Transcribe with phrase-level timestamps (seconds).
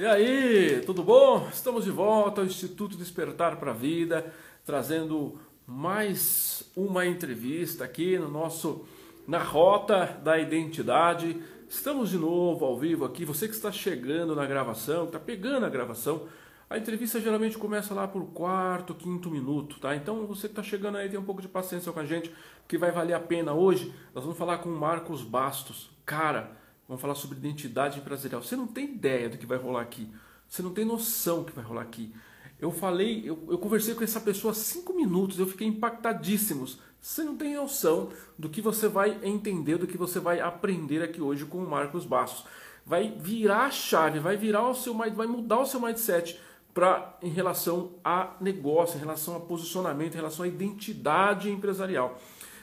[0.00, 1.46] E aí, tudo bom?
[1.52, 4.32] Estamos de volta ao Instituto Despertar para a Vida,
[4.64, 8.86] trazendo mais uma entrevista aqui no nosso
[9.28, 11.42] na rota da identidade.
[11.68, 13.26] Estamos de novo ao vivo aqui.
[13.26, 16.26] Você que está chegando na gravação, está pegando a gravação,
[16.70, 19.94] a entrevista geralmente começa lá por quarto, quinto minuto, tá?
[19.94, 22.34] Então você que está chegando aí tem um pouco de paciência com a gente,
[22.66, 23.94] que vai valer a pena hoje.
[24.14, 25.90] Nós vamos falar com o Marcos Bastos.
[26.06, 26.58] Cara,
[26.90, 28.42] Vamos falar sobre identidade empresarial.
[28.42, 30.10] Você não tem ideia do que vai rolar aqui.
[30.48, 32.12] Você não tem noção do que vai rolar aqui.
[32.58, 36.80] Eu falei, eu, eu conversei com essa pessoa cinco minutos, eu fiquei impactadíssimos.
[37.00, 41.20] Você não tem noção do que você vai entender, do que você vai aprender aqui
[41.20, 42.44] hoje com o Marcos Bastos.
[42.84, 46.40] Vai virar a chave, vai virar o seu vai mudar o seu mindset
[46.74, 52.18] para em relação a negócio, em relação a posicionamento, em relação à identidade empresarial.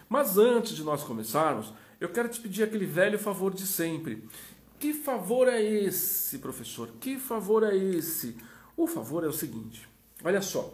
[0.10, 4.28] Mas antes de nós começarmos, eu quero te pedir aquele velho favor de sempre.
[4.80, 6.90] Que favor é esse, professor?
[7.00, 8.38] Que favor é esse?
[8.76, 9.90] O favor é o seguinte:
[10.24, 10.74] olha só.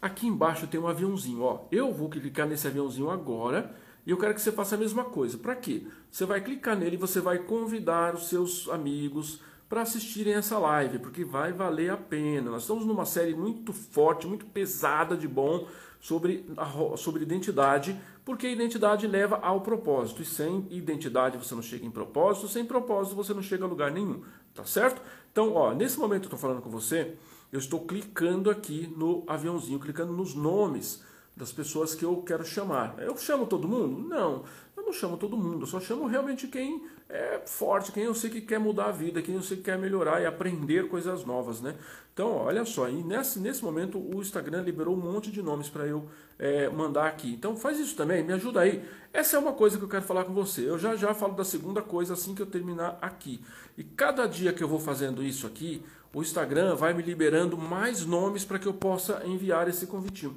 [0.00, 1.66] Aqui embaixo tem um aviãozinho, ó.
[1.72, 3.74] Eu vou clicar nesse aviãozinho agora
[4.06, 5.36] e eu quero que você faça a mesma coisa.
[5.36, 5.86] Para quê?
[6.10, 10.98] Você vai clicar nele e você vai convidar os seus amigos para assistirem essa live,
[10.98, 12.50] porque vai valer a pena.
[12.50, 15.68] Nós estamos numa série muito forte, muito pesada de bom
[16.00, 20.20] sobre, a, sobre identidade, porque a identidade leva ao propósito.
[20.20, 23.90] E sem identidade você não chega em propósito, sem propósito você não chega a lugar
[23.90, 24.22] nenhum.
[24.54, 25.00] Tá certo?
[25.32, 27.14] Então, ó, nesse momento que eu estou falando com você,
[27.50, 31.02] eu estou clicando aqui no aviãozinho, clicando nos nomes
[31.34, 32.96] das pessoas que eu quero chamar.
[32.98, 34.06] Eu chamo todo mundo?
[34.06, 34.44] Não,
[34.76, 38.28] eu não chamo todo mundo, eu só chamo realmente quem é forte, quem eu sei
[38.28, 41.60] que quer mudar a vida, quem eu sei que quer melhorar e aprender coisas novas,
[41.60, 41.74] né?
[42.12, 45.86] Então, olha só, e nesse, nesse momento o Instagram liberou um monte de nomes para
[45.86, 47.32] eu é, mandar aqui.
[47.32, 48.84] Então faz isso também, me ajuda aí.
[49.12, 50.68] Essa é uma coisa que eu quero falar com você.
[50.68, 53.40] Eu já já falo da segunda coisa assim que eu terminar aqui.
[53.76, 58.04] E cada dia que eu vou fazendo isso aqui, o Instagram vai me liberando mais
[58.04, 60.36] nomes para que eu possa enviar esse convitinho.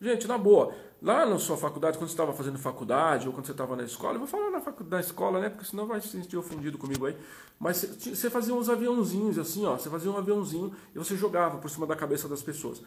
[0.00, 3.52] Gente, na boa, lá na sua faculdade, quando você estava fazendo faculdade ou quando você
[3.52, 5.48] estava na escola, eu vou falar na, na escola, né?
[5.48, 7.16] Porque senão vai se sentir ofendido comigo aí.
[7.58, 9.76] Mas você, fazia uns aviãozinhos assim, ó.
[9.76, 12.82] Você fazia um aviãozinho e você jogava por cima da cabeça das pessoas.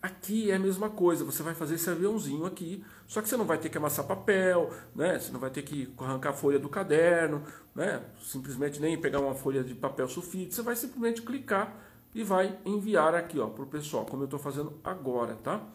[0.00, 3.46] Aqui é a mesma coisa, você vai fazer esse aviãozinho aqui, só que você não
[3.46, 5.18] vai ter que amassar papel, né?
[5.18, 7.42] Você não vai ter que arrancar a folha do caderno,
[7.74, 8.02] né?
[8.22, 11.74] Simplesmente nem pegar uma folha de papel sulfite, você vai simplesmente clicar
[12.14, 15.66] e vai enviar aqui, ó, pro pessoal, como eu estou fazendo agora, tá?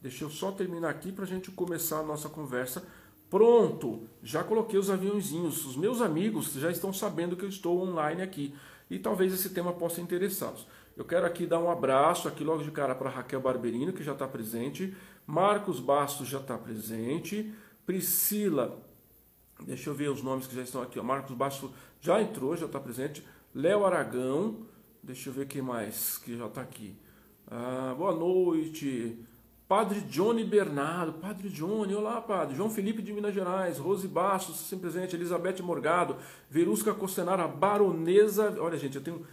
[0.00, 2.86] Deixa eu só terminar aqui para a gente começar a nossa conversa.
[3.28, 5.66] Pronto, já coloquei os aviãozinhos.
[5.66, 8.54] Os meus amigos já estão sabendo que eu estou online aqui
[8.90, 10.66] e talvez esse tema possa interessá-los.
[10.96, 14.12] Eu quero aqui dar um abraço aqui logo de cara para Raquel Barberino, que já
[14.12, 14.96] está presente.
[15.26, 17.52] Marcos Bastos já está presente.
[17.84, 18.82] Priscila,
[19.60, 21.00] deixa eu ver os nomes que já estão aqui.
[21.00, 21.70] Marcos Bastos
[22.00, 23.24] já entrou, já está presente.
[23.54, 24.66] Léo Aragão,
[25.02, 26.96] deixa eu ver quem mais que já está aqui.
[27.46, 29.24] Ah, boa noite.
[29.68, 34.90] Padre Johnny Bernardo, Padre Johnny, olá Padre, João Felipe de Minas Gerais, Rose Bastos, sempre
[34.90, 36.16] presente, Elizabeth Morgado,
[36.48, 39.26] Verusca Costenara, Baronesa, olha gente, eu tenho,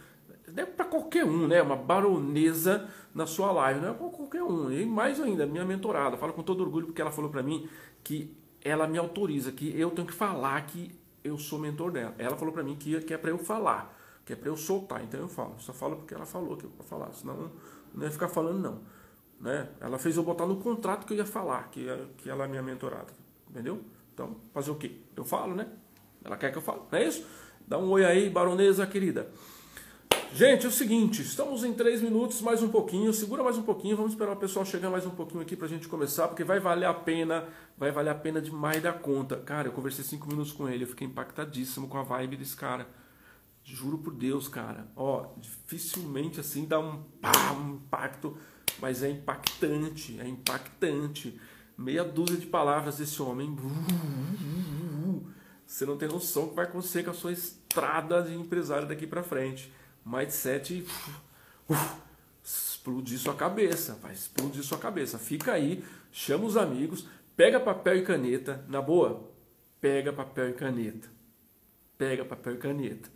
[0.54, 4.70] é para qualquer um, né, uma baronesa na sua live, não é para qualquer um,
[4.70, 7.66] e mais ainda, minha mentorada, falo com todo orgulho porque ela falou para mim
[8.04, 12.36] que ela me autoriza, que eu tenho que falar que eu sou mentor dela, ela
[12.36, 15.18] falou para mim que, que é para eu falar, que é para eu soltar, então
[15.18, 17.50] eu falo, só falo porque ela falou que eu vou falar, senão
[17.94, 18.95] não ia ficar falando não.
[19.40, 19.68] Né?
[19.80, 21.86] Ela fez eu botar no contrato que eu ia falar, que,
[22.18, 23.12] que ela é minha mentorada.
[23.50, 23.80] Entendeu?
[24.12, 24.92] Então, fazer o quê?
[25.14, 25.68] Eu falo, né?
[26.24, 27.24] Ela quer que eu fale, não é isso?
[27.66, 29.30] Dá um oi aí, baronesa querida.
[30.32, 33.96] Gente, é o seguinte, estamos em três minutos, mais um pouquinho, segura mais um pouquinho,
[33.96, 36.86] vamos esperar o pessoal chegar mais um pouquinho aqui pra gente começar, porque vai valer
[36.86, 37.48] a pena,
[37.78, 39.36] vai valer a pena demais da conta.
[39.36, 42.86] Cara, eu conversei cinco minutos com ele, eu fiquei impactadíssimo com a vibe desse cara.
[43.64, 44.86] Juro por Deus, cara.
[44.94, 48.36] Ó, dificilmente assim dá um, pá, um impacto
[48.80, 51.38] mas é impactante, é impactante.
[51.76, 53.56] Meia dúzia de palavras desse homem.
[55.66, 59.06] Você não tem noção do que vai acontecer com a sua estrada de empresário daqui
[59.06, 59.72] para frente.
[60.04, 60.86] Mindset
[62.86, 65.18] explodir sua cabeça, vai explodir sua cabeça.
[65.18, 67.06] Fica aí, chama os amigos,
[67.36, 69.28] pega papel e caneta, na boa,
[69.80, 71.08] pega papel e caneta.
[71.98, 73.10] Pega papel e caneta.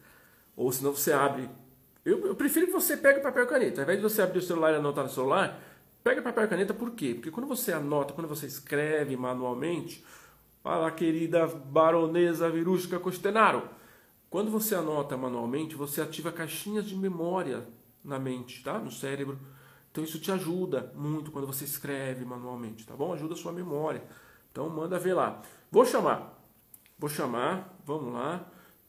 [0.56, 1.48] Ou senão você abre
[2.04, 3.80] eu, eu, prefiro que você pegue papel e caneta.
[3.80, 5.60] Ao invés de você abrir o celular e anotar no celular,
[6.02, 7.14] pega papel e caneta por quê?
[7.14, 10.04] Porque quando você anota, quando você escreve manualmente,
[10.62, 13.68] fala querida baronesa Virusca Costenaro,
[14.30, 17.66] quando você anota manualmente, você ativa caixinhas de memória
[18.04, 18.78] na mente, tá?
[18.78, 19.38] No cérebro.
[19.90, 23.12] Então isso te ajuda muito quando você escreve manualmente, tá bom?
[23.12, 24.02] Ajuda a sua memória.
[24.50, 25.42] Então manda ver lá.
[25.70, 26.40] Vou chamar.
[26.98, 28.46] Vou chamar, vamos lá.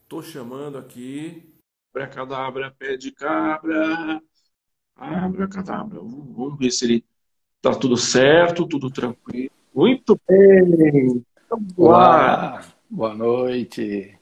[0.08, 1.51] Tô chamando aqui.
[1.94, 4.22] Abracadabra, pé de cabra.
[4.96, 6.00] Abracadabra.
[6.00, 7.06] Vamos ver se ele
[7.62, 9.52] tá tudo certo, tudo tranquilo.
[9.76, 11.22] Muito bem.
[11.76, 12.64] Olá.
[12.90, 14.18] Boa noite.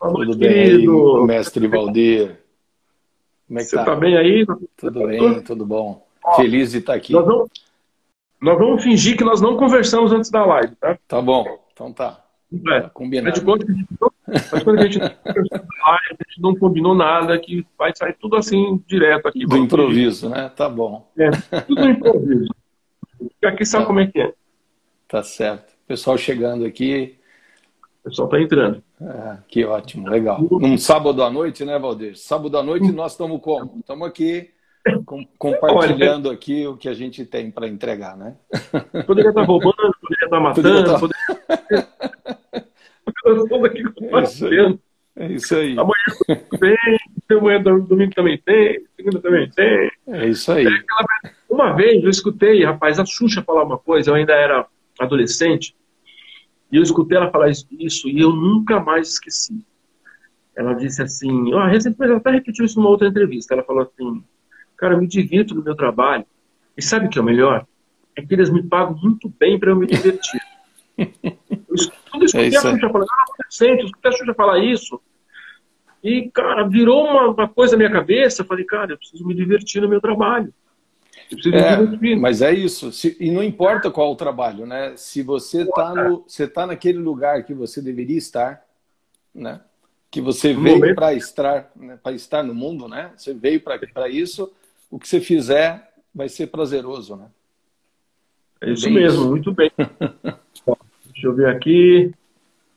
[0.00, 1.24] Boa noite, tudo bem, querido.
[1.26, 2.40] mestre Valdir?
[3.46, 3.84] Como é que Você tá?
[3.84, 4.46] tá bem aí?
[4.74, 6.06] Tudo bem, tudo bom.
[6.36, 7.12] Feliz de estar aqui.
[7.12, 7.50] Nós vamos,
[8.40, 10.98] nós vamos fingir que nós não conversamos antes da live, tá?
[11.06, 12.23] Tá bom, então tá.
[12.52, 12.56] É.
[12.56, 13.34] Tá Faz combinado.
[13.34, 15.98] de conta que a gente não, faz de conta que a gente a
[16.28, 19.44] gente não combinou nada, que vai sair tudo assim direto aqui.
[19.46, 20.50] Do improviso, né?
[20.54, 21.10] Tá bom.
[21.18, 21.30] É,
[21.62, 22.54] tudo improviso.
[23.18, 24.32] Porque aqui sabe como é que é.
[25.08, 25.72] tá certo.
[25.86, 27.16] Pessoal chegando aqui,
[28.04, 28.82] O pessoal tá entrando.
[29.00, 30.40] é, que ótimo, legal.
[30.50, 32.16] Num sábado à noite, né, Valdir?
[32.16, 33.78] Sábado à noite nós estamos como?
[33.80, 34.50] Estamos aqui
[35.04, 38.36] com- compartilhando aqui o que a gente tem para entregar, né?
[39.06, 42.13] Poderia estar roubando, poderia estar Poderia matando, tá-
[43.24, 44.80] poderia estar tudo aqui compartilhando.
[45.16, 45.76] É isso aí.
[45.78, 49.90] Amanhã tem, amanhã domingo também tem, segunda também tem.
[50.08, 50.66] É isso aí.
[51.48, 54.66] Uma vez eu escutei, rapaz, a Xuxa falar uma coisa, eu ainda era
[54.98, 55.74] adolescente,
[56.70, 59.64] e eu escutei ela falar isso, isso, e eu nunca mais esqueci.
[60.56, 64.24] Ela disse assim, ó, recentemente ela até repetiu isso numa outra entrevista, ela falou assim,
[64.76, 66.26] cara, eu me divirto no meu trabalho,
[66.76, 67.64] e sabe o que é o melhor?
[68.16, 70.40] É que eles me pagam muito bem para eu me divertir.
[70.98, 71.76] Eu
[72.14, 72.70] escu- quando eu escutei É isso a.
[72.72, 75.00] Xuxa falar, ah, adolescente, escutei a Xuxa falar isso,
[76.02, 79.34] e, cara, virou uma, uma coisa na minha cabeça, eu falei, cara, eu preciso me
[79.34, 80.52] divertir no meu trabalho.
[81.30, 82.20] Eu preciso É, me divertir.
[82.20, 82.92] mas é isso.
[82.92, 84.94] Se- e não importa qual o trabalho, né?
[84.96, 88.62] Se você está no, você tá naquele lugar que você deveria estar,
[89.34, 89.60] né?
[90.10, 91.98] Que você No veio para estar, né?
[92.02, 93.10] para estar no mundo, né?
[93.16, 94.52] Você veio para isso.
[94.90, 97.26] O que você fizer vai ser prazeroso, né?
[98.60, 99.30] É isso Bem mesmo, isso.
[99.30, 99.72] muito bem.
[101.24, 102.12] Deixa eu ver aqui.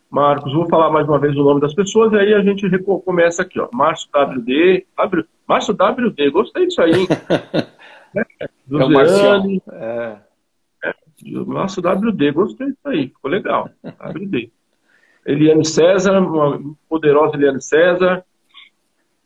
[0.10, 2.66] Marcos, vou falar mais uma vez o nome das pessoas, aí a gente
[3.04, 3.68] começa aqui, ó.
[3.74, 4.86] Márcio WD.
[4.96, 7.08] W, Márcio WD, gostei disso aí, hein?
[8.16, 9.40] É Marcial.
[9.42, 10.18] Luziane, É,
[11.46, 13.70] Márcio WD, gostei disso aí, ficou legal.
[13.84, 14.50] WD.
[15.26, 16.58] Eliane César, uma
[16.88, 18.24] poderosa Eliane César.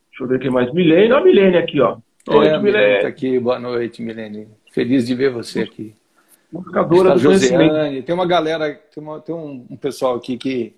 [0.10, 0.74] Deixa eu ver quem mais.
[0.74, 1.98] Milene, ó, a Milene aqui, ó.
[2.28, 3.02] Oi, é, Milene.
[3.04, 3.40] tá aqui.
[3.40, 4.48] Boa noite, Milene.
[4.74, 5.94] Feliz de ver você aqui.
[6.52, 7.64] Marcadora Está do conhecimento.
[7.74, 10.76] Josiane, tem uma galera, tem, uma- tem um, um pessoal aqui que,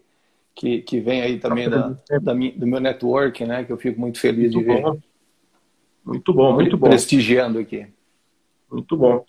[0.55, 3.63] que, que vem aí também da, da do meu network, né?
[3.63, 4.81] Que eu fico muito feliz de Muito ver.
[4.81, 4.99] bom.
[6.05, 6.89] Muito bom, muito bom.
[6.89, 7.87] Prestigiando aqui.
[8.71, 9.23] Muito bom.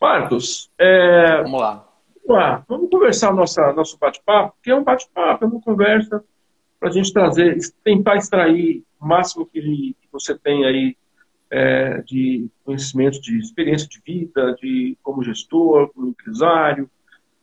[0.00, 1.88] Marcos, é, Vamos lá.
[2.26, 6.24] vamos lá, vamos conversar nossa, nosso bate-papo, que é um bate-papo, é uma conversa
[6.78, 10.96] para a gente trazer, tentar extrair o máximo que, que você tem aí
[11.50, 16.88] é, de conhecimento, de experiência de vida, de como gestor, como empresário,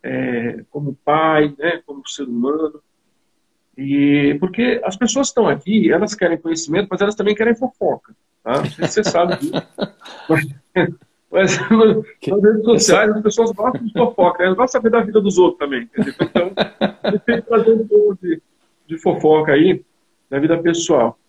[0.01, 2.81] é, como pai, né, como ser humano.
[3.77, 8.15] E porque as pessoas estão aqui, elas querem conhecimento, mas elas também querem fofoca.
[8.43, 8.61] Tá?
[8.79, 9.53] Você sabe disso.
[11.29, 11.59] Mas, mas
[12.25, 15.37] nas redes sociais as pessoas gostam de fofoca, elas gostam de saber da vida dos
[15.37, 15.89] outros também.
[16.21, 16.53] Então,
[17.11, 18.41] gente tem que trazer um pouco de,
[18.87, 19.83] de fofoca aí
[20.29, 21.19] na vida pessoal.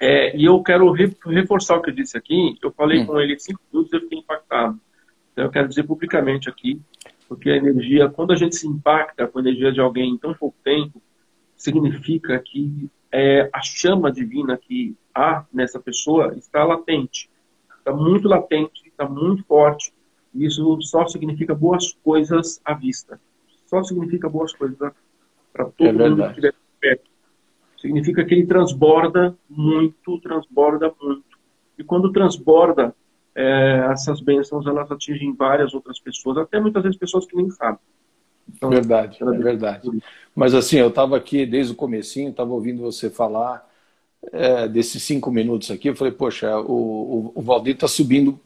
[0.00, 2.56] É, e eu quero re- reforçar o que eu disse aqui.
[2.62, 3.06] Eu falei Hum.
[3.06, 4.78] com ele cinco minutos e eu fiquei impactado.
[5.32, 6.80] Então, eu quero dizer publicamente aqui,
[7.28, 10.34] porque a energia, quando a gente se impacta com a energia de alguém em tão
[10.34, 11.02] pouco tempo,
[11.56, 17.28] significa que é, a chama divina que há nessa pessoa está latente.
[17.78, 19.92] Está muito latente, está muito forte.
[20.34, 23.20] E isso só significa boas coisas à vista.
[23.66, 24.76] Só significa boas coisas
[25.52, 27.10] para todo É mundo que estiver perto.
[27.80, 31.24] Significa que ele transborda muito, transborda muito.
[31.78, 32.94] E quando transborda,
[33.34, 37.78] é, essas bênçãos elas atingem várias outras pessoas, até muitas vezes pessoas que nem sabem.
[38.52, 39.88] Então, Verdade, é verdade.
[40.34, 43.64] Mas assim, eu estava aqui desde o comecinho, estava ouvindo você falar
[44.32, 45.88] é, desses cinco minutos aqui.
[45.88, 48.40] Eu falei, poxa, o, o, o Valdir está subindo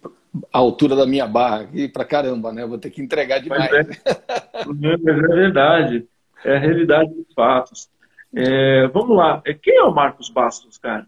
[0.53, 2.63] a altura da minha barra aqui pra caramba, né?
[2.63, 3.71] Eu vou ter que entregar demais.
[4.65, 6.09] Mas é, mas é verdade.
[6.45, 7.89] É a realidade dos fatos.
[8.35, 9.43] É, vamos lá.
[9.45, 11.07] É, Quem é o Marcos Bastos, cara?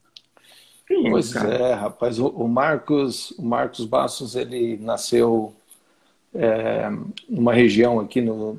[0.87, 1.54] Quem é Pois cara?
[1.54, 2.19] é, rapaz.
[2.19, 5.54] O, o Marcos, o Marcos Bastos, ele nasceu
[6.35, 6.90] é,
[7.28, 8.59] numa região aqui no,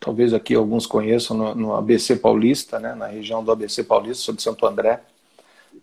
[0.00, 2.94] talvez aqui alguns conheçam no, no ABC Paulista, né?
[2.94, 5.00] Na região do ABC Paulista, sou de Santo André.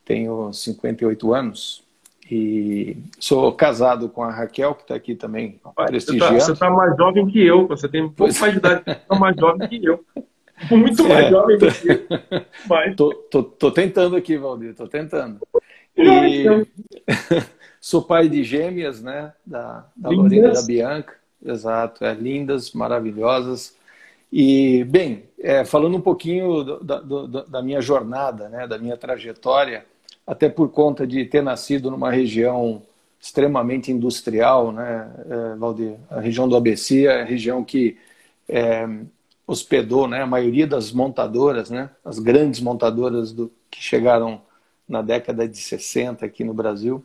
[0.05, 1.83] Tenho 58 anos
[2.29, 6.37] e sou casado com a Raquel, que está aqui também Você prestigiando.
[6.37, 7.67] está tá mais jovem que eu.
[7.67, 8.83] Você tem um pouco mais de idade.
[8.85, 10.03] Você está mais jovem que eu.
[10.71, 11.29] Muito mais É.
[11.29, 12.07] jovem do que.
[12.67, 15.39] Mas, Tô, tô, tô tentando aqui, Valdir, tô tentando.
[15.97, 16.65] E então.
[17.79, 19.33] sou pai de gêmeas, né?
[19.45, 20.23] Da, da Lindas.
[20.31, 21.13] Lorena e da Bianca.
[21.45, 23.75] Exato, é, lindas, maravilhosas.
[24.31, 28.65] E, bem, é, falando um pouquinho do- da, do- da minha jornada, né?
[28.67, 29.85] Da minha trajetória,
[30.25, 32.81] até por conta de ter nascido numa região
[33.19, 35.95] extremamente industrial, né, é, Valdir?
[36.09, 37.97] A região do ABC é a região que
[38.49, 38.85] é,
[39.53, 44.41] hospedou né, a maioria das montadoras, né, as grandes montadoras do, que chegaram
[44.87, 47.03] na década de 60 aqui no Brasil,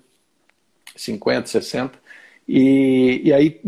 [0.97, 1.99] 50, 60.
[2.47, 3.61] E, e aí,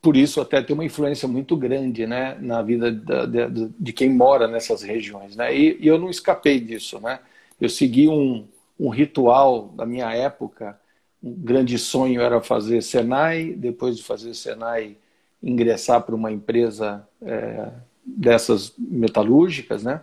[0.00, 4.10] por isso, até tem uma influência muito grande né, na vida da, de, de, quem
[4.10, 5.34] mora nessas regiões.
[5.34, 5.56] Né?
[5.56, 7.00] E, e, eu não escapei disso.
[7.00, 7.18] Né?
[7.60, 8.46] Eu segui um,
[8.78, 10.78] um ritual da minha época.
[11.22, 14.96] Um grande sonho era fazer Senai, depois de fazer Senai,
[15.42, 17.68] ingressar para uma empresa é,
[18.06, 20.00] dessas metalúrgicas, né?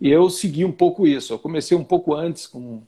[0.00, 1.34] E eu segui um pouco isso.
[1.34, 2.82] Eu comecei um pouco antes, com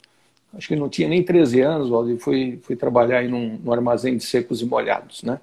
[0.56, 4.25] acho que não tinha nem 13 anos, Waldir, fui, fui trabalhar em num armazém de
[4.25, 5.40] secos e molhados, né?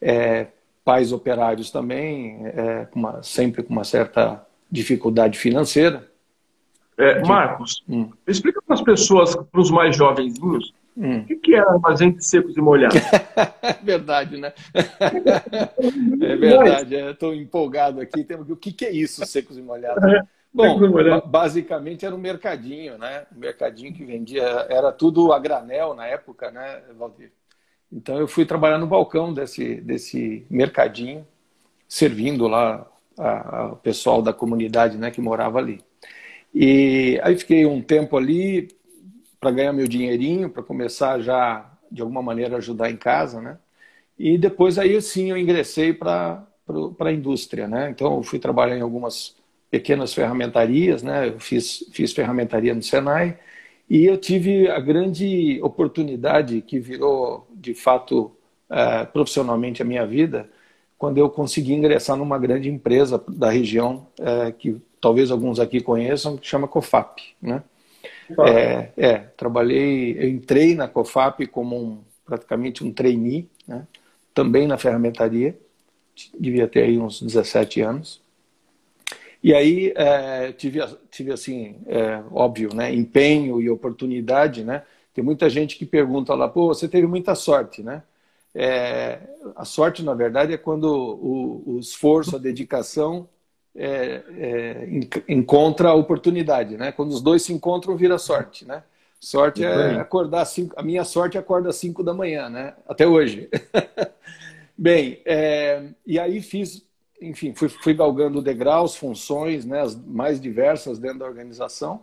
[0.00, 0.46] É,
[0.84, 6.08] pais operários também, é, uma, sempre com uma certa dificuldade financeira.
[6.98, 8.10] É, Marcos, hum.
[8.26, 11.20] explica para as pessoas, para os mais jovenzinhos, hum.
[11.20, 12.96] o que, é armazém de secos e molhados?
[13.62, 14.52] é verdade, né?
[16.20, 18.26] é verdade, estou empolgado aqui.
[18.48, 20.04] O que, que é isso, secos e molhados?
[20.04, 20.22] É.
[20.54, 20.78] Bom,
[21.26, 23.24] basicamente era um mercadinho, né?
[23.34, 27.32] Um mercadinho que vendia, era tudo a granel na época, né, Valdir?
[27.90, 31.26] Então eu fui trabalhar no balcão desse, desse mercadinho,
[31.88, 32.86] servindo lá
[33.70, 35.82] o pessoal da comunidade né, que morava ali.
[36.54, 38.68] E aí fiquei um tempo ali
[39.42, 43.58] para ganhar meu dinheirinho, para começar já de alguma maneira ajudar em casa, né?
[44.16, 46.46] E depois aí sim eu ingressei para
[47.00, 47.90] a indústria, né?
[47.90, 49.34] Então eu fui trabalhar em algumas
[49.68, 51.28] pequenas ferramentarias, né?
[51.28, 53.36] Eu fiz, fiz ferramentaria no Senai
[53.90, 58.30] e eu tive a grande oportunidade que virou, de fato,
[58.70, 60.48] é, profissionalmente a minha vida,
[60.96, 66.36] quando eu consegui ingressar numa grande empresa da região, é, que talvez alguns aqui conheçam,
[66.36, 67.64] que chama COFAP, né?
[68.46, 73.86] É, é, trabalhei, eu entrei na COFAP como um, praticamente um trainee, né?
[74.34, 75.58] também na ferramentaria,
[76.38, 78.20] devia ter aí uns 17 anos.
[79.42, 80.78] E aí é, tive,
[81.10, 84.84] tive assim, é, óbvio, né, empenho e oportunidade, né?
[85.12, 88.02] Tem muita gente que pergunta lá, pô, você teve muita sorte, né?
[88.54, 89.18] É,
[89.56, 93.28] a sorte, na verdade, é quando o, o esforço, a dedicação
[93.74, 94.88] é, é,
[95.28, 96.92] encontra a oportunidade, né?
[96.92, 98.82] Quando os dois se encontram, vira sorte, né?
[99.20, 102.74] Sorte é acordar cinco, a minha sorte é acordar às 5 da manhã, né?
[102.88, 103.48] Até hoje.
[104.76, 106.84] Bem, é, e aí fiz
[107.22, 112.02] enfim, fui, fui galgando degraus, funções, né, as mais diversas dentro da organização.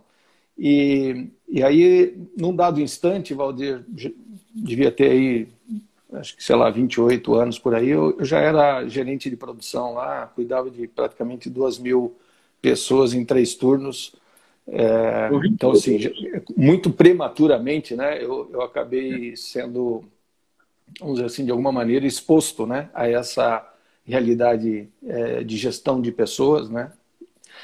[0.58, 3.84] E, e aí, num dado instante, Valdir,
[4.54, 5.48] devia ter aí,
[6.12, 9.94] acho que, sei lá, 28 anos por aí, eu, eu já era gerente de produção
[9.94, 12.16] lá, cuidava de praticamente duas mil
[12.60, 14.14] pessoas em três turnos.
[14.66, 15.98] É, então, assim,
[16.56, 20.04] muito prematuramente, né, eu, eu acabei sendo,
[21.00, 23.66] vamos dizer assim, de alguma maneira exposto né, a essa
[24.04, 26.92] realidade é, de gestão de pessoas, né?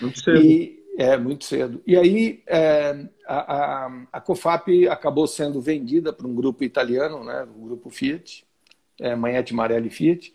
[0.01, 0.43] Muito cedo.
[0.43, 1.83] E, é, muito cedo.
[1.87, 7.47] E aí é, a, a, a, COFAP acabou sendo vendida para um grupo italiano, né?
[7.57, 8.47] O grupo Fiat,
[8.99, 10.33] é, Manhete Marelli Fiat.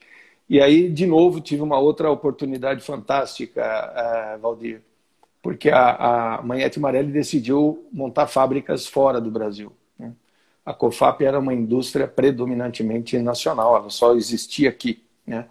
[0.48, 4.82] E aí, de novo, tive uma outra oportunidade fantástica, é, Valdir,
[5.42, 9.72] porque a, a Manhete Marelli decidiu montar fábricas fora do Brasil.
[9.98, 10.14] Né?
[10.66, 15.48] A COFAP era uma indústria predominantemente nacional, ela só existia aqui, né?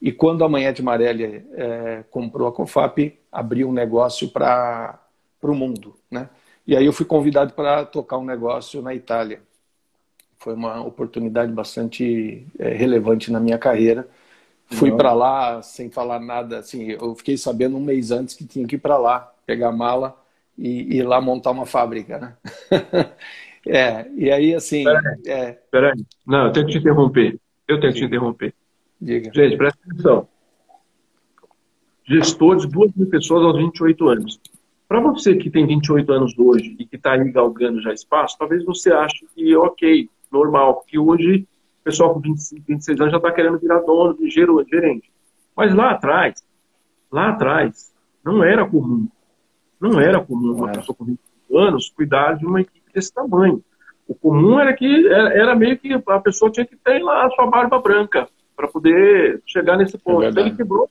[0.00, 4.98] E quando a Manhete Marelli é, comprou a Confap, abriu um negócio para
[5.42, 5.96] o mundo.
[6.10, 6.28] Né?
[6.66, 9.40] E aí eu fui convidado para tocar um negócio na Itália.
[10.38, 14.06] Foi uma oportunidade bastante é, relevante na minha carreira.
[14.68, 16.58] Fui para lá sem falar nada.
[16.58, 20.16] Assim, eu fiquei sabendo um mês antes que tinha que ir para lá, pegar mala
[20.58, 22.18] e, e ir lá montar uma fábrica.
[22.18, 22.36] Né?
[23.66, 24.84] é, e aí assim.
[24.84, 25.58] Peraí, é...
[25.70, 26.04] peraí.
[26.26, 27.38] Não, eu tenho que te interromper.
[27.66, 28.54] Eu tenho que te interromper.
[29.00, 29.30] Diga.
[29.32, 30.28] Gente, presta atenção.
[32.04, 34.40] Gestor de duas mil pessoas aos 28 anos.
[34.88, 38.64] Para você que tem 28 anos hoje e que está aí galgando já espaço, talvez
[38.64, 41.46] você ache que, ok, normal, porque hoje
[41.80, 45.10] o pessoal com 25, 26 anos já está querendo virar dono, de gerente.
[45.56, 46.44] Mas lá atrás,
[47.10, 47.92] lá atrás,
[48.24, 49.08] não era comum.
[49.80, 53.62] Não era comum uma pessoa com 25 anos cuidar de uma equipe desse tamanho.
[54.06, 57.48] O comum era que era meio que a pessoa tinha que ter lá a sua
[57.48, 60.22] barba branca, para poder chegar nesse ponto.
[60.22, 60.88] É então ele quebrou,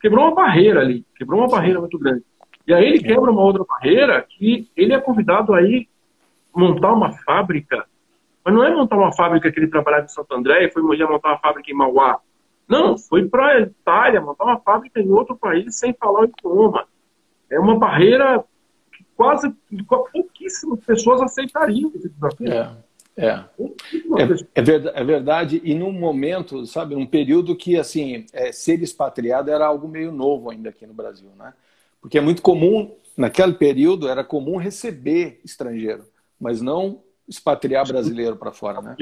[0.00, 2.22] quebrou uma barreira ali, quebrou uma barreira muito grande.
[2.66, 5.88] E aí ele quebra uma outra barreira que ele é convidado a ir
[6.54, 7.86] montar uma fábrica,
[8.44, 11.30] mas não é montar uma fábrica que ele trabalhava em Santo André e foi montar
[11.30, 12.20] uma fábrica em Mauá.
[12.68, 16.86] Não, foi para a Itália montar uma fábrica em outro país sem falar o idioma.
[17.48, 18.44] É uma barreira
[19.16, 19.54] quase
[20.12, 22.52] pouquíssimas pessoas aceitariam esse desafio.
[22.52, 22.85] É.
[23.16, 23.28] É.
[23.28, 23.46] É,
[24.54, 29.50] é, verdade, é verdade, e num momento, sabe, num período que, assim, é, ser expatriado
[29.50, 31.54] era algo meio novo ainda aqui no Brasil, né?
[32.00, 36.04] Porque é muito comum, naquele período, era comum receber estrangeiro,
[36.38, 38.94] mas não expatriar brasileiro para fora, né?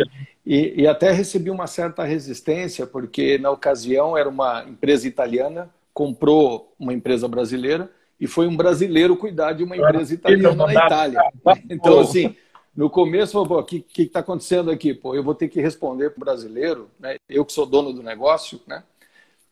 [0.46, 6.72] E, e, até recebi uma certa resistência, porque na ocasião era uma empresa italiana, comprou
[6.78, 11.20] uma empresa brasileira, e foi um brasileiro cuidar de uma empresa italiana na Itália.
[11.68, 12.34] Então, assim
[12.76, 14.92] no começo, o que está acontecendo aqui?
[14.92, 17.16] Pô, eu vou ter que responder para o brasileiro, né?
[17.28, 18.82] eu que sou dono do negócio, né?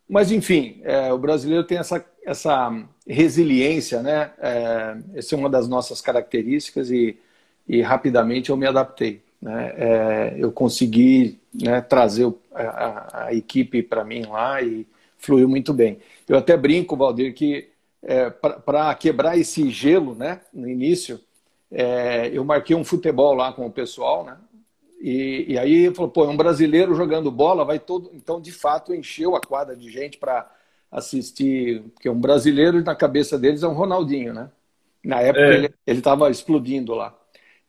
[0.08, 2.70] Mas, enfim, é, o brasileiro tem essa, essa
[3.06, 4.32] resiliência, né?
[4.38, 7.18] É, essa é uma das nossas características e,
[7.66, 9.22] e rapidamente eu me adaptei.
[9.40, 9.74] Né?
[9.76, 14.86] É, eu consegui né, trazer a, a equipe para mim lá e
[15.16, 15.98] fluiu muito bem.
[16.28, 17.70] Eu até brinco, Valdir, que
[18.02, 21.20] é, para quebrar esse gelo né, no início,
[21.72, 24.36] é, eu marquei um futebol lá com o pessoal, né?
[25.00, 28.10] E, e aí falou, pô, é um brasileiro jogando bola, vai todo.
[28.14, 30.48] Então, de fato, encheu a quadra de gente para
[30.90, 34.50] assistir, porque um brasileiro na cabeça deles é um Ronaldinho, né?
[35.02, 35.56] Na época é.
[35.86, 37.18] ele estava explodindo lá.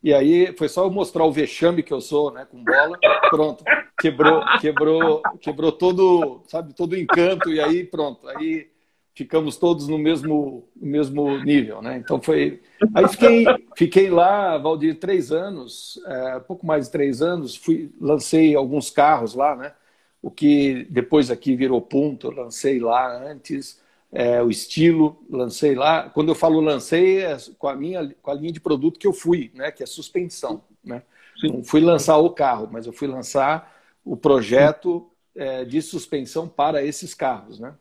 [0.03, 3.63] E aí foi só eu mostrar o vexame que eu sou, né, com bola, pronto,
[3.97, 8.69] quebrou, quebrou, quebrou todo, sabe, todo o encanto e aí pronto, aí
[9.15, 11.97] ficamos todos no mesmo, no mesmo nível, né?
[11.97, 12.61] Então foi.
[12.93, 18.55] Aí fiquei, fiquei lá, Valdir, três anos, é, pouco mais de três anos, fui, lancei
[18.55, 19.73] alguns carros lá, né?
[20.21, 26.09] O que depois aqui virou ponto, lancei lá antes, é, o estilo, lancei lá.
[26.09, 29.13] Quando eu falo lancei, é com a minha com a linha de produto que eu
[29.13, 29.71] fui, né?
[29.71, 31.03] Que é suspensão, né?
[31.43, 36.83] Não fui lançar o carro, mas eu fui lançar o projeto é, de suspensão para
[36.83, 37.75] esses carros, né?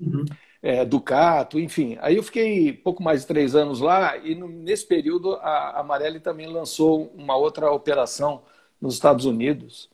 [0.00, 0.24] Uhum
[0.62, 1.96] é, Ducato, enfim.
[2.00, 5.82] Aí eu fiquei pouco mais de três anos lá e no, nesse período a, a
[5.82, 8.42] Marelli também lançou uma outra operação
[8.80, 9.88] nos Estados Unidos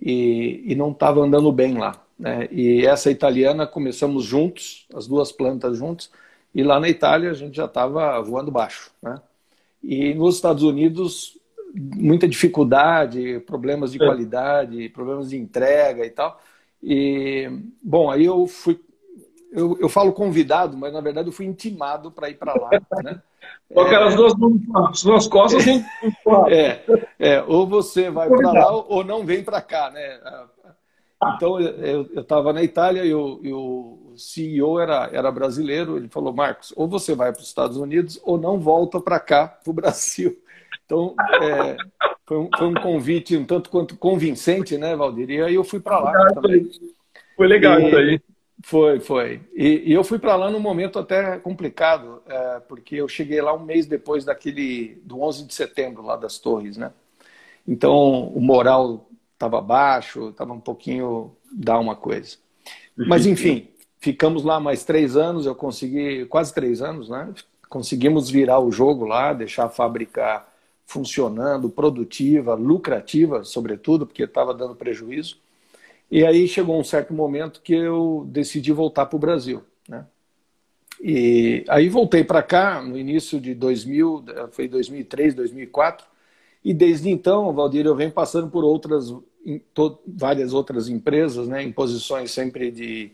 [0.00, 2.02] e, e não estava andando bem lá.
[2.18, 2.48] Né?
[2.50, 6.10] E essa italiana começamos juntos, as duas plantas juntos,
[6.54, 8.90] e lá na Itália a gente já estava voando baixo.
[9.00, 9.20] Né?
[9.82, 11.38] E nos Estados Unidos,
[11.74, 14.04] muita dificuldade, problemas de é.
[14.04, 16.40] qualidade, problemas de entrega e tal.
[16.82, 17.50] E,
[17.82, 18.80] bom, aí eu fui
[19.52, 22.70] eu, eu falo convidado, mas na verdade eu fui intimado para ir para lá.
[23.02, 23.20] Né?
[23.72, 24.34] Com aquelas é, duas
[25.02, 25.64] duas costas.
[26.50, 26.82] é,
[27.18, 29.90] é, ou você vai para lá ou não vem para cá.
[29.90, 30.20] Né?
[31.34, 35.96] Então eu estava na Itália e o, e o CEO era, era brasileiro.
[35.96, 39.46] Ele falou: Marcos, ou você vai para os Estados Unidos ou não volta para cá,
[39.46, 40.38] para o Brasil.
[40.84, 41.76] Então é,
[42.26, 45.30] foi, um, foi, um, convite um tanto quanto convincente, né, Valdir?
[45.30, 46.68] E aí eu fui para lá também.
[47.36, 48.20] Foi legal e, isso aí.
[48.62, 49.40] Foi, foi.
[49.54, 53.54] E, e eu fui para lá num momento até complicado, é, porque eu cheguei lá
[53.54, 56.92] um mês depois daquele do 11 de setembro lá das Torres, né?
[57.66, 62.36] Então o moral estava baixo, estava um pouquinho dar uma coisa.
[62.96, 63.68] Mas enfim,
[63.98, 65.46] ficamos lá mais três anos.
[65.46, 67.32] Eu consegui quase três anos, né?
[67.68, 70.44] Conseguimos virar o jogo lá, deixar a fábrica
[70.84, 75.38] funcionando, produtiva, lucrativa, sobretudo, porque estava dando prejuízo.
[76.10, 79.62] E aí chegou um certo momento que eu decidi voltar para o Brasil.
[79.88, 80.04] Né?
[81.00, 86.06] E aí voltei para cá no início de 2000, foi 2003, 2004,
[86.64, 89.14] e desde então, Valdir, eu venho passando por outras,
[90.06, 93.12] várias outras empresas, né, em posições sempre de,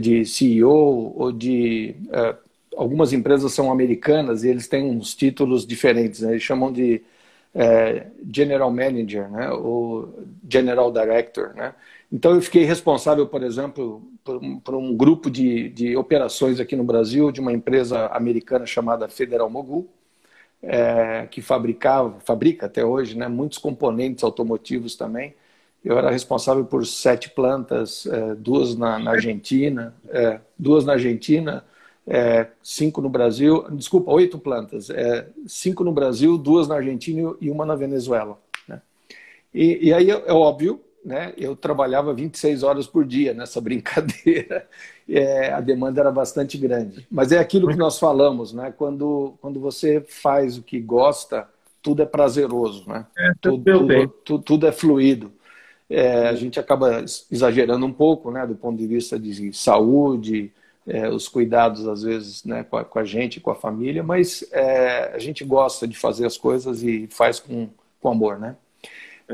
[0.00, 1.94] de CEO ou de.
[2.08, 2.36] Uh,
[2.76, 7.02] algumas empresas são americanas e eles têm uns títulos diferentes, né, eles chamam de
[7.54, 10.12] uh, General Manager, né, ou
[10.48, 11.74] General Director, né,
[12.12, 16.76] então, eu fiquei responsável, por exemplo, por um, por um grupo de, de, operações aqui
[16.76, 19.88] no Brasil, de uma empresa americana chamada Federal Mogul,
[20.62, 25.34] é, que fabricava, fabrica até hoje, né, muitos componentes automotivos também.
[25.82, 31.64] Eu era responsável por sete plantas, é, duas na, na Argentina, é, duas na Argentina,
[32.06, 37.50] é, cinco no Brasil, desculpa, oito plantas, é, cinco no Brasil, duas na Argentina e
[37.50, 38.38] uma na Venezuela.
[38.68, 38.82] Né?
[39.54, 44.68] E, e aí é óbvio né, eu trabalhava 26 horas por dia nessa brincadeira.
[45.08, 47.06] É, a demanda era bastante grande.
[47.10, 48.72] Mas é aquilo que nós falamos, né?
[48.76, 51.48] Quando, quando você faz o que gosta,
[51.82, 53.04] tudo é prazeroso, né?
[53.18, 55.32] É, tudo, tudo, tudo, tudo, é fluido.
[55.90, 58.46] É, a gente acaba exagerando um pouco, né?
[58.46, 60.52] Do ponto de vista de saúde,
[60.86, 62.62] é, os cuidados às vezes, né?
[62.62, 66.24] Com a, com a gente, com a família, mas é, a gente gosta de fazer
[66.24, 67.68] as coisas e faz com,
[68.00, 68.56] com amor, né?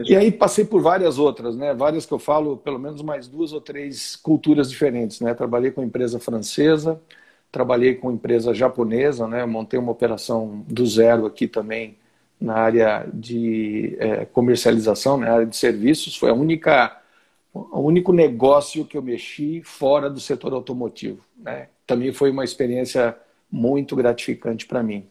[0.05, 1.75] E aí passei por várias outras, né?
[1.75, 5.35] Várias que eu falo, pelo menos mais duas ou três culturas diferentes, né?
[5.35, 7.01] Trabalhei com empresa francesa,
[7.51, 9.45] trabalhei com empresa japonesa, né?
[9.47, 11.97] montei uma operação do zero aqui também
[12.41, 16.17] na área de é, comercialização, na área de serviços.
[16.17, 17.01] Foi a única,
[17.53, 21.21] o único negócio que eu mexi fora do setor automotivo.
[21.37, 21.69] Né?
[21.87, 23.17] Também foi uma experiência
[23.51, 25.07] muito gratificante para mim.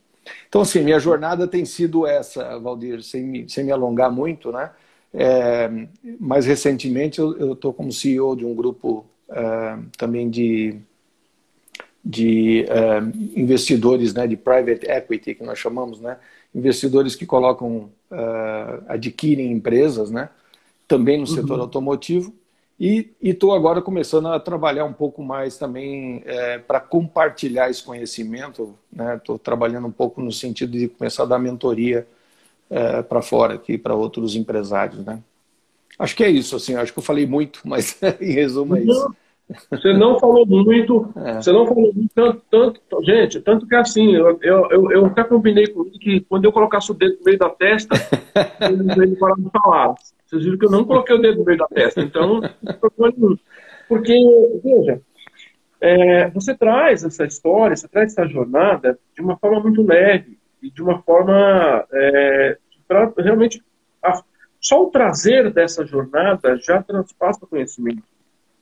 [0.47, 4.71] Então, assim, minha jornada tem sido essa, Valdir, sem me, sem me alongar muito, né?
[5.13, 5.69] É,
[6.19, 10.77] mais recentemente, eu estou como CEO de um grupo é, também de,
[12.03, 12.99] de é,
[13.39, 16.17] investidores, né, de private equity, que nós chamamos, né?
[16.53, 20.29] Investidores que colocam, é, adquirem empresas, né?
[20.87, 21.63] Também no setor uhum.
[21.63, 22.33] automotivo
[22.79, 28.75] e estou agora começando a trabalhar um pouco mais também é, para compartilhar esse conhecimento.
[29.15, 29.41] Estou né?
[29.43, 32.07] trabalhando um pouco no sentido de começar a dar mentoria
[32.69, 35.03] é, para fora aqui, para outros empresários.
[35.03, 35.19] Né?
[35.97, 39.15] Acho que é isso, assim, acho que eu falei muito, mas em resumo é isso.
[39.71, 41.41] Você não falou muito, é.
[41.41, 45.67] você não falou muito, tanto, tanto, gente, tanto que assim, eu, eu, eu até combinei
[45.67, 47.95] com ele que quando eu colocasse o dedo no meio da testa,
[48.61, 49.95] ele, ele parava de falar.
[50.27, 52.01] Vocês viram que eu não coloquei o dedo no meio da testa.
[52.01, 52.41] Então,
[53.87, 54.13] porque,
[54.61, 55.01] veja,
[55.79, 60.69] é, você traz essa história, você traz essa jornada de uma forma muito leve e
[60.69, 63.63] de uma forma é, para realmente
[64.03, 64.21] a,
[64.59, 68.03] só o trazer dessa jornada já transpassa conhecimento,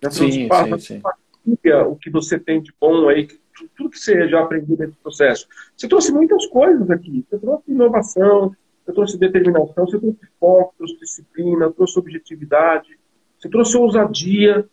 [0.03, 1.01] já sim, transpassa sim,
[1.45, 1.71] sim.
[1.87, 3.27] o que você tem de bom aí,
[3.75, 5.47] tudo que você já aprendeu nesse processo.
[5.75, 7.25] Você trouxe muitas coisas aqui.
[7.29, 12.99] Você trouxe inovação, você trouxe determinação, você trouxe foco, trouxe disciplina, trouxe objetividade,
[13.37, 14.65] você trouxe ousadia.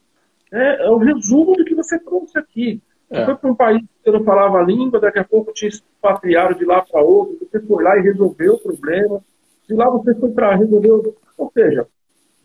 [0.53, 2.83] É, é o resumo do que você trouxe aqui.
[3.09, 3.25] Você é.
[3.25, 6.57] foi para um país que você não falava a língua, daqui a pouco te expatriaram
[6.57, 9.23] de lá para outro, você foi lá e resolveu o problema,
[9.67, 10.91] de lá você foi para resolver.
[10.91, 11.15] O...
[11.39, 11.87] Ou seja,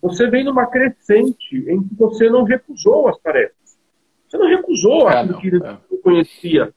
[0.02, 3.78] você vem numa crescente em que você não recusou as tarefas.
[4.28, 5.78] Você não recusou é, aquilo não, que é.
[5.92, 6.74] não conhecia.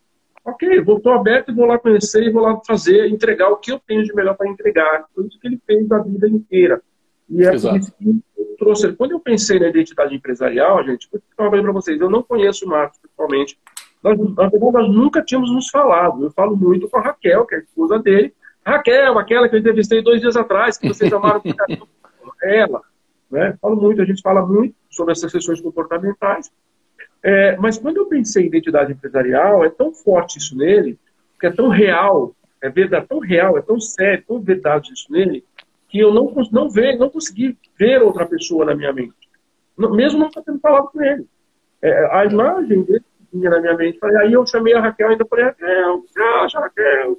[0.51, 3.79] Ok, voltou aberto e vou lá conhecer e vou lá fazer, entregar o que eu
[3.79, 5.05] tenho de melhor para entregar.
[5.15, 6.83] Foi isso que ele fez a vida inteira.
[7.29, 8.93] E é por isso que eu trouxe.
[8.95, 12.69] Quando eu pensei na identidade empresarial, gente, eu falei para vocês, eu não conheço o
[12.69, 13.57] Marcos pessoalmente.
[14.03, 16.25] Nós, nós nunca tínhamos nos falado.
[16.25, 18.35] Eu falo muito com a Raquel, que é a esposa dele.
[18.65, 21.55] Raquel, aquela que eu entrevistei dois dias atrás, que vocês amaram por
[22.43, 22.83] ela.
[23.31, 23.57] Né?
[23.61, 26.51] Falo muito, a gente fala muito sobre essas sessões comportamentais.
[27.23, 30.99] É, mas quando eu pensei em identidade empresarial, é tão forte isso nele,
[31.39, 35.45] que é tão real, é verdade, tão real, é tão sério, tão verdade isso nele,
[35.89, 39.15] que eu não, não, ver, não consegui ver outra pessoa na minha mente.
[39.77, 41.27] mesmo não tendo falado com ele.
[41.83, 43.99] É, a imagem dele vinha na minha mente.
[43.99, 47.19] Falei, aí eu chamei a Raquel, ainda falei, Raquel, você acha, Raquel?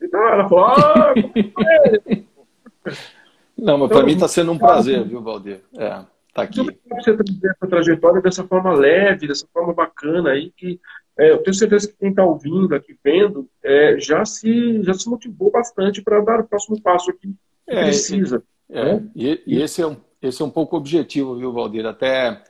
[0.00, 1.14] Então ela falou, ah,
[3.56, 5.60] Não, mas então, para mim está sendo um prazer, viu, Valdir?
[5.76, 6.00] É.
[6.32, 6.62] Tá aqui.
[6.62, 10.80] Muito você trazer essa trajetória dessa forma leve, dessa forma bacana aí, que
[11.18, 15.08] é, eu tenho certeza que quem está ouvindo aqui, vendo, é, já, se, já se
[15.08, 17.34] motivou bastante para dar o próximo passo aqui
[17.66, 18.42] que é, precisa.
[18.70, 19.04] É, né?
[19.14, 21.84] e, e, esse, é um, esse é um pouco o objetivo, viu, Valdir?
[21.84, 22.42] Até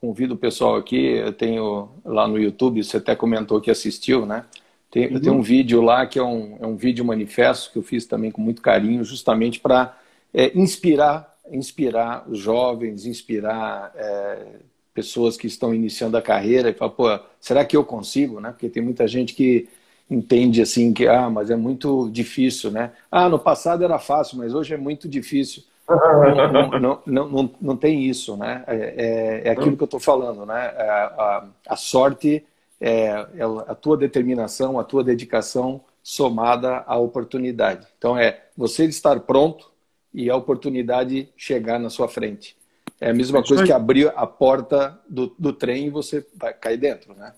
[0.00, 4.44] convido o pessoal aqui, eu tenho lá no YouTube, você até comentou que assistiu, né?
[4.90, 5.20] Tem, uhum.
[5.20, 8.30] tem um vídeo lá que é um, é um vídeo manifesto que eu fiz também
[8.30, 9.96] com muito carinho, justamente para
[10.32, 14.46] é, inspirar inspirar os jovens, inspirar é,
[14.94, 18.50] pessoas que estão iniciando a carreira e falar, pô, será que eu consigo, né?
[18.50, 19.68] Porque tem muita gente que
[20.10, 22.92] entende assim que, ah, mas é muito difícil, né?
[23.10, 25.62] Ah, no passado era fácil, mas hoje é muito difícil.
[25.88, 28.64] Não, não, não, não, não tem isso, né?
[28.66, 30.54] É, é, é aquilo que eu estou falando, né?
[30.54, 32.44] A, é, a, a sorte
[32.80, 37.86] é, é a tua determinação, a tua dedicação somada à oportunidade.
[37.96, 39.70] Então é você estar pronto
[40.18, 42.56] e a oportunidade chegar na sua frente.
[43.00, 46.76] É a mesma coisa que abrir a porta do, do trem e você vai cair
[46.76, 47.32] dentro, né?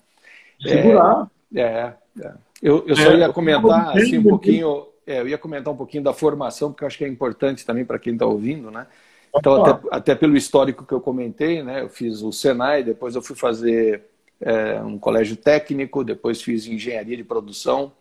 [0.59, 1.29] Segurar.
[1.53, 2.33] É, é, é.
[2.59, 6.01] Eu, eu só é, ia comentar assim um pouquinho, é, eu ia comentar um pouquinho
[6.01, 8.87] da formação, porque eu acho que é importante também para quem está ouvindo, né?
[9.35, 11.83] Então, até, até, pelo histórico que eu comentei, né?
[11.83, 14.05] Eu fiz o Senai, depois eu fui fazer
[14.41, 17.91] é, um colégio técnico, depois fiz engenharia de produção,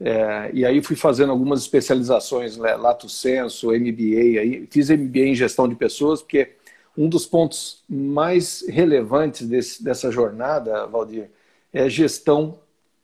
[0.00, 5.34] é, e aí fui fazendo algumas especializações, né, Lato Senso, MBA, aí, fiz MBA em
[5.34, 6.52] gestão de pessoas, porque
[6.96, 11.30] um dos pontos mais relevantes desse, dessa jornada, Valdir,
[11.72, 12.58] é gestão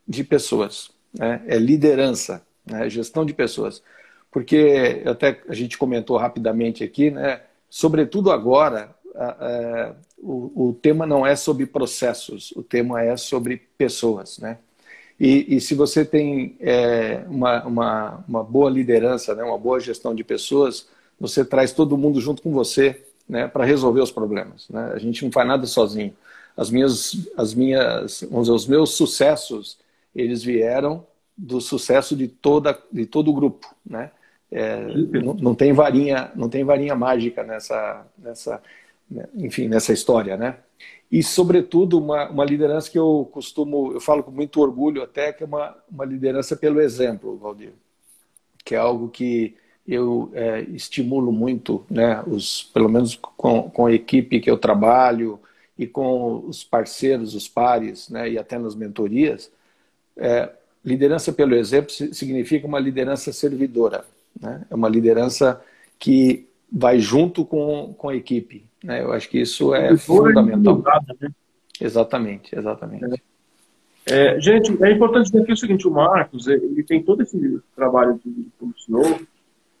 [0.07, 1.41] de pessoas, né?
[1.47, 2.89] é liderança, né?
[2.89, 3.83] gestão de pessoas.
[4.31, 7.41] Porque até a gente comentou rapidamente aqui, né?
[7.69, 13.57] sobretudo agora, a, a, o, o tema não é sobre processos, o tema é sobre
[13.77, 14.39] pessoas.
[14.39, 14.57] Né?
[15.19, 20.15] E, e se você tem é, uma, uma, uma, boa liderança, né, uma boa gestão
[20.15, 20.87] de pessoas,
[21.19, 24.67] você traz todo mundo junto com você né, para resolver os problemas.
[24.69, 24.91] Né?
[24.93, 26.13] A gente não faz nada sozinho.
[26.57, 29.77] As minhas, as minhas, dizer, os meus sucessos,
[30.15, 31.05] eles vieram
[31.37, 34.11] do sucesso de toda de todo o grupo, né?
[34.51, 34.85] É,
[35.23, 38.61] não, não, tem varinha não tem varinha mágica nessa nessa
[39.33, 40.57] enfim nessa história, né?
[41.11, 45.43] E sobretudo uma, uma liderança que eu costumo eu falo com muito orgulho até que
[45.43, 47.73] é uma, uma liderança pelo exemplo, Valdir,
[48.63, 49.55] que é algo que
[49.87, 52.23] eu é, estimulo muito, né?
[52.27, 55.39] Os pelo menos com, com a equipe que eu trabalho
[55.77, 58.29] e com os parceiros, os pares, né?
[58.29, 59.51] E até nas mentorias.
[60.15, 60.49] É,
[60.83, 64.05] liderança pelo exemplo significa uma liderança servidora.
[64.39, 64.65] Né?
[64.69, 65.61] É uma liderança
[65.99, 68.63] que vai junto com, com a equipe.
[68.83, 69.01] Né?
[69.01, 70.83] Eu acho que isso é fundamental.
[71.19, 71.29] né?
[71.79, 73.05] Exatamente, exatamente.
[73.05, 73.31] É.
[74.03, 78.19] É, gente, é importante dizer aqui o seguinte, o Marcos, ele tem todo esse trabalho
[78.25, 79.19] de comissionou,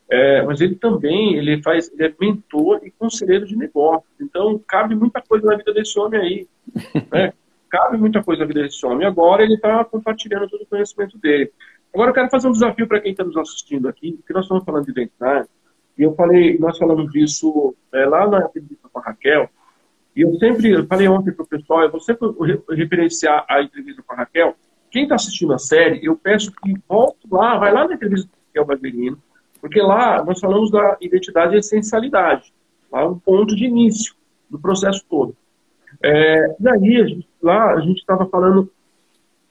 [0.07, 4.11] é, mas ele também ele faz, ele é mentor e conselheiro de negócios.
[4.19, 6.47] Então, cabe muita coisa na vida desse homem aí.
[7.11, 7.33] Né?
[7.71, 9.07] cabe muita coisa na vida desse homem.
[9.07, 11.51] Agora ele está compartilhando todo o conhecimento dele.
[11.93, 14.63] Agora eu quero fazer um desafio para quem está nos assistindo aqui, porque nós estamos
[14.63, 15.47] falando de identidade,
[16.01, 19.47] e eu falei, nós falamos disso é, lá na entrevista com a Raquel,
[20.15, 22.27] e eu sempre eu falei ontem para o pessoal, eu vou sempre
[22.71, 24.55] referenciar a entrevista com a Raquel.
[24.89, 28.35] Quem está assistindo a série, eu peço que volte lá, vai lá na entrevista com
[28.35, 29.17] a Raquel Barberino,
[29.61, 32.51] porque lá nós falamos da identidade e essencialidade,
[32.91, 34.15] lá é um ponto de início
[34.49, 35.37] do processo todo.
[36.01, 38.71] É, e aí, a gente, lá a gente estava falando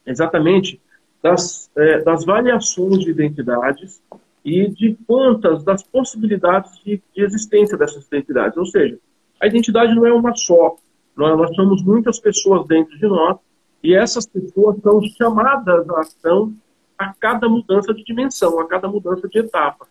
[0.05, 0.81] exatamente
[1.23, 4.03] das, é, das variações de identidades
[4.45, 8.57] e de quantas das possibilidades de, de, existência dessas identidades.
[8.57, 8.99] Ou seja,
[9.41, 10.77] a identidade não é uma só.
[11.17, 13.39] Nós, nós somos muitas pessoas dentro de nós
[13.83, 16.55] e essas pessoas são chamadas à ação
[16.99, 19.87] a cada mudança de dimensão, a cada mudança de etapa.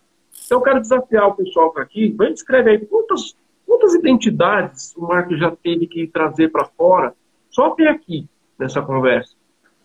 [0.46, 2.14] Então, eu quero desafiar o pessoal para aqui.
[2.18, 3.36] Vamos escrever aí quantas
[3.70, 7.14] Quantas identidades o Marco já teve que trazer para fora
[7.52, 9.36] só até aqui, nessa conversa?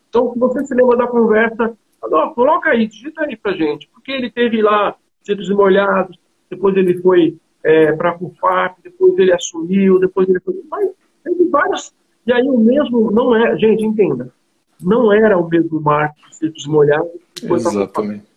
[0.09, 1.77] Então, se você se lembra da conversa,
[2.33, 3.87] coloca aí, digita aí para gente.
[4.05, 6.15] Porque ele teve lá Centros Molhados,
[6.47, 10.53] depois ele foi é, para a CUFAP, depois ele assumiu, depois ele foi...
[10.69, 10.91] Mas
[11.23, 11.91] teve várias...
[12.27, 13.57] E aí o mesmo, não é...
[13.57, 14.31] Gente, entenda.
[14.79, 17.09] Não era o mesmo Marco de Centros Molhados.
[17.41, 18.35] Exatamente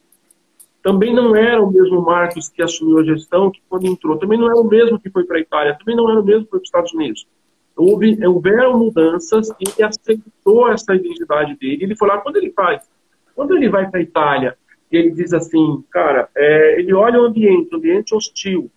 [0.83, 4.46] também não era o mesmo Marcos que assumiu a gestão que quando entrou, também não
[4.46, 6.61] era o mesmo que foi para a Itália, também não era o mesmo que foi
[6.61, 7.26] para os Estados Unidos.
[7.76, 11.85] Houve, houveram mudanças e ele aceitou essa identidade dele.
[11.85, 12.88] Ele foi lá, quando ele faz,
[13.35, 14.57] quando ele vai para a Itália,
[14.90, 18.70] e ele diz assim, cara, é, ele olha o ambiente, o ambiente hostil.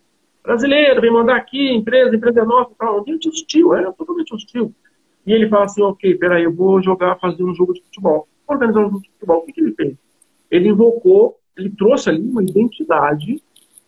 [0.43, 4.73] Brasileiro, vem mandar aqui, empresa, empresa nossa, tal, ambiente hostil, é totalmente hostil.
[5.25, 8.27] E ele fala assim, ok, peraí, eu vou jogar, fazer um jogo de futebol.
[8.47, 9.37] Organizar um jogo de futebol.
[9.37, 9.95] O que, que ele fez?
[10.49, 13.41] Ele invocou ele trouxe ali uma identidade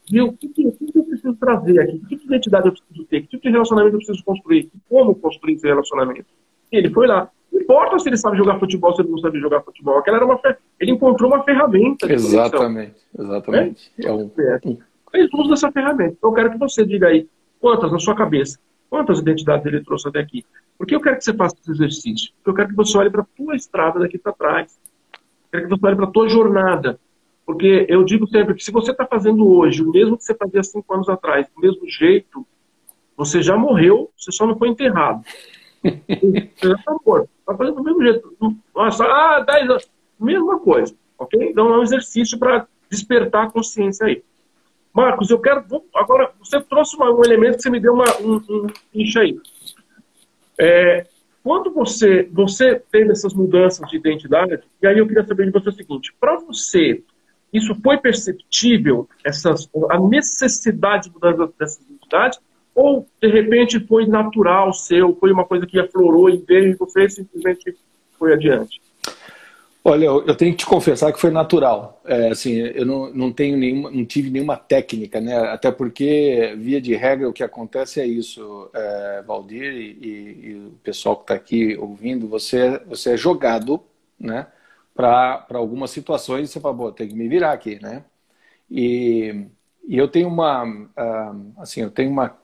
[0.06, 3.06] de o que, que, que eu preciso trazer aqui, que tipo de identidade eu preciso
[3.06, 6.26] ter, que tipo de relacionamento eu preciso construir, como construir esse relacionamento.
[6.72, 7.30] E ele foi lá.
[7.54, 10.00] Não importa se ele sabe jogar futebol, se ele não sabe jogar futebol.
[10.00, 10.58] Aquela era uma fer...
[10.80, 12.12] Ele encontrou uma ferramenta.
[12.12, 13.92] Exatamente, exatamente.
[14.00, 14.08] É?
[14.08, 14.32] É um...
[15.12, 16.16] Fez uso dessa ferramenta.
[16.18, 17.30] Então eu quero que você diga aí
[17.62, 18.58] quantas na sua cabeça,
[18.90, 20.44] quantas identidades ele trouxe até aqui.
[20.78, 22.32] Porque eu quero que você faça esse exercício.
[22.38, 24.80] Porque eu quero que você olhe para a tua estrada daqui para trás.
[25.14, 25.20] Eu
[25.52, 27.00] quero que você olhe para a tua jornada.
[27.46, 30.64] Porque eu digo sempre que se você está fazendo hoje o mesmo que você fazia
[30.64, 32.46] cinco anos atrás, do mesmo jeito,
[33.16, 35.24] você já morreu, você só não foi enterrado.
[37.06, 37.30] Morto.
[37.40, 38.38] Está fazendo do mesmo jeito.
[38.76, 39.90] Nossa, ah, dez anos.
[40.20, 40.96] Mesma coisa.
[41.18, 41.50] Ok?
[41.50, 44.24] Então é um exercício para despertar a consciência aí.
[44.94, 45.64] Marcos, eu quero.
[45.96, 49.40] Agora, você trouxe um elemento que você me deu uma, um, um aí.
[50.58, 51.08] É,
[51.44, 55.70] quando você, você teve essas mudanças de identidade, e aí eu queria saber de você
[55.70, 57.04] o seguinte: para você
[57.54, 62.40] isso foi perceptível, essas, a necessidade de mudança dessas identidades,
[62.76, 67.10] ou de repente foi natural seu, foi uma coisa que aflorou e veio e você
[67.10, 67.76] simplesmente
[68.18, 68.82] foi adiante?
[69.86, 72.02] Olha, eu tenho que te confessar que foi natural.
[72.06, 75.36] É, assim, eu não, não tenho nenhuma, não tive nenhuma técnica, né?
[75.36, 80.56] Até porque via de regra o que acontece é isso, é, Valdir e, e, e,
[80.68, 83.82] o pessoal que está aqui ouvindo, você, você é jogado,
[84.18, 84.48] né?
[84.96, 88.04] para algumas situações você fala, tem que me virar aqui, né?
[88.70, 89.48] E,
[89.88, 92.38] e eu tenho uma, uh, assim, eu tenho uma,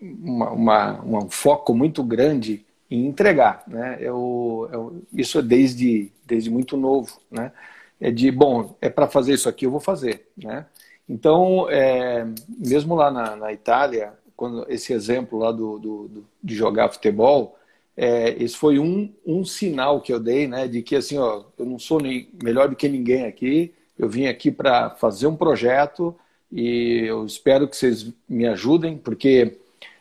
[0.00, 3.98] uma, uma, um foco muito grande em entregar, né?
[4.00, 7.52] Eu, eu, isso é desde, desde muito novo, né?
[8.00, 10.66] É de, bom, é para fazer isso aqui, eu vou fazer, né?
[11.08, 16.54] Então, é, mesmo lá na, na Itália, quando esse exemplo lá do, do, do de
[16.54, 17.58] jogar futebol,
[17.96, 21.66] é, esse foi um, um sinal que eu dei, né, de que assim, ó, eu
[21.66, 26.16] não sou nem, melhor do que ninguém aqui, eu vim aqui para fazer um projeto
[26.50, 29.58] e eu espero que vocês me ajudem, porque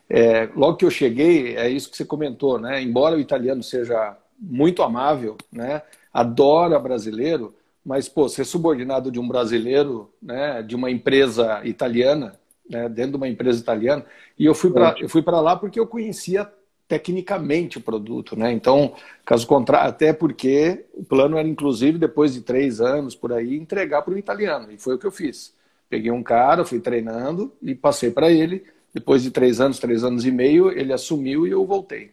[0.09, 4.17] é, logo que eu cheguei, é isso que você comentou, né, embora o italiano seja
[4.39, 5.81] muito amável, né,
[6.13, 7.53] adora brasileiro,
[7.85, 13.17] mas, pô, ser subordinado de um brasileiro, né, de uma empresa italiana, né, dentro de
[13.17, 14.05] uma empresa italiana,
[14.37, 16.51] e eu fui para eu fui para lá porque eu conhecia
[16.87, 18.51] tecnicamente o produto, né?
[18.51, 23.55] Então, caso contrário, até porque o plano era, inclusive, depois de três anos por aí,
[23.55, 25.53] entregar para o italiano, e foi o que eu fiz.
[25.87, 28.63] Peguei um cara, fui treinando e passei para ele.
[28.93, 32.11] Depois de três anos, três anos e meio, ele assumiu e eu voltei.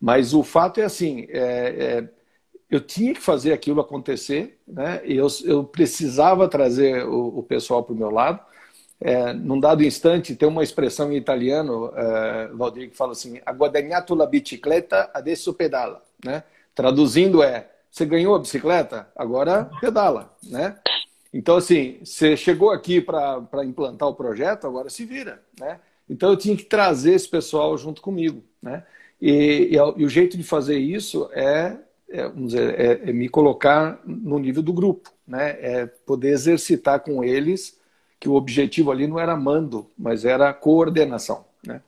[0.00, 2.08] Mas o fato é assim, é, é,
[2.70, 5.00] eu tinha que fazer aquilo acontecer, né?
[5.04, 8.40] Eu, eu precisava trazer o, o pessoal para o meu lado.
[9.00, 13.52] É, num dado instante, tem uma expressão em italiano, é, Valdir, que fala assim: "Ha
[13.52, 16.42] guadagnato la bicicletta, adesso pedala", né?
[16.74, 20.78] Traduzindo é: você ganhou a bicicleta, agora pedala, né?
[21.32, 25.78] Então, assim, você chegou aqui para implantar o projeto, agora se vira, né?
[26.08, 28.84] Então, eu tinha que trazer esse pessoal junto comigo, né?
[29.20, 31.76] E, e, e o jeito de fazer isso é,
[32.08, 35.50] é, vamos dizer, é, é, me colocar no nível do grupo, né?
[35.60, 37.78] É poder exercitar com eles
[38.18, 41.82] que o objetivo ali não era mando, mas era coordenação, né?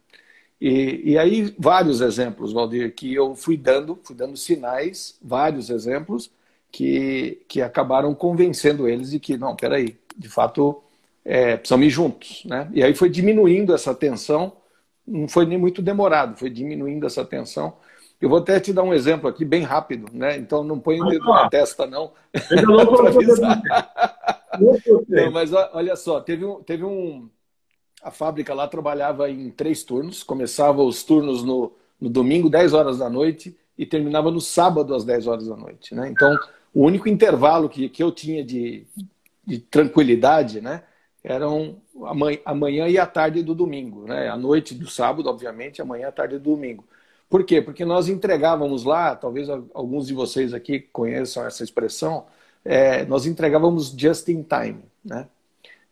[0.60, 6.30] E, e aí vários exemplos, Valdir, que eu fui dando, fui dando sinais, vários exemplos
[6.70, 10.82] que, que acabaram convencendo eles de que não, peraí, de fato
[11.24, 12.68] é, precisamos ir juntos, né?
[12.72, 14.52] E aí foi diminuindo essa tensão
[15.10, 17.74] não foi nem muito demorado, foi diminuindo essa tensão.
[18.20, 20.36] Eu vou até te dar um exemplo aqui bem rápido, né?
[20.36, 22.12] Então não põe o dedo na testa, não.
[22.62, 22.76] não,
[25.08, 27.28] não, mas olha só, teve um, teve um.
[28.02, 32.98] A fábrica lá trabalhava em três turnos, começava os turnos no, no domingo, 10 horas
[32.98, 35.94] da noite, e terminava no sábado às 10 horas da noite.
[35.94, 36.08] Né?
[36.08, 36.34] Então,
[36.72, 38.86] o único intervalo que, que eu tinha de,
[39.46, 40.82] de tranquilidade né,
[41.22, 41.76] eram
[42.44, 44.28] a manhã e a tarde do domingo, né?
[44.28, 46.84] A noite do sábado, obviamente, a manhã e a tarde do domingo.
[47.28, 47.60] Por quê?
[47.62, 52.26] Porque nós entregávamos lá, talvez alguns de vocês aqui conheçam essa expressão,
[52.64, 55.28] é, nós entregávamos just in time, né?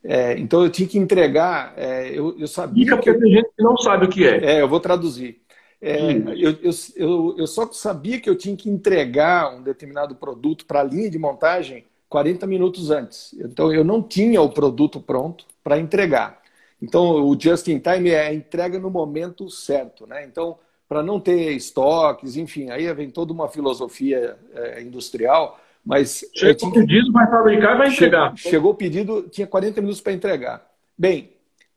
[0.03, 2.85] É, então eu tinha que entregar, é, eu, eu sabia.
[2.85, 4.57] Dica porque tem gente que não sabe o que é.
[4.57, 5.41] É, eu vou traduzir.
[5.81, 10.67] É, eu, eu, eu, eu, só sabia que eu tinha que entregar um determinado produto
[10.67, 13.35] para a linha de montagem 40 minutos antes.
[13.39, 16.41] Então eu não tinha o produto pronto para entregar.
[16.81, 20.25] Então o just in time é a entrega no momento certo, né?
[20.25, 26.55] Então para não ter estoques, enfim, aí vem toda uma filosofia é, industrial, mas chegou
[26.55, 26.71] tinha...
[26.71, 28.37] o pedido, vai fabricar e vai entregar.
[28.37, 30.67] Chegou o pedido, tinha 40 minutos para entregar.
[30.97, 31.33] Bem,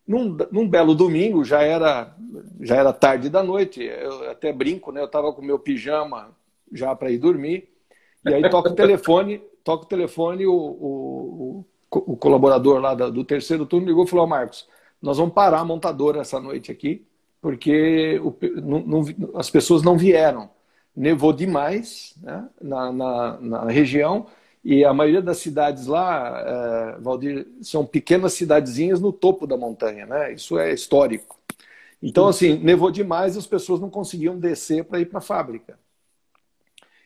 [0.07, 2.15] num, num, belo domingo, já era
[2.61, 5.01] já era tarde da noite, eu até brinco, né?
[5.01, 6.29] Eu estava com meu pijama
[6.71, 7.67] já para ir dormir,
[8.25, 13.65] e aí toca o telefone, toca o telefone, o, o, o, colaborador lá do terceiro
[13.65, 14.67] turno ligou e falou, oh, Marcos,
[15.01, 17.05] nós vamos parar a montadora essa noite aqui,
[17.41, 20.49] porque o, não, não, as pessoas não vieram.
[20.95, 24.27] Nevou demais né, na, na, na, região
[24.63, 26.43] e a maioria das cidades lá,
[26.97, 30.33] é, Valdir, são pequenas cidadezinhas no topo da montanha, né?
[30.33, 31.39] Isso é histórico.
[32.03, 35.79] Então, assim, nevou demais e as pessoas não conseguiam descer para ir para a fábrica.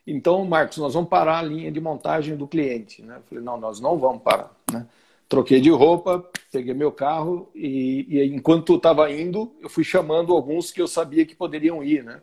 [0.06, 3.02] Então, Marcos, nós vamos parar a linha de montagem do cliente.
[3.02, 3.18] Né?
[3.18, 4.52] Eu falei, não, nós não vamos parar.
[4.72, 4.86] Né?
[5.28, 10.72] Troquei de roupa, peguei meu carro e, e enquanto estava indo, eu fui chamando alguns
[10.72, 12.22] que eu sabia que poderiam ir, né?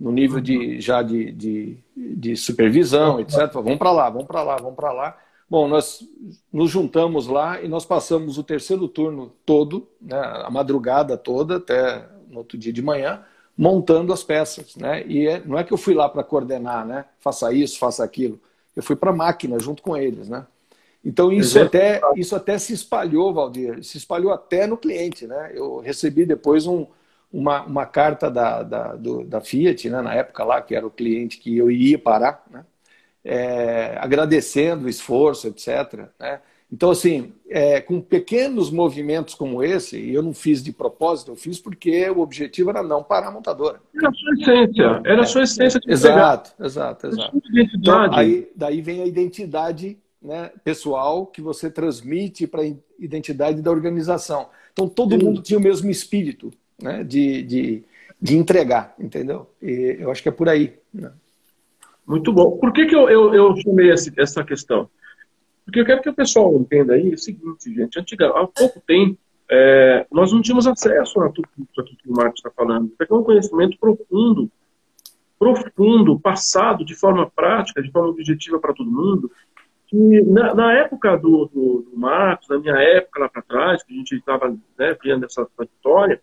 [0.00, 3.52] no nível de já de, de, de supervisão, etc.
[3.52, 5.18] Vamos para lá, vamos para lá, vamos para lá.
[5.48, 6.00] Bom, nós
[6.50, 12.08] nos juntamos lá e nós passamos o terceiro turno todo, né, a madrugada toda, até
[12.30, 13.22] no outro dia de manhã,
[13.60, 15.04] montando as peças, né?
[15.06, 17.04] E é, não é que eu fui lá para coordenar, né?
[17.18, 18.40] Faça isso, faça aquilo.
[18.74, 20.46] Eu fui para a máquina junto com eles, né?
[21.04, 25.52] Então isso até isso até se espalhou, Valdir, se espalhou até no cliente, né?
[25.54, 26.86] Eu recebi depois um,
[27.30, 30.00] uma, uma carta da, da, do, da Fiat, né?
[30.00, 32.64] Na época lá que era o cliente que eu ia parar, né?
[33.22, 36.08] É, agradecendo o esforço, etc.
[36.18, 36.40] Né?
[36.72, 41.36] Então, assim, é, com pequenos movimentos como esse, e eu não fiz de propósito, eu
[41.36, 43.80] fiz porque o objetivo era não parar a montadora.
[43.96, 46.66] Era a sua essência, era a sua essência de Exato, pegar.
[46.66, 47.42] exato, exato.
[47.74, 53.70] Então, aí, daí vem a identidade né, pessoal que você transmite para a identidade da
[53.70, 54.48] organização.
[54.72, 55.24] Então, todo Sim.
[55.24, 57.84] mundo tinha o mesmo espírito né, de, de,
[58.22, 59.50] de entregar, entendeu?
[59.60, 60.74] E eu acho que é por aí.
[60.94, 61.10] Né?
[62.06, 62.58] Muito bom.
[62.58, 64.88] Por que, que eu, eu, eu chamei essa questão?
[65.64, 67.98] Porque eu quero que o pessoal entenda aí o seguinte, gente.
[67.98, 69.18] Antiga, há pouco tempo,
[69.50, 72.86] é, nós não tínhamos acesso a tudo isso aqui que o Marcos está falando.
[72.86, 74.50] Isso aqui é um conhecimento profundo,
[75.38, 79.30] profundo, passado de forma prática, de forma objetiva para todo mundo.
[79.86, 83.92] Que na, na época do, do, do, Marcos, na minha época lá para trás, que
[83.92, 86.20] a gente estava né, vendo essa, essa história,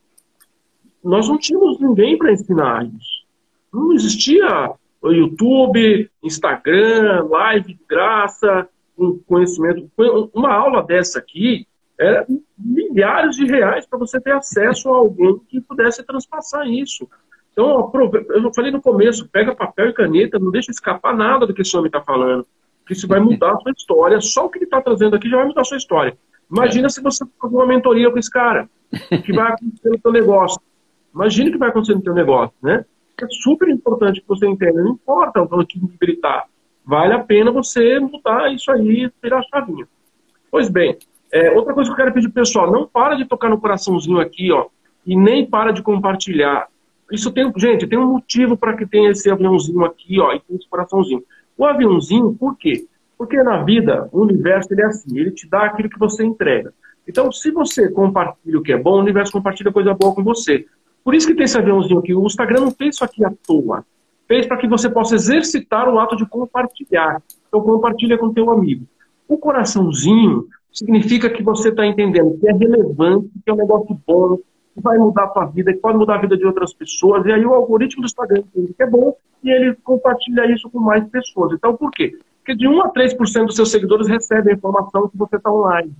[1.03, 3.25] nós não tínhamos ninguém para ensinar isso.
[3.73, 4.73] Não existia
[5.03, 8.67] YouTube, Instagram, live de graça,
[8.97, 9.89] um conhecimento.
[10.33, 11.67] Uma aula dessa aqui
[11.99, 12.25] é
[12.57, 17.07] milhares de reais para você ter acesso a alguém que pudesse transpassar isso.
[17.51, 17.91] Então,
[18.29, 21.75] eu falei no começo, pega papel e caneta, não deixa escapar nada do que esse
[21.75, 22.45] homem está falando.
[22.79, 24.21] Porque isso vai mudar a sua história.
[24.21, 26.17] Só o que ele está trazendo aqui já vai mudar a sua história.
[26.49, 26.89] Imagina é.
[26.89, 28.69] se você fazer uma mentoria com esse cara.
[29.11, 30.61] O que vai acontecer no seu negócio.
[31.13, 32.85] Imagina o que vai acontecer no seu negócio, né?
[33.21, 34.81] É super importante que você entenda.
[34.81, 36.45] Não importa o que gritar.
[36.87, 39.85] Vale a pena você mudar isso aí, virar a chavinha.
[40.49, 40.97] Pois bem,
[41.29, 44.21] é, outra coisa que eu quero pedir pro pessoal, não para de tocar no coraçãozinho
[44.21, 44.67] aqui, ó,
[45.05, 46.69] e nem para de compartilhar.
[47.11, 50.55] Isso tem, gente, tem um motivo para que tenha esse aviãozinho aqui, ó, e tem
[50.55, 51.21] esse coraçãozinho.
[51.57, 52.87] O aviãozinho, por quê?
[53.17, 56.73] Porque na vida, o universo ele é assim, ele te dá aquilo que você entrega.
[57.05, 60.65] Então, se você compartilha o que é bom, o universo compartilha coisa boa com você.
[61.03, 62.13] Por isso que tem esse aviãozinho aqui.
[62.13, 63.85] O Instagram não fez isso aqui à toa.
[64.27, 67.21] Fez para que você possa exercitar o ato de compartilhar.
[67.47, 68.85] Então, compartilha com teu amigo.
[69.27, 74.37] O coraçãozinho significa que você está entendendo que é relevante, que é um negócio bom,
[74.75, 77.25] que vai mudar a tua vida, que pode mudar a vida de outras pessoas.
[77.25, 80.79] E aí o algoritmo do Instagram entende que é bom e ele compartilha isso com
[80.79, 81.53] mais pessoas.
[81.53, 82.17] Então, por quê?
[82.39, 85.91] Porque de 1 a 3% dos seus seguidores recebem a informação que você está online.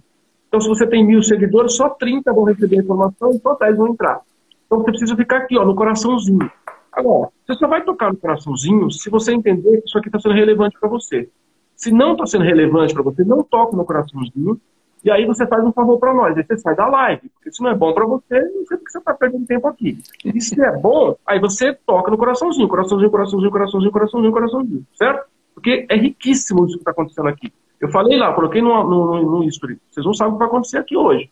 [0.47, 3.77] Então, se você tem mil seguidores, só 30 vão receber a informação e só 10
[3.77, 4.21] vão entrar.
[4.65, 6.49] Então, você precisa ficar aqui, ó, no coraçãozinho.
[6.91, 10.35] Agora, você só vai tocar no coraçãozinho se você entender que isso aqui está sendo
[10.35, 11.29] relevante para você.
[11.75, 14.59] Se não está sendo relevante para você, não toque no coraçãozinho.
[15.03, 16.35] E aí você faz um favor para nós.
[16.35, 17.29] Aí você sai da live.
[17.29, 19.99] Porque se não é bom para você, não sei porque você está perdendo tempo aqui.
[20.25, 22.67] E se é bom, aí você toca no coraçãozinho.
[22.67, 24.85] Coraçãozinho, coraçãozinho, coraçãozinho, coraçãozinho, coraçãozinho.
[24.95, 25.27] Certo?
[25.53, 27.53] Porque é riquíssimo isso que está acontecendo aqui.
[27.79, 29.79] Eu falei lá, coloquei no, no, no, no history.
[29.89, 31.29] Vocês não sabem o que vai acontecer aqui hoje.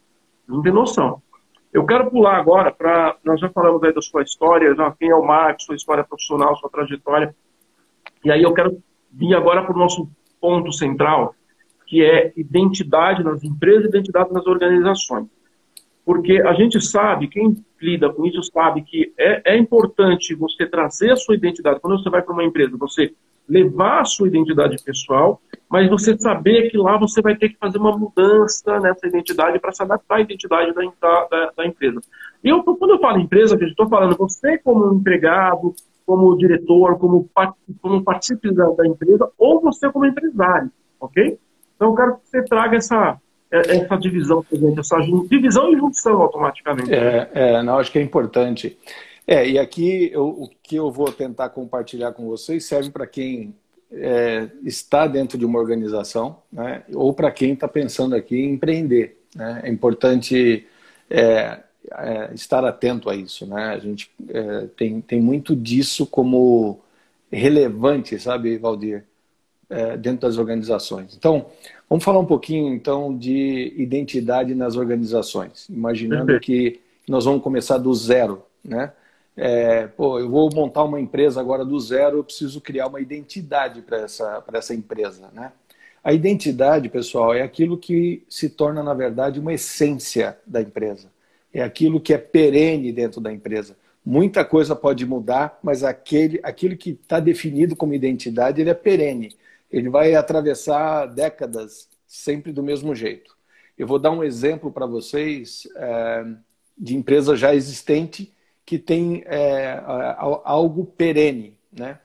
[0.47, 1.21] Não tem noção.
[1.75, 3.17] Eu quero pular agora para.
[3.21, 6.55] Nós já falamos aí da sua história, já quem é o Marcos, sua história profissional,
[6.55, 7.35] sua trajetória.
[8.23, 10.09] E aí eu quero vir agora para o nosso
[10.39, 11.35] ponto central,
[11.85, 15.27] que é identidade nas empresas, identidade nas organizações.
[16.05, 21.11] Porque a gente sabe, quem lida com isso sabe que é, é importante você trazer
[21.11, 21.81] a sua identidade.
[21.81, 23.13] Quando você vai para uma empresa, você
[23.47, 27.77] levar a sua identidade pessoal, mas você saber que lá você vai ter que fazer
[27.77, 32.01] uma mudança nessa identidade para se adaptar à identidade da, da, da empresa.
[32.43, 35.73] E eu, quando eu falo empresa, eu estou falando você como empregado,
[36.05, 37.29] como diretor, como,
[37.81, 41.37] como participante da, da, empresa, ou você como empresário, ok?
[41.75, 43.17] Então eu quero que você traga essa,
[43.51, 44.45] é, essa divisão
[44.77, 44.97] essa
[45.29, 46.93] divisão e junção automaticamente.
[46.93, 48.77] É, é, não, acho que é importante.
[49.27, 53.55] É, e aqui eu, o que eu vou tentar compartilhar com vocês serve para quem
[53.91, 59.17] é, está dentro de uma organização, né, ou para quem está pensando aqui em empreender.
[59.35, 59.61] Né?
[59.63, 60.67] É importante
[61.09, 61.59] é,
[61.91, 63.45] é, estar atento a isso.
[63.47, 63.63] Né?
[63.73, 66.79] A gente é, tem, tem muito disso como
[67.31, 69.03] relevante, sabe, Valdir,
[69.69, 71.15] é, dentro das organizações.
[71.17, 71.47] Então,
[71.89, 77.93] vamos falar um pouquinho então de identidade nas organizações, imaginando que nós vamos começar do
[77.93, 78.91] zero, né?
[79.37, 83.81] É, pô, eu vou montar uma empresa agora do zero, eu preciso criar uma identidade
[83.81, 85.51] para essa, essa empresa, né?
[86.03, 91.09] A identidade, pessoal, é aquilo que se torna, na verdade, uma essência da empresa
[91.55, 93.77] é aquilo que é perene dentro da empresa.
[94.05, 99.33] Muita coisa pode mudar, mas aquele, aquilo que está definido como identidade, ele é perene.
[99.71, 103.33] Ele vai atravessar décadas sempre do mesmo jeito.
[103.77, 106.25] Eu vou dar um exemplo para vocês é,
[106.77, 108.33] de empresa já existente
[108.65, 109.81] que tem é,
[110.43, 111.99] algo perene, né?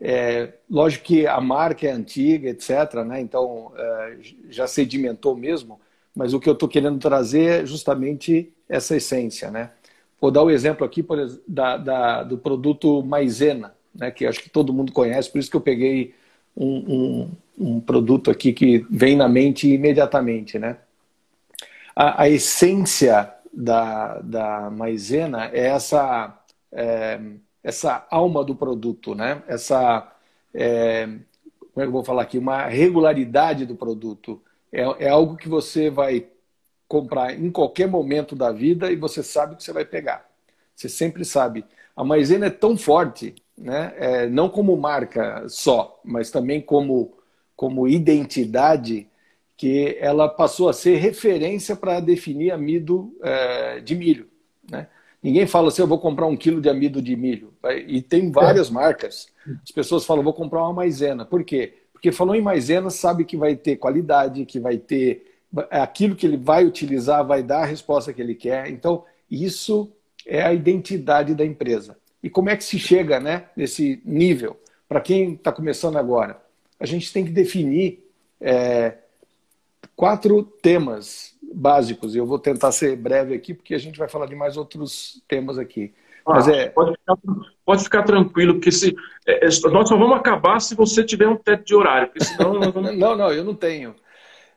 [0.00, 2.94] É, lógico que a marca é antiga, etc.
[3.06, 3.20] Né?
[3.20, 4.16] Então é,
[4.50, 5.80] já sedimentou mesmo,
[6.14, 9.70] mas o que eu estou querendo trazer é justamente essa essência, né?
[10.20, 14.10] Vou dar o um exemplo aqui por, da, da, do produto maisena, né?
[14.10, 16.14] Que acho que todo mundo conhece, por isso que eu peguei
[16.56, 20.78] um, um, um produto aqui que vem na mente imediatamente, né?
[21.96, 26.38] A, a essência da, da maisena é essa
[26.72, 27.20] é,
[27.62, 29.42] essa alma do produto, né?
[29.46, 30.12] Essa
[30.52, 32.38] é, como é que eu vou falar aqui?
[32.38, 34.42] Uma regularidade do produto
[34.72, 36.26] é, é algo que você vai
[36.86, 40.28] comprar em qualquer momento da vida e você sabe que você vai pegar.
[40.74, 41.64] Você sempre sabe.
[41.96, 43.94] A maisena é tão forte, né?
[43.96, 47.16] É, não como marca só, mas também como,
[47.56, 49.08] como identidade,
[49.56, 54.28] que ela passou a ser referência para definir amido é, de milho.
[54.68, 54.88] Né?
[55.22, 57.54] Ninguém fala assim, eu vou comprar um quilo de amido de milho.
[57.86, 58.72] E tem várias é.
[58.72, 59.28] marcas.
[59.62, 61.24] As pessoas falam, vou comprar uma maisena.
[61.24, 61.74] Por quê?
[61.92, 65.38] Porque falou em maisena, sabe que vai ter qualidade, que vai ter
[65.70, 68.68] aquilo que ele vai utilizar, vai dar a resposta que ele quer.
[68.68, 69.90] Então, isso
[70.26, 71.96] é a identidade da empresa.
[72.22, 74.58] E como é que se chega né, nesse nível?
[74.88, 76.40] para quem está começando agora,
[76.78, 78.08] a gente tem que definir
[78.40, 78.98] é,
[79.96, 82.14] quatro temas básicos.
[82.14, 85.58] Eu vou tentar ser breve aqui, porque a gente vai falar de mais outros temas
[85.58, 85.92] aqui.
[86.26, 86.68] Ah, Mas é...
[86.70, 87.16] pode, ficar,
[87.64, 88.94] pode ficar tranquilo, porque se,
[89.26, 92.54] é, é nós só vamos acabar se você tiver um teto de horário, porque senão...
[92.96, 93.94] Não, não, eu não tenho.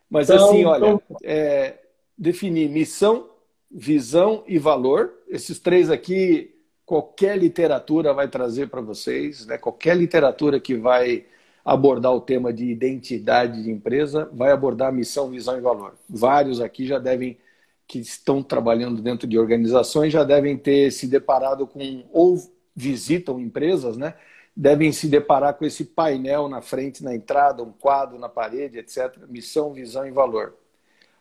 [0.09, 1.01] Mas então, assim, olha, então...
[1.23, 1.75] é,
[2.17, 3.29] definir missão,
[3.69, 5.11] visão e valor.
[5.27, 9.57] Esses três aqui, qualquer literatura vai trazer para vocês, né?
[9.57, 11.25] qualquer literatura que vai
[11.67, 15.95] abordar o tema de identidade de empresa, vai abordar missão, visão e valor.
[16.07, 17.37] Vários aqui já devem,
[17.85, 22.37] que estão trabalhando dentro de organizações, já devem ter se deparado com, ou
[22.73, 24.13] visitam empresas, né?
[24.55, 29.17] devem se deparar com esse painel na frente, na entrada, um quadro na parede, etc.
[29.27, 30.55] Missão, visão e valor.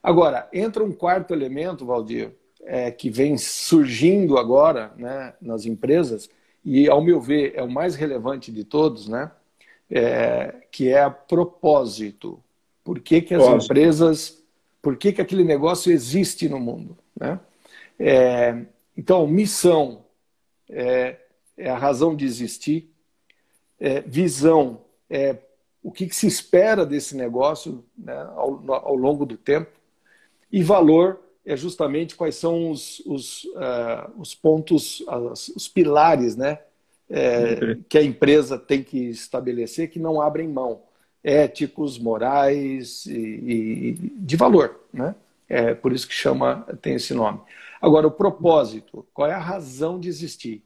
[0.00, 2.30] Agora, entra um quarto elemento, Valdir,
[2.62, 6.30] é, que vem surgindo agora né, nas empresas,
[6.64, 9.32] e, ao meu ver, é o mais relevante de todos, né?
[9.90, 12.42] É, que é a propósito.
[12.84, 14.42] Por que, que as empresas,
[14.80, 16.96] por que, que aquele negócio existe no mundo?
[17.18, 17.40] Né?
[17.98, 18.62] É,
[18.96, 20.04] então, missão
[20.68, 21.16] é,
[21.56, 22.90] é, a razão de existir,
[23.78, 25.36] é, visão é
[25.82, 29.70] o que, que, se espera desse negócio né, ao, ao, longo do tempo,
[30.50, 35.04] e valor é justamente quais são os, os, uh, os pontos,
[35.54, 36.58] os pilares né,
[37.08, 40.82] é, que a empresa tem que estabelecer que não abrem mão,
[41.22, 45.14] éticos, morais e, e de valor, né?
[45.48, 47.40] É por isso que chama tem esse nome.
[47.80, 50.62] Agora o propósito, qual é a razão de existir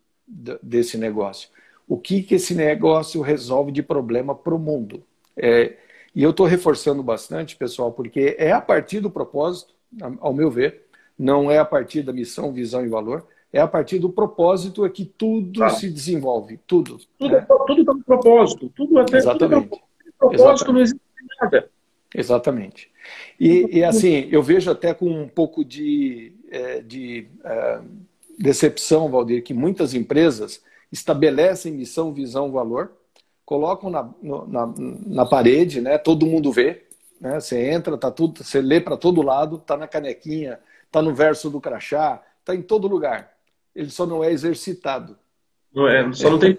[0.62, 1.50] desse negócio?
[1.86, 5.02] O que que esse negócio resolve de problema para o mundo?
[5.36, 5.76] É,
[6.14, 9.74] e eu estou reforçando bastante, pessoal, porque é a partir do propósito,
[10.20, 10.86] ao meu ver,
[11.18, 14.90] não é a partir da missão, visão e valor, é a partir do propósito é
[14.90, 15.70] que tudo ah.
[15.70, 16.98] se desenvolve, tudo.
[17.18, 17.46] Tudo né?
[17.66, 19.68] tudo tá no propósito, tudo até Exatamente.
[19.68, 19.80] Tudo
[20.18, 20.72] propósito Exatamente.
[20.72, 21.00] não existe
[21.40, 21.70] nada.
[22.14, 22.90] Exatamente.
[23.38, 27.80] E, e, assim, eu vejo até com um pouco de, é, de é,
[28.38, 32.92] decepção, Valdir, que muitas empresas estabelecem missão, visão, valor,
[33.44, 34.74] colocam na, na,
[35.06, 35.98] na parede, né?
[35.98, 36.84] todo mundo vê,
[37.20, 37.40] né?
[37.40, 41.48] você entra, tá tudo, você lê para todo lado, está na canequinha, está no verso
[41.48, 43.29] do crachá, está em todo lugar
[43.74, 45.16] ele só não é exercitado.
[45.74, 46.56] Não é, só não tem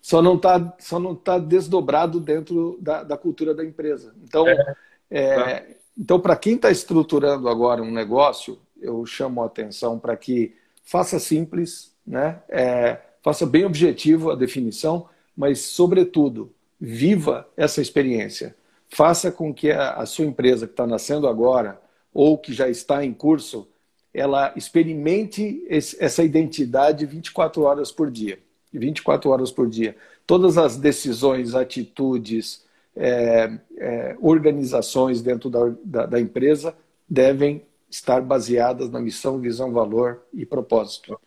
[0.00, 4.14] só não está só não tá desdobrado dentro da, da cultura da empresa.
[4.22, 4.76] Então, é,
[5.10, 5.62] é, tá.
[5.96, 10.54] então para quem está estruturando agora um negócio, eu chamo a atenção para que
[10.84, 12.40] faça simples, né?
[12.48, 18.56] É, faça bem objetivo a definição, mas sobretudo viva essa experiência.
[18.88, 21.80] Faça com que a, a sua empresa que está nascendo agora
[22.12, 23.68] ou que já está em curso
[24.12, 28.38] ela experimente esse, essa identidade 24 horas por dia.
[28.72, 29.96] 24 horas por dia.
[30.26, 36.74] Todas as decisões, atitudes, é, é, organizações dentro da, da, da, empresa
[37.08, 41.18] devem estar baseadas na missão, visão, valor e propósito.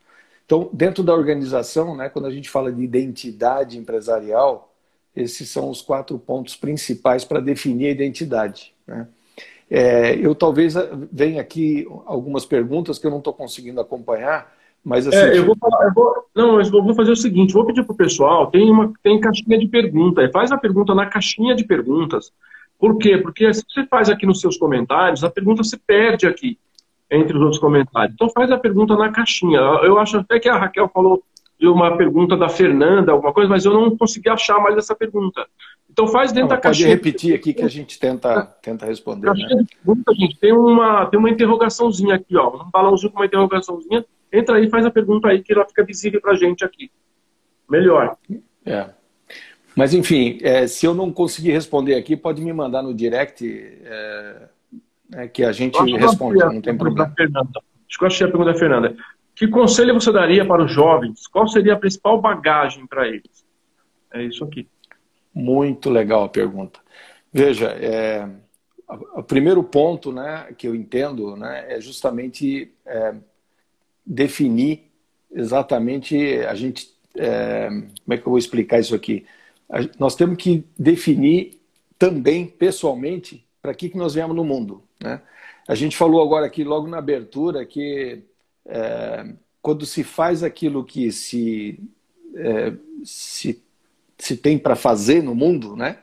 [0.46, 4.74] Então, dentro da organização, né, quando a gente fala de identidade empresarial,
[5.16, 8.74] esses são os quatro pontos principais para definir a identidade.
[8.86, 9.08] Né?
[9.74, 14.52] É, eu talvez eh, venha aqui algumas perguntas que eu não estou conseguindo acompanhar,
[14.84, 15.16] mas assim.
[15.16, 17.94] É, eu vou falar, eu vou, não, eu vou fazer o seguinte: vou pedir para
[17.94, 22.34] o pessoal, tem uma tem caixinha de pergunta, faz a pergunta na caixinha de perguntas.
[22.78, 23.18] Por quê?
[23.18, 26.60] Porque se você faz aqui nos seus comentários, a pergunta se perde aqui
[27.10, 28.14] entre os outros comentários.
[28.14, 29.58] Então faz a pergunta na caixinha.
[29.84, 31.24] Eu acho até que a Raquel falou
[31.62, 35.46] de uma pergunta da Fernanda, alguma coisa, mas eu não consegui achar mais essa pergunta.
[35.88, 36.88] Então faz dentro não, da caixinha.
[36.88, 39.32] Pode repetir aqui que a gente tenta, tenta responder.
[39.32, 39.64] Né?
[39.86, 42.64] pergunta, gente, tem uma, tem uma interrogaçãozinha aqui, ó.
[42.66, 44.04] Um balãozinho com uma interrogaçãozinha.
[44.34, 46.90] Entra aí, faz a pergunta aí que ela fica visível pra gente aqui.
[47.70, 48.18] Melhor.
[48.66, 48.90] É.
[49.76, 53.46] Mas enfim, é, se eu não conseguir responder aqui, pode me mandar no direct
[53.86, 54.50] é,
[55.14, 57.14] é, que a gente responde, não tem problema.
[57.18, 58.96] Acho que eu achei a pergunta da Fernanda.
[59.42, 61.26] Que conselho você daria para os jovens?
[61.26, 63.44] Qual seria a principal bagagem para eles?
[64.14, 64.68] É isso aqui.
[65.34, 66.80] Muito legal a pergunta.
[67.34, 68.30] Veja, é,
[69.16, 73.16] o primeiro ponto né, que eu entendo né, é justamente é,
[74.06, 74.92] definir
[75.32, 76.16] exatamente
[76.46, 76.92] a gente.
[77.18, 79.26] É, como é que eu vou explicar isso aqui?
[79.68, 81.60] A, nós temos que definir
[81.98, 84.84] também, pessoalmente, para que, que nós viemos no mundo.
[85.02, 85.20] Né?
[85.68, 88.30] A gente falou agora aqui, logo na abertura, que
[88.66, 91.80] é, quando se faz aquilo que se,
[92.36, 93.64] é, se
[94.22, 95.98] se tem para fazer no mundo, né?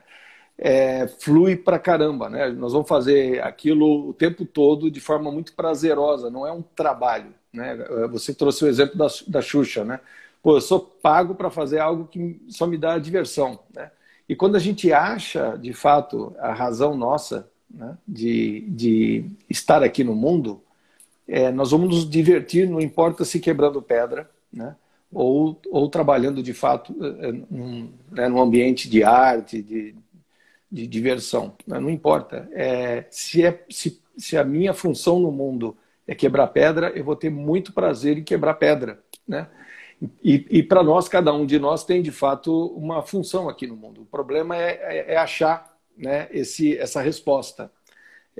[0.59, 2.49] É, flui para caramba, né?
[2.51, 7.33] Nós vamos fazer aquilo o tempo todo de forma muito prazerosa, não é um trabalho,
[7.53, 7.77] né?
[8.11, 10.01] Você trouxe o exemplo da, da Xuxa, né?
[10.43, 13.91] Pô, eu sou pago para fazer algo que só me dá diversão, né?
[14.29, 20.05] E quando a gente acha, de fato, a razão nossa né, de, de estar aqui
[20.05, 20.61] no mundo,
[21.29, 24.75] é, nós vamos nos divertir, não importa se quebrando pedra, né?
[25.13, 29.95] ou, ou trabalhando de fato é, num, né, num ambiente de arte, de,
[30.71, 31.55] de diversão.
[31.67, 31.79] Né?
[31.79, 32.49] Não importa.
[32.53, 35.77] É, se, é, se, se a minha função no mundo
[36.07, 39.03] é quebrar pedra, eu vou ter muito prazer em quebrar pedra.
[39.27, 39.47] Né?
[40.23, 43.77] E, e para nós, cada um de nós tem de fato uma função aqui no
[43.77, 44.03] mundo.
[44.03, 47.71] O problema é, é, é achar né, esse, essa resposta.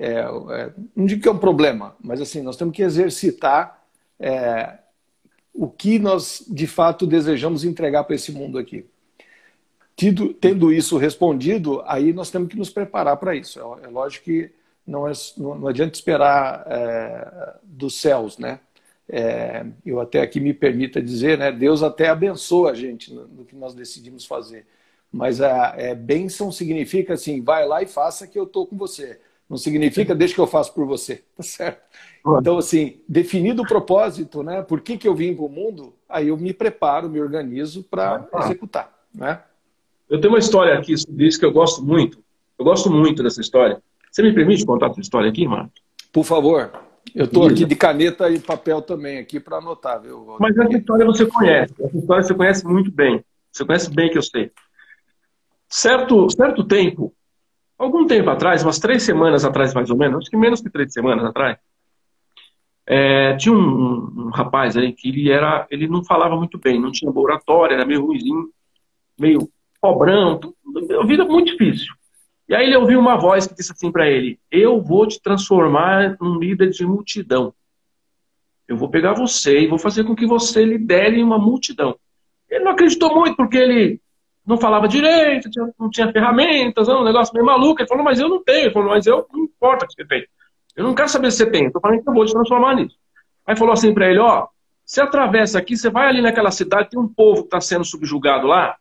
[0.01, 3.83] É, é, não digo que é um problema, mas assim, nós temos que exercitar
[4.21, 4.79] é,
[5.53, 8.87] o que nós de fato desejamos entregar para esse mundo aqui.
[9.97, 13.59] Tido, tendo isso respondido, aí nós temos que nos preparar para isso.
[13.59, 14.53] É, é, lógico que
[14.87, 18.61] não, é, não, adianta esperar é, dos céus, né?
[19.09, 21.51] É, eu até aqui me permita dizer, né?
[21.51, 24.65] Deus até abençoa a gente no, no que nós decidimos fazer.
[25.11, 29.19] Mas a é, bênção significa assim, vai lá e faça que eu estou com você.
[29.49, 31.81] Não significa deixa que eu faço por você, tá certo?
[32.39, 34.63] Então, assim, definido o propósito, né?
[34.63, 38.29] Por que, que eu vim para o mundo, aí eu me preparo, me organizo para
[38.33, 38.45] ah.
[38.45, 39.41] executar, né?
[40.09, 42.19] Eu tenho uma história aqui sobre isso que eu gosto muito.
[42.59, 43.83] Eu gosto muito dessa história.
[44.11, 45.73] Você me permite contar essa história aqui, Marco?
[46.13, 46.71] Por favor.
[47.15, 50.37] Eu estou aqui de caneta e papel também aqui para anotar, viu?
[50.39, 51.75] Mas essa história você conhece.
[51.81, 53.25] Essa história você conhece muito bem.
[53.53, 54.51] Você conhece bem que eu sei.
[55.69, 57.13] Certo, certo tempo,
[57.79, 60.93] algum tempo atrás, umas três semanas atrás mais ou menos, acho que menos que três
[60.93, 61.59] semanas atrás,
[62.87, 66.91] é, tinha um, um, rapaz aí que ele era, ele não falava muito bem, não
[66.91, 68.51] tinha laboratório, era meio ruimzinho,
[69.19, 69.49] meio
[69.81, 70.57] pobrão, tudo,
[71.07, 71.95] vida muito difícil.
[72.49, 76.17] E aí ele ouviu uma voz que disse assim para ele: Eu vou te transformar
[76.19, 77.53] num líder de multidão.
[78.67, 81.95] Eu vou pegar você e vou fazer com que você lidere uma multidão.
[82.49, 84.01] Ele não acreditou muito porque ele
[84.49, 87.83] não falava direito, não tinha ferramentas, um negócio meio maluco.
[87.83, 88.65] Ele falou: Mas eu não tenho.
[88.65, 90.27] Ele falou: Mas eu não importa que você tem.
[90.75, 92.97] Eu não quero saber se você tem, estou falando que eu vou te transformar nisso.
[93.45, 94.47] Aí falou assim para ele, ó,
[94.85, 98.47] você atravessa aqui, você vai ali naquela cidade, tem um povo que está sendo subjugado
[98.47, 98.77] lá,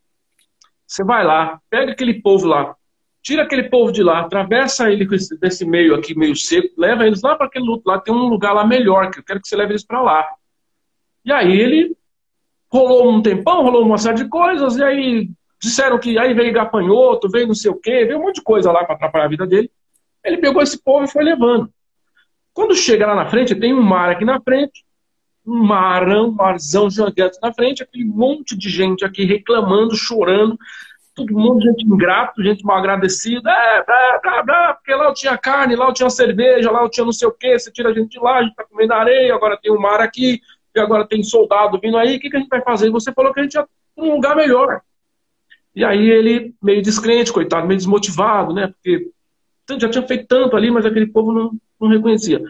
[0.86, 2.76] você vai lá, pega aquele povo lá,
[3.22, 5.08] tira aquele povo de lá, atravessa ele
[5.42, 8.54] desse meio aqui, meio seco, leva eles lá para aquele outro lá, tem um lugar
[8.54, 10.24] lá melhor, que eu quero que você leve eles para lá.
[11.26, 11.98] E aí ele
[12.72, 15.30] rolou um tempão, rolou uma série de coisas, e aí
[15.62, 18.72] disseram que aí veio gafanhoto, veio não sei o quê, veio um monte de coisa
[18.72, 19.72] lá para atrapalhar a vida dele.
[20.24, 21.70] Ele pegou esse povo e foi levando.
[22.54, 24.84] Quando chega lá na frente, tem um mar aqui na frente,
[25.46, 30.58] um marão, um marzão gigante na frente, aquele monte de gente aqui reclamando, chorando,
[31.16, 35.38] todo mundo, gente ingrato, gente mal agradecida, é, blá, blá, blá, porque lá eu tinha
[35.38, 37.94] carne, lá eu tinha cerveja, lá eu tinha não sei o quê, você tira a
[37.94, 40.42] gente de lá, a gente tá comendo areia, agora tem um mar aqui,
[40.76, 42.92] e agora tem soldado vindo aí, o que, que a gente vai fazer?
[42.92, 43.66] Você falou que a gente ia
[43.98, 44.82] um lugar melhor.
[45.78, 48.66] E aí ele, meio descrente, coitado, meio desmotivado, né?
[48.66, 49.12] Porque
[49.80, 52.42] já tinha feito tanto ali, mas aquele povo não, não reconhecia.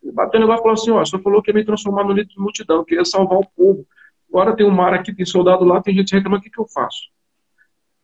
[0.00, 2.12] Ele bateu no negócio e falou assim: ó, só falou que ia me transformar no
[2.12, 3.84] líder de multidão, que ia salvar o povo.
[4.28, 6.68] Agora tem um mar aqui, tem soldado lá, tem gente reclamando, o que, que eu
[6.68, 7.08] faço?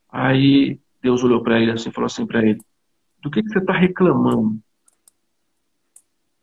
[0.09, 2.59] Aí Deus olhou para ele assim falou assim para ele:
[3.22, 4.59] do que, que você está reclamando?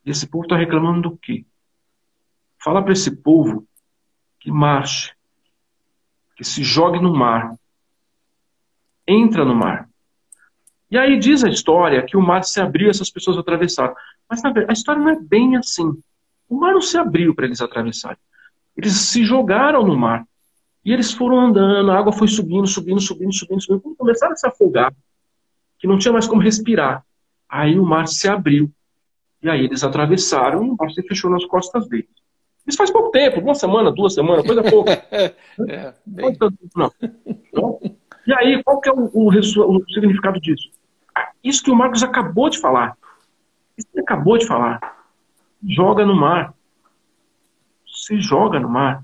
[0.05, 1.45] Esse povo está reclamando do quê?
[2.57, 3.67] Fala para esse povo
[4.39, 5.11] que marche,
[6.37, 7.59] que se jogue no mar,
[9.09, 9.89] entra no mar.
[10.91, 13.93] E aí diz a história que o mar se abriu e essas pessoas atravessaram.
[14.29, 15.91] Mas na verdade, a história não é bem assim.
[16.47, 18.17] O mar não se abriu para eles atravessarem.
[18.75, 20.25] Eles se jogaram no mar.
[20.83, 23.81] E eles foram andando, a água foi subindo, subindo, subindo, subindo, subindo.
[23.81, 24.93] Quando começaram a se afogar,
[25.77, 27.05] que não tinha mais como respirar,
[27.47, 28.71] aí o mar se abriu.
[29.43, 32.09] E aí eles atravessaram e o mar se fechou nas costas deles.
[32.65, 34.91] Isso faz pouco tempo, uma semana, duas semanas, coisa pouca.
[35.11, 36.37] é, bem...
[36.75, 36.91] Não,
[37.53, 37.79] não.
[38.29, 40.69] E aí, qual que é o, o, o significado disso?
[41.43, 42.95] Isso que o Marcos acabou de falar.
[43.75, 44.79] Isso que ele acabou de falar.
[45.67, 46.53] Joga no mar.
[47.87, 49.03] Se joga no mar.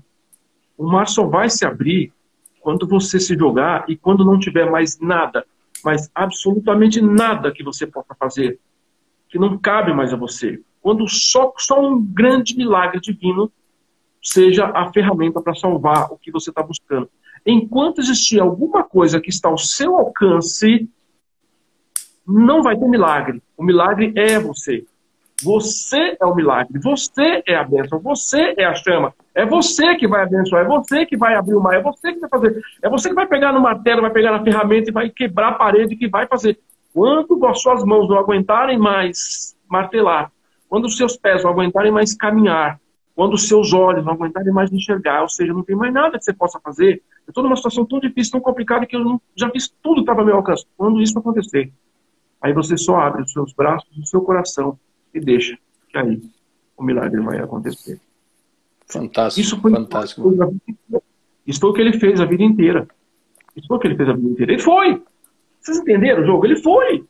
[0.78, 2.12] O mar só vai se abrir
[2.60, 5.44] quando você se jogar e quando não tiver mais nada,
[5.84, 8.60] mas absolutamente nada que você possa fazer,
[9.28, 10.62] que não cabe mais a você.
[10.80, 13.50] Quando só, só um grande milagre divino
[14.22, 17.10] seja a ferramenta para salvar o que você está buscando.
[17.46, 20.90] Enquanto existir alguma coisa que está ao seu alcance,
[22.26, 23.40] não vai ter milagre.
[23.56, 24.84] O milagre é você.
[25.42, 30.08] Você é o milagre, você é a bênção, você é a chama, é você que
[30.08, 32.88] vai abençoar, é você que vai abrir o mar, é você que vai fazer, é
[32.88, 35.94] você que vai pegar no martelo, vai pegar na ferramenta e vai quebrar a parede
[35.94, 36.58] que vai fazer.
[36.92, 40.32] Quando as suas mãos não aguentarem mais martelar,
[40.70, 42.80] quando os seus pés não aguentarem mais caminhar,
[43.16, 46.24] quando os seus olhos não aguentarem mais enxergar, ou seja, não tem mais nada que
[46.24, 49.50] você possa fazer, eu estou numa situação tão difícil, tão complicada, que eu não, já
[49.50, 50.66] fiz tudo que estava ao meu alcance.
[50.76, 51.72] Quando isso acontecer,
[52.42, 54.78] aí você só abre os seus braços, o seu coração
[55.14, 55.58] e deixa
[55.88, 56.22] que aí
[56.76, 57.98] o milagre vai acontecer.
[58.86, 59.40] Fantástico.
[59.40, 60.32] Isso foi, fantástico.
[61.46, 62.86] Isso foi o que ele fez a vida inteira.
[63.56, 64.52] Isso foi o que ele fez a vida inteira.
[64.52, 65.02] Ele foi.
[65.58, 66.44] Vocês entenderam o jogo?
[66.44, 67.04] Ele foi.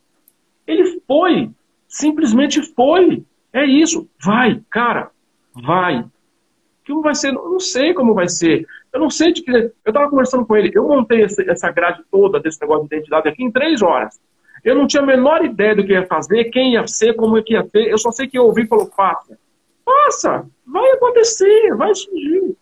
[0.67, 1.51] Ele foi.
[1.89, 3.25] Simplesmente foi.
[3.53, 4.09] É isso.
[4.23, 5.11] Vai, cara.
[5.63, 6.05] Vai.
[6.87, 7.29] Como vai ser?
[7.29, 8.67] Eu não sei como vai ser.
[8.93, 9.51] Eu não sei de que.
[9.51, 10.71] Eu estava conversando com ele.
[10.75, 14.21] Eu montei essa grade toda desse negócio de identidade aqui em três horas.
[14.65, 17.43] Eu não tinha a menor ideia do que ia fazer, quem ia ser, como é
[17.43, 17.89] que ia ser.
[17.89, 19.39] Eu só sei que eu ouvi e falou: faça.
[19.85, 20.47] Faça.
[20.67, 21.75] Vai acontecer.
[21.77, 22.57] Vai surgir.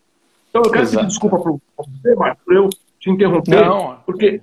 [0.49, 0.97] Então eu quero Exato.
[0.97, 2.69] pedir desculpa para você, Marcos, por eu
[2.99, 3.65] te interromper.
[3.65, 3.97] Não.
[4.05, 4.41] Porque,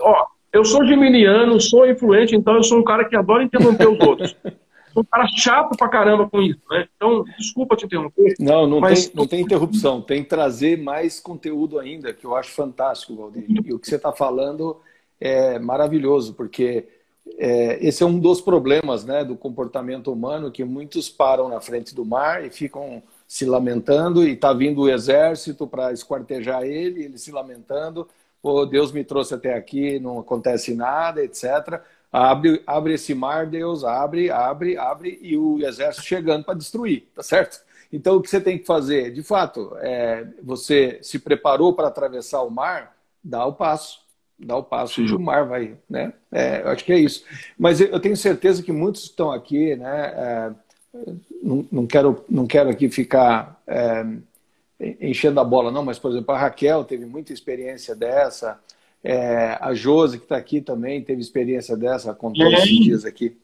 [0.00, 4.00] ó, eu sou geminiano, sou influente, então eu sou um cara que adora interromper os
[4.00, 4.36] outros.
[4.96, 6.86] Um cara chato pra caramba com isso, né?
[6.96, 8.34] Então, desculpa te interromper.
[8.38, 9.06] Não, não, mas...
[9.06, 10.00] tem, não tem interrupção.
[10.00, 13.44] Tem que trazer mais conteúdo ainda, que eu acho fantástico, Valdir.
[13.64, 14.80] E o que você está falando
[15.20, 16.86] é maravilhoso, porque
[17.38, 21.94] é, esse é um dos problemas né, do comportamento humano, que muitos param na frente
[21.94, 27.16] do mar e ficam se lamentando, e está vindo o exército para esquartejar ele, ele
[27.16, 28.06] se lamentando,
[28.42, 31.80] oh, Deus me trouxe até aqui, não acontece nada, etc.
[32.12, 37.22] Abre, abre esse mar, Deus, abre, abre, abre, e o exército chegando para destruir, tá
[37.22, 37.60] certo?
[37.90, 39.10] Então, o que você tem que fazer?
[39.12, 42.94] De fato, é, você se preparou para atravessar o mar,
[43.24, 44.02] dá o passo.
[44.38, 46.12] Dá o passo e o mar vai, né?
[46.32, 47.24] É, eu acho que é isso.
[47.56, 50.06] Mas eu tenho certeza que muitos estão aqui, né?
[50.16, 50.52] É,
[51.42, 54.04] não, não, quero, não quero aqui ficar é,
[55.00, 58.58] enchendo a bola, não, mas, por exemplo, a Raquel teve muita experiência dessa,
[59.04, 63.36] é, a Josi, que está aqui também, teve experiência dessa, contou esses dias aqui.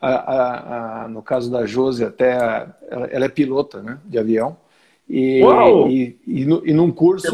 [0.00, 4.56] A, a, a, no caso da Josi, até ela, ela, é pilota né, de avião.
[5.08, 5.42] E,
[5.88, 7.26] e, e, e, num curso.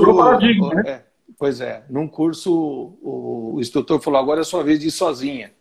[0.74, 0.82] né?
[0.86, 1.02] é,
[1.38, 2.52] pois é, num curso
[3.02, 5.52] o, o instrutor falou: agora é sua vez de ir sozinha.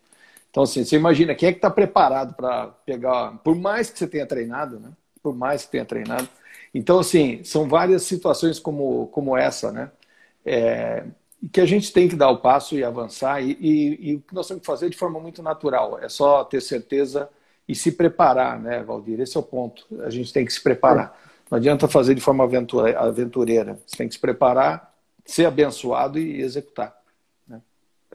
[0.49, 4.07] Então, assim, você imagina quem é que está preparado para pegar, por mais que você
[4.07, 4.89] tenha treinado, né?
[5.21, 6.29] Por mais que tenha treinado.
[6.73, 9.91] Então, assim, são várias situações como, como essa, né?
[10.45, 11.03] É,
[11.49, 14.33] que a gente tem que dar o passo e avançar, e, e, e, o que
[14.33, 17.29] nós temos que fazer de forma muito natural, é só ter certeza
[17.67, 19.19] e se preparar, né, Valdir?
[19.19, 19.85] Esse é o ponto.
[20.01, 21.19] A gente tem que se preparar.
[21.49, 22.43] Não adianta fazer de forma
[22.97, 23.79] aventureira.
[23.85, 24.93] Você tem que se preparar,
[25.23, 26.95] ser abençoado e executar.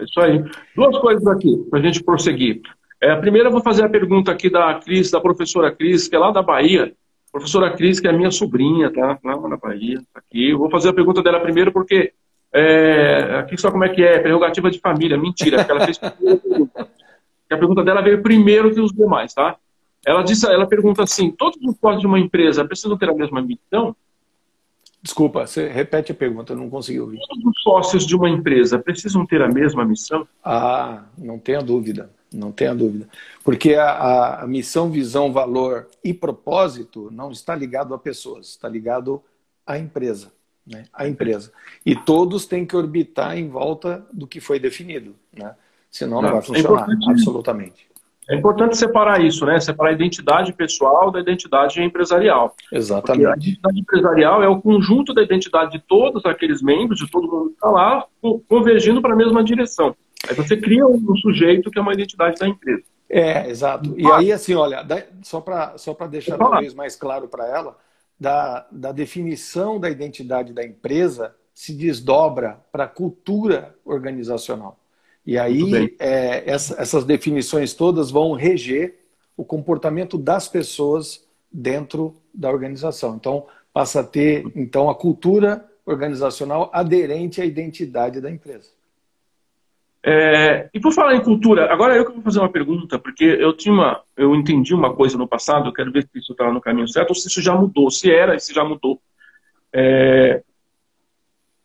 [0.01, 0.43] É isso aí.
[0.75, 2.63] Duas coisas aqui, para a gente prosseguir.
[3.01, 6.17] É, a primeira, eu vou fazer a pergunta aqui da Cris, da professora Cris, que
[6.17, 6.93] é lá da Bahia.
[7.33, 9.19] Professora Cris, que é minha sobrinha, tá?
[9.23, 10.51] Lá na Bahia, tá aqui.
[10.51, 12.13] Eu vou fazer a pergunta dela primeiro, porque
[12.53, 15.17] é, aqui só como é que é, prerrogativa de família.
[15.17, 16.89] Mentira, porque ela fez a pergunta.
[17.51, 19.57] A pergunta dela veio primeiro que os demais, tá?
[20.07, 23.43] Ela, disse, ela pergunta assim: todos os sócios de uma empresa precisam ter a mesma
[23.43, 23.95] missão?
[25.03, 27.19] Desculpa, você repete a pergunta, eu não consegui ouvir.
[27.27, 30.29] Todos os sócios de uma empresa precisam ter a mesma missão?
[30.45, 33.09] Ah, não tenha dúvida, não tenha dúvida.
[33.43, 39.23] Porque a, a missão, visão, valor e propósito não está ligado a pessoas, está ligado
[39.67, 40.31] à empresa.
[40.71, 40.85] Né?
[40.93, 41.53] A empresa.
[41.85, 45.17] E todos têm que orbitar em volta do que foi definido.
[45.37, 45.55] Né?
[45.91, 47.91] Senão não, não vai é funcionar, é absolutamente.
[48.29, 49.59] É importante separar isso, né?
[49.59, 52.55] Separar a identidade pessoal da identidade empresarial.
[52.71, 53.25] Exatamente.
[53.25, 57.27] Porque a identidade empresarial é o conjunto da identidade de todos aqueles membros, de todo
[57.27, 58.07] mundo que está lá,
[58.49, 59.97] convergindo para a mesma direção.
[60.29, 62.85] Aí você cria um sujeito que é uma identidade da empresa.
[63.09, 63.93] É, exato.
[63.99, 64.87] E aí, assim, olha,
[65.23, 67.77] só para só deixar talvez mais claro para ela,
[68.21, 74.79] da, da definição da identidade da empresa se desdobra para a cultura organizacional.
[75.27, 78.99] E aí é, essa, essas definições todas vão reger
[79.37, 83.17] o comportamento das pessoas dentro da organização.
[83.17, 88.69] Então passa a ter então a cultura organizacional aderente à identidade da empresa.
[90.03, 93.53] É, e por falar em cultura, agora eu que vou fazer uma pergunta, porque eu
[93.53, 96.89] tinha uma, eu entendi uma coisa no passado, quero ver se isso está no caminho
[96.89, 99.01] certo ou se isso já mudou, se era e se já mudou.
[99.73, 100.43] É,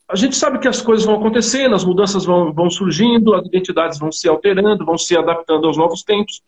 [0.08, 3.98] a gente sabe que as coisas vão acontecendo, as mudanças vão, vão surgindo, as identidades
[3.98, 6.44] vão se alterando, vão se adaptando aos novos tempos.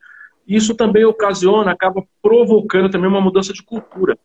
[0.45, 4.17] E isso também ocasiona, acaba provocando também uma mudança de cultura.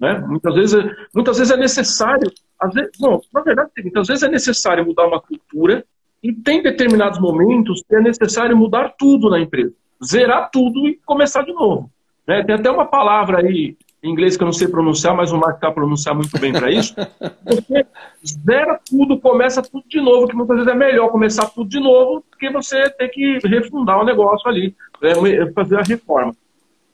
[0.00, 0.18] Né?
[0.18, 0.84] Muitas, vezes,
[1.14, 5.20] muitas vezes é necessário, às vezes, bom, na verdade, muitas vezes é necessário mudar uma
[5.20, 5.84] cultura
[6.26, 9.72] e tem determinados momentos que é necessário mudar tudo na empresa.
[10.04, 11.88] Zerar tudo e começar de novo.
[12.26, 12.42] Né?
[12.42, 15.56] Tem até uma palavra aí em inglês que eu não sei pronunciar, mas o Marco
[15.56, 16.94] está pronunciar muito bem para isso.
[17.46, 17.86] Você
[18.26, 22.24] zera tudo, começa tudo de novo, que muitas vezes é melhor começar tudo de novo
[22.30, 25.12] do que você ter que refundar o negócio ali, né,
[25.54, 26.34] fazer a reforma.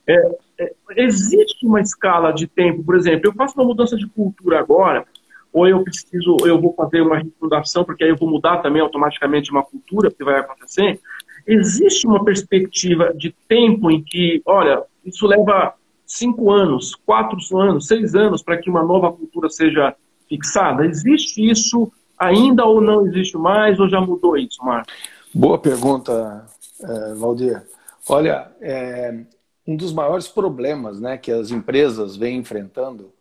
[0.06, 0.14] É,
[0.60, 5.04] é, existe uma escala de tempo, por exemplo, eu faço uma mudança de cultura agora,
[5.52, 9.50] ou eu preciso, eu vou fazer uma refundação, porque aí eu vou mudar também automaticamente
[9.50, 10.98] uma cultura, que vai acontecer.
[11.46, 15.74] Existe uma perspectiva de tempo em que, olha, isso leva
[16.06, 19.94] cinco anos, quatro anos, seis anos para que uma nova cultura seja
[20.28, 20.86] fixada?
[20.86, 24.94] Existe isso ainda ou não existe mais, ou já mudou isso, Marcos?
[25.34, 26.46] Boa pergunta,
[26.82, 27.62] é, Valdir.
[28.08, 29.24] Olha, é,
[29.66, 33.12] um dos maiores problemas né, que as empresas vêm enfrentando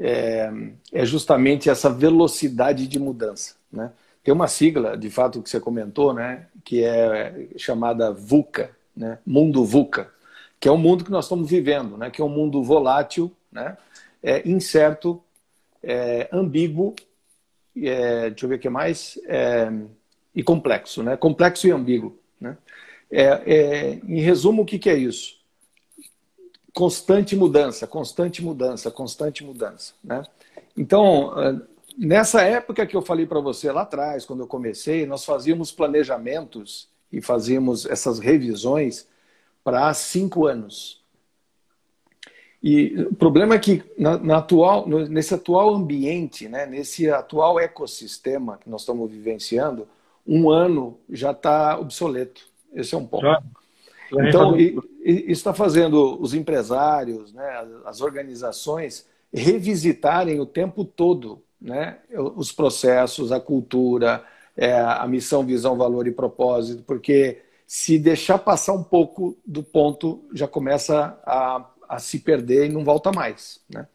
[0.00, 0.50] é,
[0.92, 3.54] é, justamente essa velocidade de mudança.
[3.70, 3.92] Né?
[4.24, 9.64] Tem uma sigla, de fato, que você comentou, né, que é chamada VUCA, né, Mundo
[9.64, 10.10] VUCA,
[10.58, 13.76] que é o mundo que nós estamos vivendo, né, que é um mundo volátil, né,
[14.22, 15.22] é, incerto,
[15.82, 16.94] é, ambíguo,
[17.76, 19.70] é, deixa eu ver o que mais, é,
[20.34, 22.18] e complexo, né, complexo e ambíguo.
[22.40, 22.56] Né?
[23.10, 25.39] É, é, em resumo, o que, que é isso?
[26.74, 29.94] Constante mudança, constante mudança, constante mudança.
[30.02, 30.22] Né?
[30.76, 31.60] Então, ah,
[31.96, 36.88] nessa época que eu falei para você lá atrás, quando eu comecei, nós fazíamos planejamentos
[37.12, 39.08] e fazíamos essas revisões
[39.64, 41.00] para cinco anos.
[42.62, 48.58] E o problema é que na, na, atual, nesse atual ambiente, né, nesse atual ecossistema
[48.58, 49.88] que nós estamos vivenciando,
[50.26, 52.42] um ano já está obsoleto.
[52.72, 53.22] Esse é um ponto.
[53.22, 53.42] Já.
[54.12, 62.50] Então, isso está fazendo os empresários, né, as organizações, revisitarem o tempo todo né, os
[62.50, 64.24] processos, a cultura,
[64.56, 70.24] é, a missão, visão, valor e propósito, porque se deixar passar um pouco do ponto,
[70.32, 73.60] já começa a, a se perder e não volta mais.
[73.68, 73.86] Né?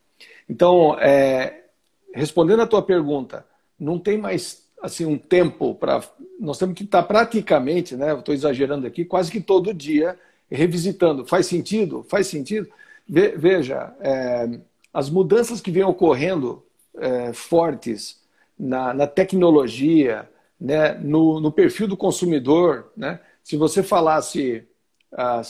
[0.48, 1.66] Então, é,
[2.14, 3.46] respondendo a tua pergunta,
[3.78, 6.02] não tem mais assim um tempo para
[6.40, 8.14] nós temos que estar praticamente, né?
[8.14, 10.18] Estou exagerando aqui, quase que todo dia
[10.50, 11.26] revisitando.
[11.26, 12.06] Faz sentido?
[12.10, 12.70] Faz sentido?
[13.08, 14.60] veja, é,
[14.92, 16.64] as mudanças que vêm ocorrendo
[16.98, 18.20] é, fortes
[18.58, 20.28] na, na tecnologia,
[20.60, 23.20] né, no, no, perfil do consumidor, né?
[23.44, 24.68] Se você falasse
[25.12, 25.42] há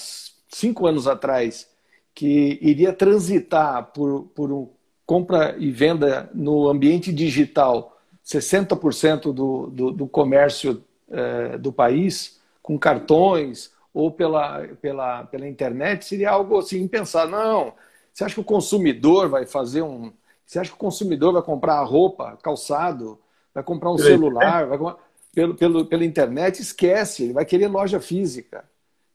[0.49, 1.69] cinco anos atrás
[2.13, 4.69] que iria transitar por, por um
[5.05, 7.94] compra e venda no ambiente digital
[8.26, 16.03] 60% do, do, do comércio é, do país com cartões ou pela, pela, pela internet,
[16.05, 17.32] seria algo assim impensado.
[17.32, 17.73] Não,
[18.11, 20.11] você acha que o consumidor vai fazer um.
[20.45, 23.19] Você acha que o consumidor vai comprar roupa, calçado,
[23.53, 24.97] vai comprar um celular, vai comprar,
[25.34, 26.61] pelo, pelo, pela internet?
[26.61, 28.65] Esquece, ele vai querer loja física.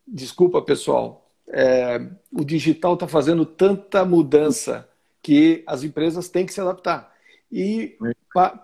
[0.06, 1.26] Desculpa, pessoal.
[1.48, 2.00] É,
[2.32, 4.88] o digital está fazendo tanta mudança
[5.22, 7.09] que as empresas têm que se adaptar.
[7.53, 7.96] E,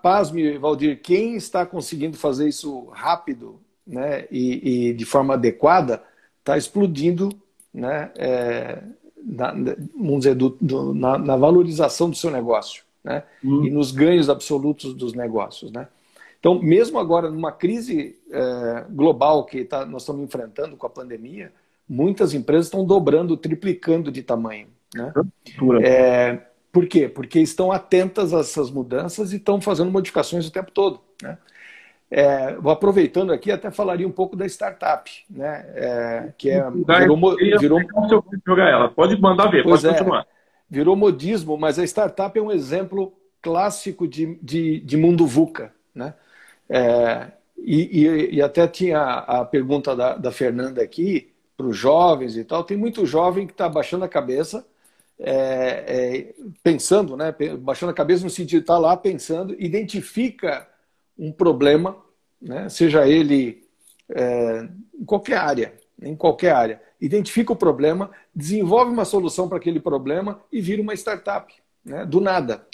[0.01, 6.01] pasme, Valdir, quem está conseguindo fazer isso rápido né, e, e de forma adequada
[6.39, 7.29] está explodindo
[7.73, 8.81] né, é,
[9.23, 9.51] na,
[9.95, 13.65] vamos dizer, do, do, na, na, valorização do seu negócio né, hum.
[13.65, 15.71] e nos ganhos absolutos dos negócios.
[15.71, 15.87] Né?
[16.39, 21.51] Então, mesmo agora, numa crise é, global que tá, nós estamos enfrentando com a pandemia,
[21.87, 24.67] muitas empresas estão dobrando, triplicando de tamanho.
[24.95, 25.13] Né?
[25.83, 26.41] É,
[26.77, 27.09] por quê?
[27.09, 31.01] Porque estão atentas a essas mudanças e estão fazendo modificações o tempo todo.
[31.23, 31.35] Né?
[32.11, 35.65] É, aproveitando aqui, até falaria um pouco da startup, né?
[35.73, 37.79] É, que é, virou, virou...
[38.45, 38.89] jogar ela.
[38.89, 40.27] Pode mandar ver, pois pode é, continuar.
[40.69, 43.11] Virou modismo, mas a startup é um exemplo
[43.41, 45.73] clássico de, de, de mundo VUCA.
[45.95, 46.13] Né?
[46.69, 52.37] É, e, e, e, até tinha a pergunta da, da Fernanda aqui, para os jovens
[52.37, 52.63] e tal.
[52.63, 54.63] Tem muito jovem que está baixando a cabeça
[55.19, 60.67] é, é, pensando, né, baixando a cabeça no sentido de estar tá lá pensando, identifica
[61.17, 61.97] um problema,
[62.41, 63.63] né, seja ele
[64.09, 69.79] é, em qualquer área, em qualquer área, identifica o problema, desenvolve uma solução para aquele
[69.79, 71.53] problema e vira uma startup,
[71.83, 72.65] né, do nada.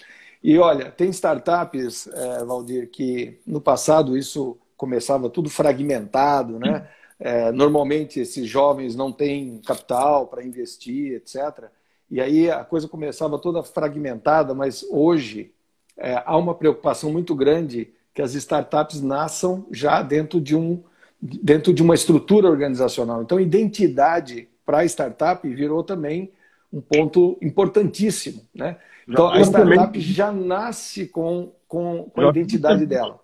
[0.43, 6.89] E olha, tem startups, é, Valdir, que no passado isso começava tudo fragmentado, né?
[7.17, 11.69] É, normalmente esses jovens não têm capital para investir, etc.
[12.13, 15.51] E aí a coisa começava toda fragmentada, mas hoje
[15.97, 20.83] é, há uma preocupação muito grande que as startups nasçam já dentro de, um,
[21.19, 23.23] dentro de uma estrutura organizacional.
[23.23, 26.31] Então, identidade para a startup virou também
[26.71, 28.43] um ponto importantíssimo.
[28.53, 28.77] Né?
[29.09, 33.19] Então, a startup já nasce com, com, com a identidade dela.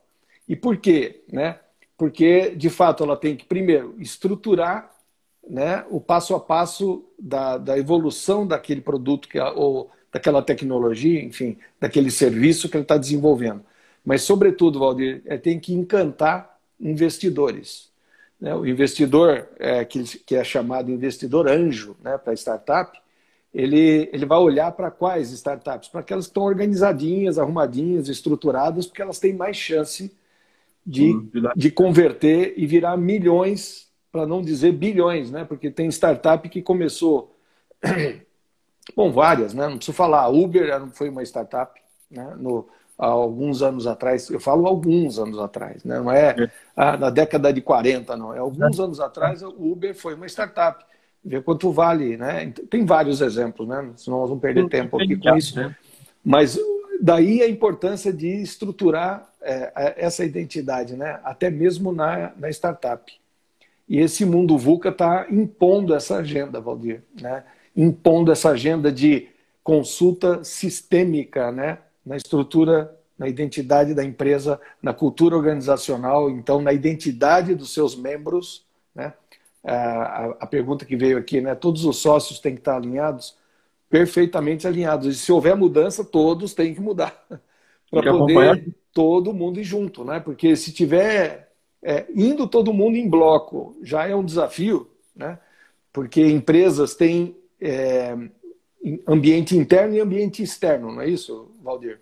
[0.47, 1.23] E por quê?
[1.31, 1.59] Né?
[1.95, 4.89] Porque, de fato, ela tem que, primeiro, estruturar
[5.49, 11.57] né, o passo a passo da, da evolução daquele produto que, ou daquela tecnologia, enfim,
[11.79, 13.63] daquele serviço que ele está desenvolvendo.
[14.05, 17.91] Mas, sobretudo, Valdir, é, tem que encantar investidores.
[18.39, 22.99] né, o investidor é, que, que é chamado investidor anjo né, para startup,
[23.53, 25.89] ele, ele vai olhar para quais startups?
[25.89, 30.15] Para aquelas que estão organizadinhas, arrumadinhas, estruturadas, porque elas têm mais chance
[30.85, 35.45] de, hum, de converter e virar milhões, para não dizer bilhões, né?
[35.45, 37.35] Porque tem startup que começou.
[38.95, 39.67] Bom, várias, né?
[39.67, 40.23] Não preciso falar.
[40.23, 41.79] A Uber foi uma startup,
[42.09, 42.35] né?
[42.37, 42.67] No,
[42.99, 45.99] há alguns anos atrás, eu falo alguns anos atrás, né?
[45.99, 46.51] não é, é.
[46.75, 48.83] Ah, na década de 40, não, é alguns é.
[48.83, 50.83] anos atrás o Uber foi uma startup
[51.23, 52.51] ver quanto vale, né?
[52.69, 53.91] Tem vários exemplos, né?
[53.95, 55.55] Senão nós vamos perder tempo aqui com isso.
[55.55, 55.75] Né?
[56.23, 56.57] Mas
[57.01, 61.19] daí a importância de estruturar é, essa identidade, né?
[61.23, 63.11] Até mesmo na, na startup.
[63.89, 67.43] E esse mundo VUCA está impondo essa agenda, Valdir, né?
[67.75, 69.27] Impondo essa agenda de
[69.63, 71.79] consulta sistêmica, né?
[72.05, 78.63] Na estrutura, na identidade da empresa, na cultura organizacional, então na identidade dos seus membros,
[78.93, 79.13] né?
[79.63, 81.55] a, a, pergunta que veio aqui, né?
[81.55, 83.35] Todos os sócios têm que estar alinhados?
[83.89, 85.07] Perfeitamente alinhados.
[85.07, 87.25] E se houver mudança, todos têm que mudar.
[87.91, 88.59] Para poder acompanhar.
[88.93, 90.19] todo mundo ir junto, né?
[90.19, 91.48] Porque se tiver
[91.81, 95.39] é, indo todo mundo em bloco, já é um desafio, né?
[95.91, 98.15] Porque empresas têm é,
[99.07, 101.99] ambiente interno e ambiente externo, não é isso, Valdir?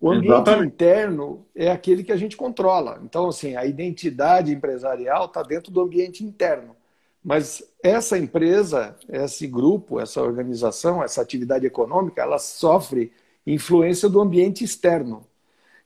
[0.00, 0.74] O ambiente Exatamente.
[0.74, 3.00] interno é aquele que a gente controla.
[3.04, 6.74] Então, assim, a identidade empresarial está dentro do ambiente interno.
[7.22, 13.12] Mas essa empresa, esse grupo, essa organização, essa atividade econômica, ela sofre
[13.46, 15.24] influência do ambiente externo.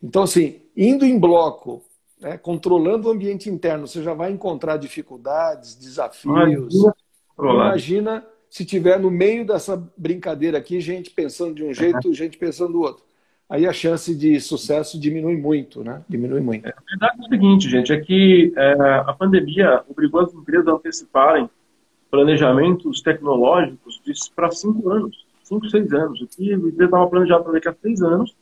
[0.02, 1.82] Então, assim, indo em bloco,
[2.20, 6.74] né, controlando o ambiente interno, você já vai encontrar dificuldades, desafios.
[7.38, 12.72] Imagina se tiver no meio dessa brincadeira aqui, gente pensando de um jeito, gente pensando
[12.72, 13.06] do outro
[13.48, 16.02] aí a chance de sucesso diminui muito, né?
[16.08, 16.66] Diminui muito.
[16.66, 18.72] É, a verdade é o seguinte, gente, é que é,
[19.06, 21.48] a pandemia obrigou as empresas a anteciparem
[22.10, 24.00] planejamentos tecnológicos
[24.34, 26.20] para cinco anos, cinco, seis anos.
[26.20, 28.34] O que a empresa estava planejado para daqui a seis anos,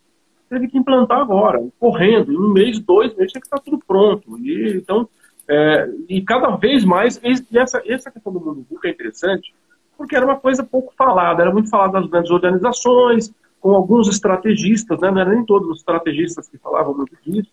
[0.49, 2.33] teve que implantar agora, correndo.
[2.33, 4.39] Em um mês, dois meses, tinha que estar tudo pronto.
[4.39, 5.09] E, então,
[5.49, 9.55] é, e cada vez mais, e essa, essa questão do mundo público é interessante,
[9.97, 15.01] porque era uma coisa pouco falada, era muito falada nas grandes organizações, com alguns estrategistas,
[15.01, 15.11] né?
[15.11, 17.51] não eram nem todos os estrategistas que falavam muito disso,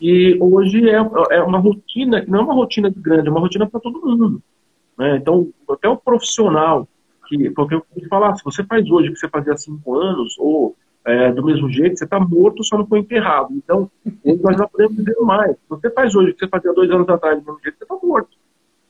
[0.00, 0.96] e hoje é,
[1.30, 4.42] é uma rotina, que não é uma rotina grande, é uma rotina para todo mundo.
[4.96, 5.16] Né?
[5.16, 6.88] Então, até o profissional,
[7.28, 10.36] que, porque eu falar, se você faz hoje o que você fazia há cinco anos,
[10.38, 10.74] ou
[11.04, 13.48] é, do mesmo jeito, você está morto, só não foi enterrado.
[13.54, 13.90] Então,
[14.42, 15.52] nós já podemos dizer mais.
[15.52, 17.84] Se você faz hoje o que você fazia dois anos atrás do mesmo jeito, você
[17.84, 18.36] está morto.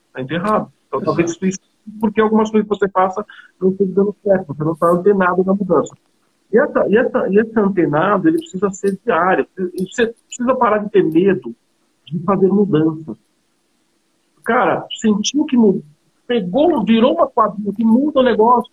[0.09, 0.73] Está enterrado.
[0.89, 1.61] Então, talvez isso
[2.01, 3.25] porque algumas coisas que você faça
[3.61, 5.95] não estão dando certo, você não está antenado na mudança.
[6.53, 9.47] E, essa, e, essa, e esse antenado, ele precisa ser diário.
[9.57, 11.55] Você precisa parar de ter medo
[12.05, 13.17] de fazer mudanças.
[14.45, 15.83] Cara, sentiu que mudou,
[16.27, 18.73] pegou, virou uma quadrilha que muda o negócio,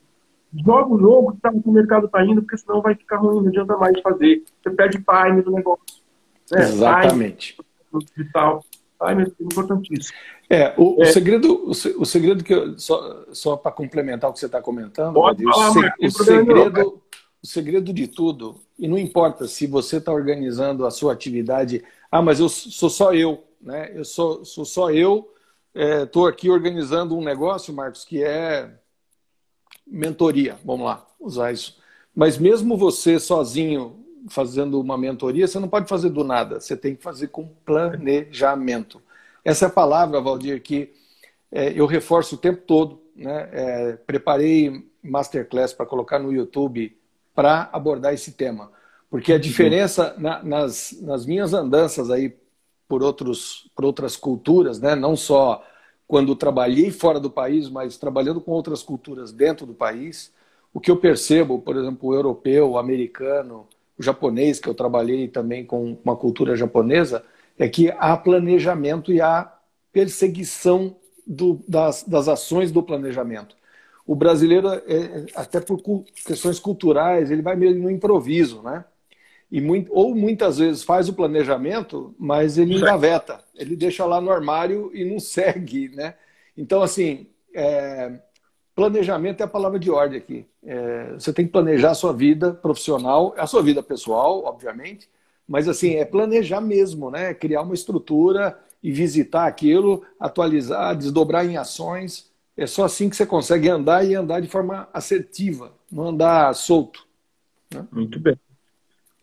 [0.54, 3.42] joga o jogo que, tá, que o mercado está indo, porque senão vai ficar ruim,
[3.42, 4.44] não adianta mais fazer.
[4.62, 5.84] Você perde time do negócio.
[6.52, 6.62] Né?
[6.62, 7.58] Exatamente.
[7.90, 8.64] Time digital.
[9.06, 10.18] Time é importantíssimo.
[10.50, 11.04] É, o, é.
[11.04, 15.14] o segredo, o, segredo que eu, só, só para complementar o que você está comentando,
[15.14, 17.02] Pode falar, o, o segredo,
[17.44, 22.22] o segredo de tudo, e não importa se você está organizando a sua atividade, ah,
[22.22, 23.92] mas eu sou só eu, né?
[23.94, 25.30] Eu sou, sou só eu,
[25.76, 28.72] estou é, aqui organizando um negócio, Marcos, que é
[29.90, 31.78] mentoria, vamos lá, usar isso.
[32.16, 36.96] Mas mesmo você sozinho fazendo uma mentoria, você não pode fazer do nada, você tem
[36.96, 39.02] que fazer com planejamento.
[39.44, 40.92] Essa é a palavra, Valdir, que
[41.52, 43.02] é, eu reforço o tempo todo.
[43.16, 43.50] Né?
[43.52, 46.96] É, preparei masterclass para colocar no YouTube
[47.34, 48.72] para abordar esse tema.
[49.10, 52.36] Porque a diferença na, nas, nas minhas andanças aí
[52.88, 54.96] por, outros, por outras culturas, né?
[54.96, 55.64] não só
[56.08, 60.34] quando trabalhei fora do país, mas trabalhando com outras culturas dentro do país,
[60.74, 65.28] o que eu percebo, por exemplo, o europeu, o americano, o japonês, que eu trabalhei
[65.28, 67.24] também com uma cultura japonesa,
[67.58, 69.52] é que há planejamento e há
[69.92, 70.96] perseguição
[71.26, 73.58] do, das, das ações do planejamento
[74.08, 75.82] o brasileiro, é, é, até por
[76.26, 78.86] questões culturais, ele vai meio no improviso, né?
[79.52, 84.30] E muito, ou muitas vezes faz o planejamento, mas ele engaveta, ele deixa lá no
[84.30, 86.16] armário e não segue, né?
[86.58, 88.20] Então, assim, é,
[88.76, 90.46] planejamento é a palavra de ordem aqui.
[90.66, 95.10] É, você tem que planejar a sua vida profissional, a sua vida pessoal, obviamente,
[95.48, 97.34] mas assim, é planejar mesmo, né?
[97.34, 103.26] Criar uma estrutura e visitar aquilo, atualizar, desdobrar em ações é só assim que você
[103.26, 107.06] consegue andar e andar de forma assertiva, não andar solto.
[107.72, 107.88] Né?
[107.92, 108.36] Muito bem.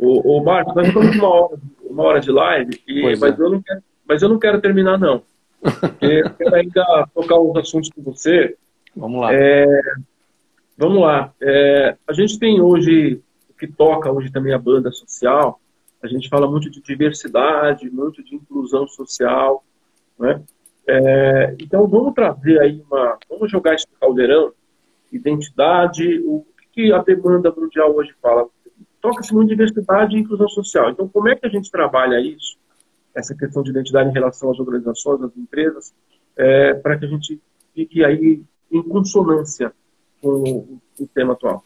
[0.04, 3.42] O, o Marcos, nós estamos uma hora, uma hora de live, e, mas, é.
[3.42, 5.22] eu não quero, mas eu não quero terminar, não.
[5.60, 8.56] porque eu quero ainda tocar os assuntos com você.
[8.94, 9.34] Vamos lá.
[9.34, 9.66] É,
[10.76, 11.32] vamos lá.
[11.40, 15.60] É, a gente tem hoje, o que toca hoje também a banda social,
[16.02, 19.64] a gente fala muito de diversidade, muito de inclusão social,
[20.18, 20.42] né?
[20.86, 24.52] É, então vamos trazer aí uma, vamos jogar isso no caldeirão,
[25.10, 28.46] identidade, o que a demanda mundial hoje fala.
[29.04, 30.88] Toca-se muito diversidade e inclusão social.
[30.88, 32.56] Então como é que a gente trabalha isso,
[33.14, 35.92] essa questão de identidade em relação às organizações, às empresas,
[36.34, 37.38] é, para que a gente
[37.74, 38.42] fique aí
[38.72, 39.74] em consonância
[40.22, 41.62] com o, o tema atual?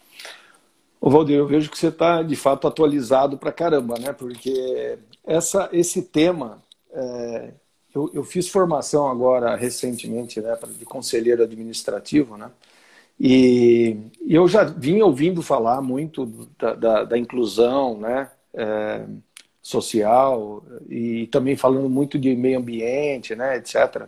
[1.00, 4.12] Ô Valdir, eu vejo que você está de fato atualizado para caramba, né?
[4.12, 6.60] Porque essa, esse tema,
[6.90, 7.52] é,
[7.94, 12.50] eu, eu, fiz formação agora recentemente, né, de conselheiro administrativo, né?
[13.20, 13.96] E,
[14.26, 16.26] eu já vinha ouvindo falar muito
[16.58, 18.30] da, da, da inclusão, né?
[18.54, 19.04] É,
[19.68, 24.06] social e também falando muito de meio ambiente, né, etc.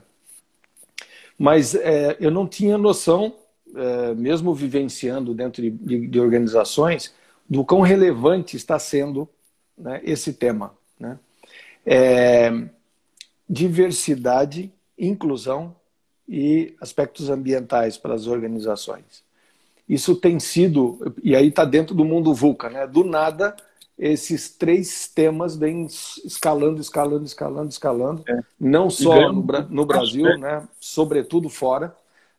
[1.38, 3.34] Mas é, eu não tinha noção
[3.74, 7.14] é, mesmo vivenciando dentro de, de, de, organizações,
[7.48, 9.28] do quão relevante está sendo
[9.76, 10.74] né, esse tema.
[10.98, 11.18] Né?
[11.84, 12.50] É,
[13.48, 15.76] diversidade, inclusão
[16.30, 19.28] e aspectos ambientais para as organizações.
[19.88, 22.86] Isso tem sido, e aí está dentro do mundo VUCA, né?
[22.86, 23.56] do nada
[23.98, 25.84] esses três temas vêm
[26.24, 28.40] escalando, escalando, escalando, escalando, é.
[28.58, 30.66] não só no, no Brasil, né?
[30.80, 31.94] sobretudo fora,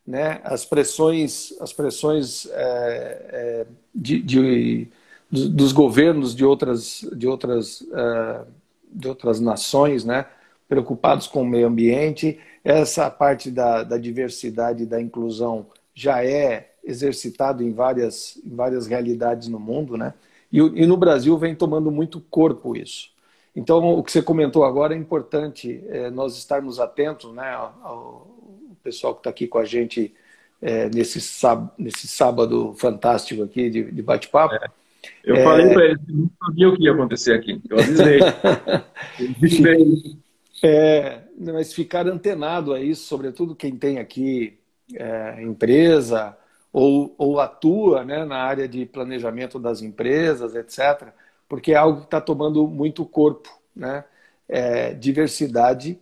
[0.05, 4.87] né, as pressões, as pressões é, é, de, de,
[5.29, 8.41] dos governos de outras, de outras, é,
[8.91, 10.25] de outras nações, né,
[10.67, 12.39] preocupados com o meio ambiente.
[12.63, 18.87] Essa parte da, da diversidade e da inclusão já é exercitado em várias, em várias
[18.87, 20.13] realidades no mundo, né?
[20.51, 23.09] E, e, no Brasil vem tomando muito corpo isso.
[23.55, 28.27] Então, o que você comentou agora é importante é, nós estarmos atentos né, ao,
[28.83, 30.13] pessoal que está aqui com a gente
[30.61, 34.55] é, nesse, sábado, nesse sábado fantástico aqui de, de bate-papo.
[34.55, 34.67] É.
[35.23, 35.43] Eu é...
[35.43, 37.61] falei para eles que não sabia o que ia acontecer aqui.
[37.69, 38.19] Eu avisei.
[40.63, 44.59] é, mas ficar antenado a isso, sobretudo quem tem aqui
[44.93, 46.37] é, empresa
[46.71, 51.09] ou, ou atua né, na área de planejamento das empresas, etc.,
[51.49, 53.49] porque é algo que está tomando muito corpo.
[53.75, 54.05] Né?
[54.47, 55.99] É, diversidade,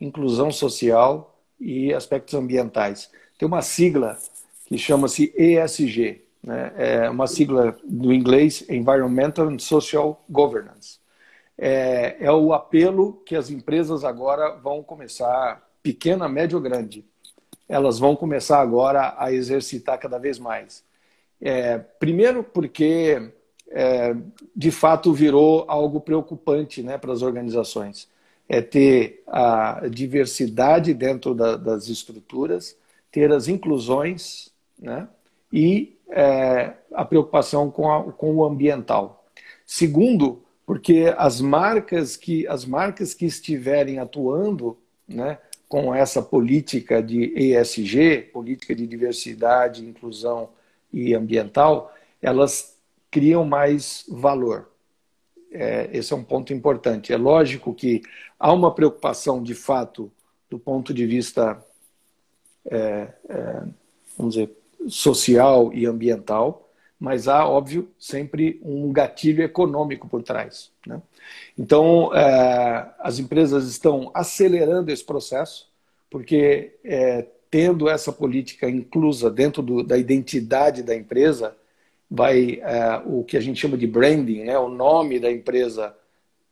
[0.00, 3.10] inclusão social e aspectos ambientais.
[3.38, 4.18] Tem uma sigla
[4.66, 6.72] que chama-se ESG, né?
[6.76, 10.98] é uma sigla do inglês Environmental and Social Governance.
[11.56, 17.04] É, é o apelo que as empresas agora vão começar, pequena, média ou grande,
[17.68, 20.84] elas vão começar agora a exercitar cada vez mais.
[21.40, 23.30] É, primeiro porque,
[23.70, 24.16] é,
[24.54, 28.08] de fato, virou algo preocupante né, para as organizações
[28.48, 32.76] é ter a diversidade dentro da, das estruturas,
[33.10, 35.08] ter as inclusões né?
[35.52, 39.24] e é, a preocupação com, a, com o ambiental.
[39.64, 45.38] Segundo, porque as marcas que, as marcas que estiverem atuando né,
[45.68, 50.50] com essa política de ESG, política de diversidade, inclusão
[50.92, 51.92] e ambiental,
[52.22, 52.78] elas
[53.10, 54.70] criam mais valor.
[55.52, 57.12] É, esse é um ponto importante.
[57.12, 58.02] É lógico que
[58.38, 60.10] há uma preocupação, de fato,
[60.50, 61.64] do ponto de vista,
[62.70, 63.62] é, é,
[64.16, 64.50] vamos dizer,
[64.88, 66.63] social e ambiental,
[66.98, 70.70] mas há, óbvio, sempre um gatilho econômico por trás.
[70.86, 71.00] Né?
[71.58, 75.68] Então, é, as empresas estão acelerando esse processo,
[76.08, 81.56] porque é, tendo essa política inclusa dentro do, da identidade da empresa,
[82.10, 84.58] vai é, o que a gente chama de branding, né?
[84.58, 85.94] o nome da empresa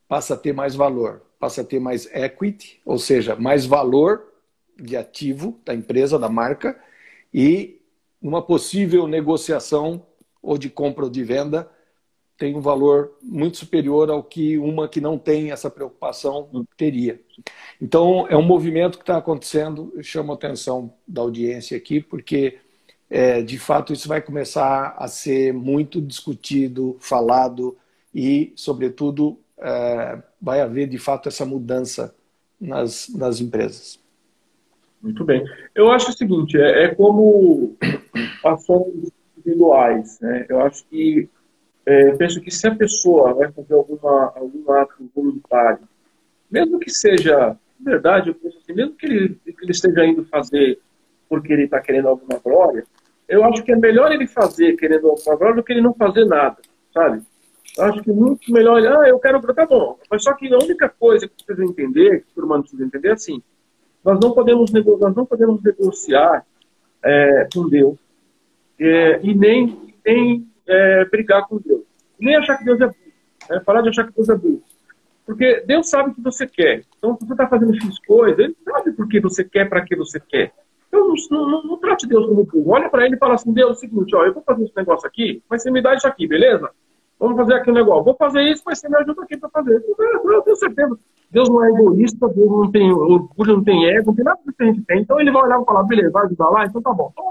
[0.09, 4.33] passa a ter mais valor, passa a ter mais equity, ou seja, mais valor
[4.77, 6.79] de ativo da empresa, da marca,
[7.33, 7.81] e
[8.21, 10.05] uma possível negociação
[10.43, 11.71] ou de compra ou de venda
[12.43, 17.21] tem um valor muito superior ao que uma que não tem essa preocupação teria.
[17.81, 22.59] Então, é um movimento que está acontecendo, eu chamo a atenção da audiência aqui, porque
[23.09, 27.77] é, de fato isso vai começar a ser muito discutido, falado
[28.13, 32.13] e, sobretudo, é, vai haver de fato essa mudança
[32.61, 34.01] nas, nas empresas.
[35.01, 35.45] Muito bem.
[35.77, 37.77] Eu acho o seguinte, é, é como
[38.45, 39.13] ações
[39.45, 40.19] individuais.
[40.21, 40.47] Né?
[40.49, 41.29] Eu acho que,
[41.85, 45.89] é, penso que se a pessoa vai fazer alguma, algum ato voluntário,
[46.51, 50.79] mesmo que seja, verdade, eu penso assim, mesmo que ele, que ele esteja indo fazer
[51.29, 52.85] porque ele está querendo alguma glória,
[53.29, 56.59] eu acho que é melhor ele fazer querendo agora do que ele não fazer nada,
[56.93, 57.23] sabe?
[57.79, 59.99] Eu acho que muito melhor ele, ah, eu quero, tá bom.
[60.11, 63.09] Mas só que a única coisa que precisa entender, que o ser humano precisa entender
[63.09, 63.43] é assim,
[64.05, 66.45] nós não podemos, nós não podemos negociar
[67.03, 67.99] é, com Deus
[68.83, 71.83] é, e nem, nem é, brigar com Deus.
[72.19, 72.97] Nem achar que Deus é burro.
[73.51, 73.61] Né?
[73.61, 74.63] Parar de achar que Deus é burro.
[75.25, 76.83] Porque Deus sabe o que você quer.
[76.99, 79.95] Então, se você está fazendo X coisa, Ele sabe por que você quer, para que
[79.95, 80.53] você quer.
[80.89, 82.71] Então, não, não, não trate Deus como burro.
[82.71, 84.77] Olha para Ele e fala assim, Deus, é o seguinte, ó, eu vou fazer esse
[84.77, 86.71] negócio aqui, mas você me dá isso aqui, beleza?
[87.19, 88.03] Vamos fazer aqui um negócio.
[88.03, 89.77] Vou fazer isso, mas você me ajuda aqui para fazer.
[89.77, 90.99] Eu tenho certeza.
[91.31, 94.63] Deus não é egoísta, Deus não tem orgulho, não tem ego, não tem nada que
[94.63, 95.01] a gente tem.
[95.01, 96.67] Então ele vai olhar e falar, beleza, vai ajudar lá?
[96.67, 97.11] Então tá bom.
[97.13, 97.25] Então,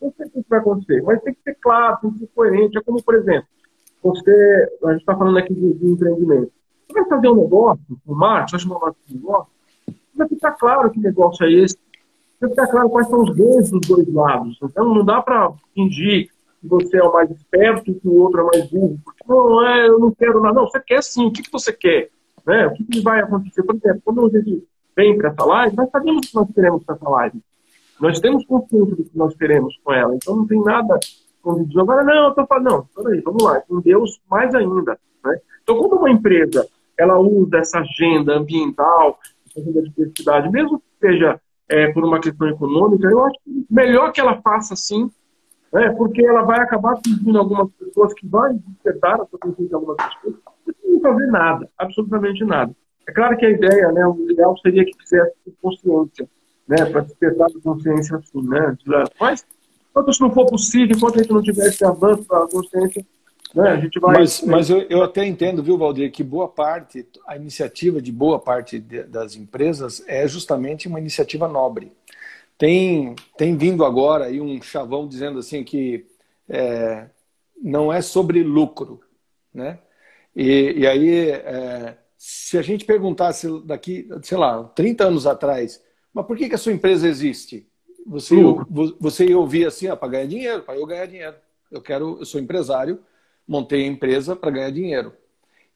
[0.00, 2.78] não sei o que vai acontecer, mas tem que ser claro, tem que ser coerente.
[2.78, 3.46] É como, por exemplo,
[4.02, 6.52] você, a gente está falando aqui de, de, empreendimento.
[6.86, 9.52] Você vai fazer um negócio, um marketing, vai chamar um marketing de negócio,
[10.14, 11.78] vai ficar claro que negócio é esse,
[12.40, 14.58] vai ficar claro quais são os ganhos dos dois lados.
[14.62, 18.40] Então não dá para fingir que você é o mais esperto e que o outro
[18.40, 18.98] é mais burro.
[19.04, 20.54] Porque não, é, eu não quero nada.
[20.54, 21.26] Não, você quer sim.
[21.26, 22.10] O que, que você quer?
[22.46, 22.66] Né?
[22.66, 23.62] O que, que vai acontecer?
[23.62, 24.66] Por exemplo, quando a gente
[24.96, 27.42] vem para essa live, nós sabemos que nós queremos para essa live.
[28.00, 30.14] Nós temos consciência do que nós queremos com ela.
[30.14, 30.98] Então não tem nada
[31.42, 31.80] convidado.
[31.80, 34.98] Agora, não, eu estou falando, não, peraí, vamos lá, com Deus mais ainda.
[35.24, 35.40] Né?
[35.62, 36.66] Então, quando uma empresa
[36.98, 42.20] ela usa essa agenda ambiental, essa agenda de diversidade, mesmo que seja é, por uma
[42.20, 45.10] questão econômica, eu acho que melhor que ela faça assim,
[45.72, 45.90] né?
[45.90, 49.96] porque ela vai acabar atingindo algumas pessoas que vão despertar a sua consciência de algumas
[49.96, 50.34] pessoas,
[50.82, 52.74] sem fazer nada, absolutamente nada.
[53.08, 56.28] É claro que a ideia, né, o ideal seria que fizesse consciência,
[56.70, 58.78] né, para despertar a consciência assim, né?
[59.18, 59.44] Mas,
[59.90, 63.04] enquanto isso não for possível, enquanto a gente não tiver esse avanço para a consciência,
[63.52, 64.18] né, a gente vai...
[64.18, 68.38] Mas, mas eu, eu até entendo, viu, Valdir, que boa parte, a iniciativa de boa
[68.38, 71.92] parte de, das empresas é justamente uma iniciativa nobre.
[72.56, 76.06] Tem, tem vindo agora aí um chavão dizendo assim que
[76.48, 77.06] é,
[77.60, 79.00] não é sobre lucro,
[79.52, 79.80] né?
[80.36, 86.26] E, e aí, é, se a gente perguntasse daqui, sei lá, 30 anos atrás, mas
[86.26, 87.66] por que, que a sua empresa existe?
[88.06, 88.34] Você,
[88.98, 91.36] você ia ouvir assim, ah, para ganhar dinheiro, para eu ganhar dinheiro.
[91.70, 93.00] Eu quero, eu sou empresário,
[93.46, 95.12] montei a empresa para ganhar dinheiro.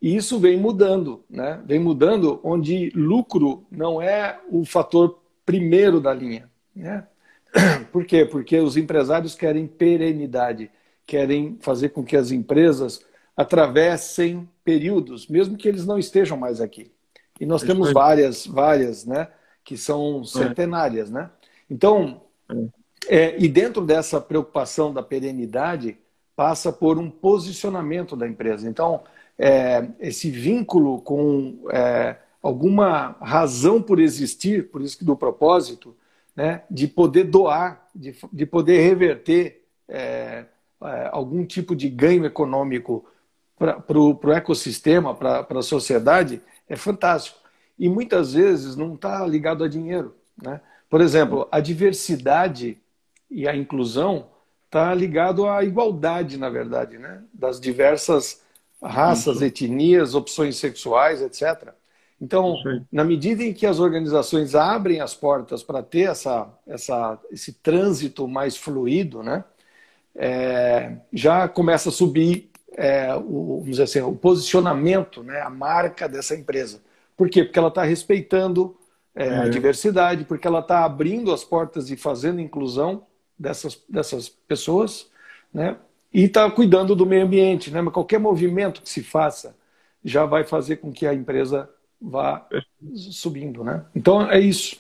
[0.01, 1.63] E isso vem mudando, né?
[1.65, 7.07] Vem mudando onde lucro não é o fator primeiro da linha, né?
[7.93, 8.25] Por quê?
[8.25, 10.71] Porque os empresários querem perenidade,
[11.07, 13.01] querem fazer com que as empresas
[13.37, 16.91] atravessem períodos, mesmo que eles não estejam mais aqui.
[17.41, 19.29] E nós temos várias, várias, né,
[19.65, 20.27] que são é.
[20.27, 21.31] centenárias, né?
[21.69, 22.21] Então,
[23.09, 23.17] é.
[23.17, 25.97] é, e dentro dessa preocupação da perenidade,
[26.37, 28.69] passa por um posicionamento da empresa.
[28.69, 29.03] Então,
[29.39, 35.97] é, esse vínculo com é, alguma razão por existir, por isso que do propósito,
[36.37, 40.45] né, de poder doar, de, de poder reverter é,
[40.83, 43.05] é algum tipo de ganho econômico
[43.57, 47.39] para o ecossistema, para a sociedade, é fantástico.
[47.79, 50.15] E muitas vezes não está ligado a dinheiro.
[50.41, 50.61] Né?
[50.89, 52.79] Por exemplo, a diversidade
[53.31, 54.29] e a inclusão
[54.67, 57.23] está ligado à igualdade, na verdade, né?
[57.33, 58.43] das diversas
[58.83, 59.47] raças, uhum.
[59.47, 61.73] etnias, opções sexuais, etc.
[62.21, 62.57] Então,
[62.91, 68.27] na medida em que as organizações abrem as portas para ter essa, essa, esse trânsito
[68.29, 69.45] mais fluido, né?
[70.17, 76.09] É, já começa a subir é, o, vamos dizer assim, o posicionamento, né, a marca
[76.09, 76.81] dessa empresa.
[77.17, 77.45] Por quê?
[77.45, 78.77] Porque ela está respeitando
[79.15, 79.39] é, é.
[79.39, 83.07] a diversidade, porque ela está abrindo as portas e fazendo inclusão
[83.39, 85.11] dessas, dessas pessoas,
[85.53, 85.77] né?
[86.13, 87.81] E está cuidando do meio ambiente, né?
[87.81, 89.57] Mas qualquer movimento que se faça
[90.05, 91.69] já vai fazer com que a empresa
[92.01, 92.47] vá
[92.95, 93.85] subindo, né?
[93.95, 94.79] Então é isso.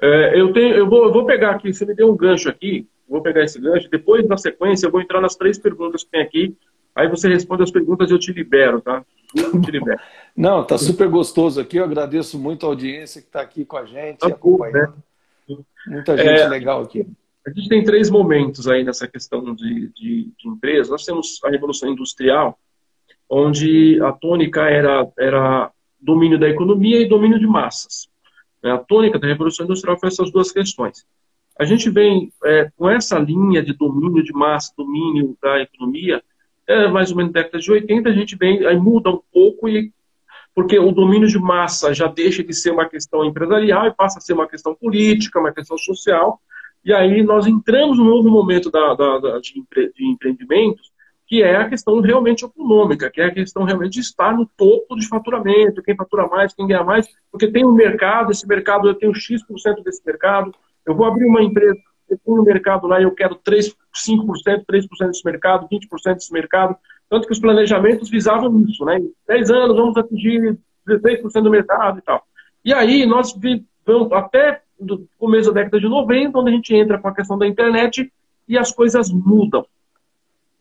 [0.00, 1.72] É, eu tenho, eu vou, eu vou pegar aqui.
[1.72, 3.90] Você me deu um gancho aqui vou pegar esse gancho.
[3.90, 6.56] Depois, na sequência, eu vou entrar nas três perguntas que tem aqui.
[7.00, 9.02] Aí você responde as perguntas e eu te libero, tá?
[9.34, 9.98] Eu te libero.
[10.36, 11.78] Não, tá super gostoso aqui.
[11.78, 15.02] Eu agradeço muito a audiência que está aqui com a gente, tá acompanhando.
[15.48, 15.56] Né?
[15.86, 17.06] Muita gente é, legal aqui.
[17.46, 20.90] A gente tem três momentos aí nessa questão de, de, de empresa.
[20.90, 22.58] Nós temos a Revolução Industrial,
[23.30, 28.10] onde a tônica era, era domínio da economia e domínio de massas.
[28.62, 31.06] A tônica da Revolução Industrial foi essas duas questões.
[31.58, 36.22] A gente vem é, com essa linha de domínio de massa, domínio da economia,
[36.70, 39.92] é, mais ou menos década de 80, a gente vem, aí muda um pouco, e,
[40.54, 44.20] porque o domínio de massa já deixa de ser uma questão empresarial e passa a
[44.22, 46.40] ser uma questão política, uma questão social,
[46.84, 50.90] e aí nós entramos num novo momento da, da, da de, empre, de empreendimentos,
[51.26, 54.96] que é a questão realmente econômica, que é a questão realmente de estar no topo
[54.96, 58.94] de faturamento, quem fatura mais, quem ganha mais, porque tem um mercado, esse mercado, eu
[58.94, 60.52] tenho X% desse mercado,
[60.86, 61.78] eu vou abrir uma empresa,
[62.14, 66.76] eu tenho no mercado lá, eu quero 3, 5%, 3% desse mercado, 20% desse mercado.
[67.08, 68.98] Tanto que os planejamentos visavam isso, né?
[68.98, 72.22] Em 10 anos vamos atingir 16% do mercado e tal.
[72.64, 73.34] E aí nós
[74.12, 77.46] até o começo da década de 90, onde a gente entra com a questão da
[77.46, 78.10] internet
[78.48, 79.66] e as coisas mudam.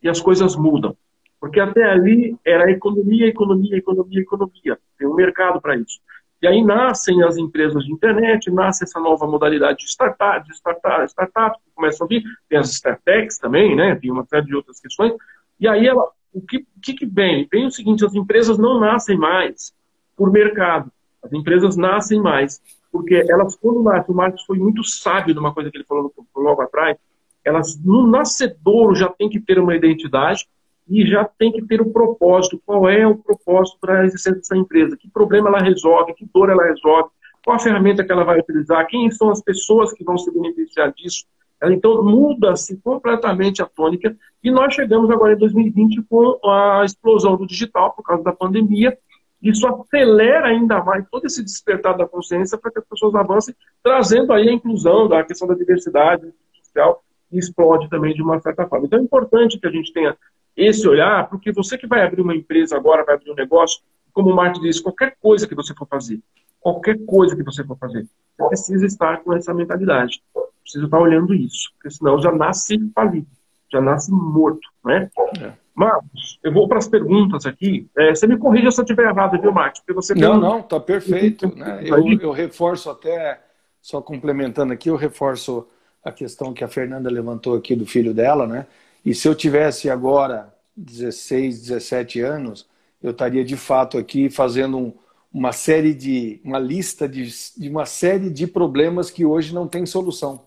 [0.02, 0.96] E as coisas mudam.
[1.40, 4.80] Porque até ali era economia, economia, economia, economia.
[4.98, 6.00] Tem um mercado para isso.
[6.42, 11.04] E aí nascem as empresas de internet, nasce essa nova modalidade de startup, de startup,
[11.10, 13.96] startup que começam a vir, tem as startups também, né?
[13.96, 15.14] Tem uma série de outras questões.
[15.60, 17.48] E aí ela, o que, que, que vem?
[17.52, 19.74] Vem o seguinte, as empresas não nascem mais
[20.16, 20.92] por mercado.
[21.22, 22.62] As empresas nascem mais
[22.92, 26.62] porque elas, quando nascem, o Marcos foi muito sábio numa coisa que ele falou logo
[26.62, 26.98] atrás,
[27.44, 30.48] elas no nascedouro já tem que ter uma identidade
[30.90, 32.62] e já tem que ter o um propósito.
[32.66, 34.98] Qual é o propósito para a existência dessa empresa?
[34.98, 36.14] Que problema ela resolve?
[36.16, 37.10] Que dor ela resolve?
[37.46, 38.88] Qual a ferramenta que ela vai utilizar?
[38.88, 41.26] Quem são as pessoas que vão se beneficiar disso?
[41.64, 44.16] Então, muda-se completamente a tônica.
[44.44, 48.98] E nós chegamos agora em 2020 com a explosão do digital por causa da pandemia.
[49.42, 53.54] Isso acelera ainda mais todo esse despertar da consciência para que as pessoas avancem,
[53.84, 56.34] trazendo aí a inclusão da questão da diversidade
[56.64, 58.86] social e explode também de uma certa forma.
[58.86, 60.16] Então é importante que a gente tenha
[60.60, 63.82] esse olhar, porque você que vai abrir uma empresa agora, vai abrir um negócio,
[64.12, 66.20] como o Martin disse, qualquer coisa que você for fazer,
[66.60, 68.08] qualquer coisa que você for fazer,
[68.38, 70.22] você precisa estar com essa mentalidade.
[70.62, 73.28] Precisa estar olhando isso, porque senão já nasce falido,
[73.72, 75.10] já nasce morto, né?
[75.42, 75.54] É.
[75.80, 77.90] Marcos, eu vou para as perguntas aqui.
[77.98, 79.80] É, você me corrija se eu estiver errado, viu, Marcos?
[79.80, 81.48] Porque você não, não, está perfeito.
[81.56, 81.84] Né?
[81.86, 83.40] Eu, eu reforço até,
[83.82, 85.66] só complementando aqui, eu reforço
[86.04, 88.68] a questão que a Fernanda levantou aqui do filho dela, né?
[89.06, 92.68] E se eu tivesse agora 16, 17 anos,
[93.02, 94.94] eu estaria de fato aqui fazendo um,
[95.34, 99.86] uma série de, uma lista de, de, uma série de problemas que hoje não tem
[99.86, 100.46] solução.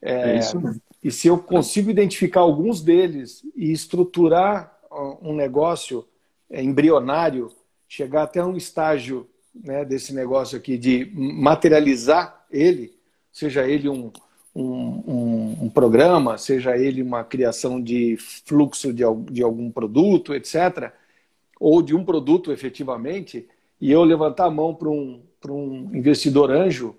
[0.00, 0.80] É, é isso mesmo.
[1.02, 4.78] E se eu consigo identificar alguns deles e estruturar
[5.20, 6.06] um negócio
[6.48, 7.50] é, embrionário,
[7.88, 12.94] chegar até um estágio né, desse negócio aqui de materializar ele,
[13.32, 14.12] seja ele um,
[14.54, 20.92] um, um, um, programa, seja ele uma criação de fluxo de, de algum produto, etc.,
[21.58, 23.48] ou de um produto efetivamente,
[23.80, 26.96] e eu levantar a mão para um, um investidor anjo,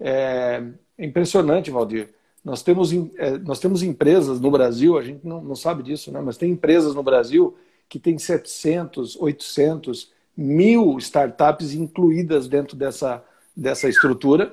[0.00, 0.62] é,
[0.96, 2.10] é impressionante, Valdir.
[2.44, 6.20] Nós temos, é, nós temos empresas no Brasil, a gente não, não sabe disso, né?
[6.20, 7.56] mas tem empresas no Brasil
[7.88, 13.24] que tem 700, 800, mil startups incluídas dentro dessa,
[13.56, 14.50] dessa estrutura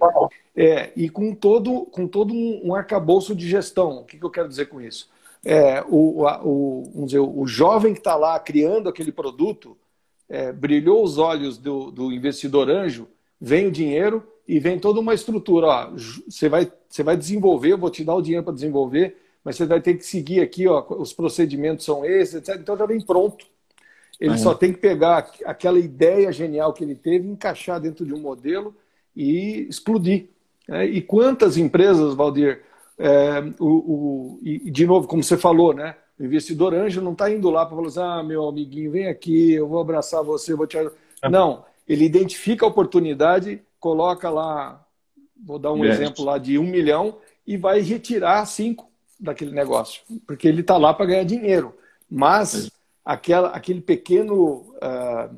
[0.55, 3.99] é, e com todo, com todo um, um arcabouço de gestão.
[3.99, 5.09] O que, que eu quero dizer com isso?
[5.43, 9.75] É, o, o, vamos dizer, o jovem que está lá criando aquele produto
[10.29, 13.07] é, brilhou os olhos do, do investidor anjo,
[13.39, 15.67] vem o dinheiro, e vem toda uma estrutura.
[15.67, 15.91] Ó,
[16.27, 19.65] você, vai, você vai desenvolver, eu vou te dar o dinheiro para desenvolver, mas você
[19.65, 22.59] vai ter que seguir aqui, ó, os procedimentos são esses, etc.
[22.59, 23.45] Então já vem pronto.
[24.19, 28.19] Ele só tem que pegar aquela ideia genial que ele teve, encaixar dentro de um
[28.19, 28.75] modelo
[29.15, 30.29] e explodir.
[30.67, 30.85] Né?
[30.85, 32.61] E quantas empresas, Valdir,
[32.97, 35.95] é, o, o, e de novo, como você falou, né?
[36.19, 39.53] O investidor anjo não está indo lá para falar assim, ah, meu amiguinho, vem aqui,
[39.53, 40.77] eu vou abraçar você, vou te
[41.29, 44.85] Não, ele identifica a oportunidade, coloca lá,
[45.43, 48.87] vou dar um exemplo lá de um milhão e vai retirar cinco
[49.19, 51.75] daquele negócio, porque ele está lá para ganhar dinheiro.
[52.09, 52.69] Mas
[53.03, 55.35] aquela, aquele pequeno, uh,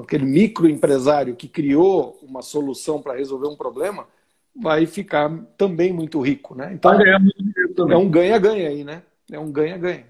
[0.00, 4.06] aquele microempresário que criou uma solução para resolver um problema,
[4.54, 6.72] vai ficar também muito rico, né?
[6.74, 9.02] Então é um ganha-ganha aí, né?
[9.30, 10.04] É um ganha-ganha.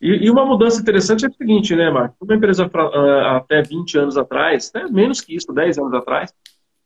[0.00, 2.16] E, uma mudança interessante é o seguinte, né, Marco?
[2.20, 6.32] Uma empresa uh, até 20 anos atrás, né, menos que isso, 10 anos atrás,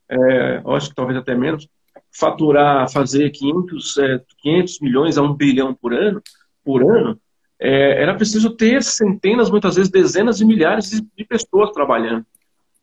[0.08, 1.68] é, acho que talvez até menos,
[2.12, 6.22] faturar, fazer 500, é, 500 milhões a 1 bilhão por ano,
[6.64, 7.18] por ano
[7.60, 12.24] é, era preciso ter centenas, muitas vezes dezenas de milhares de, pessoas trabalhando.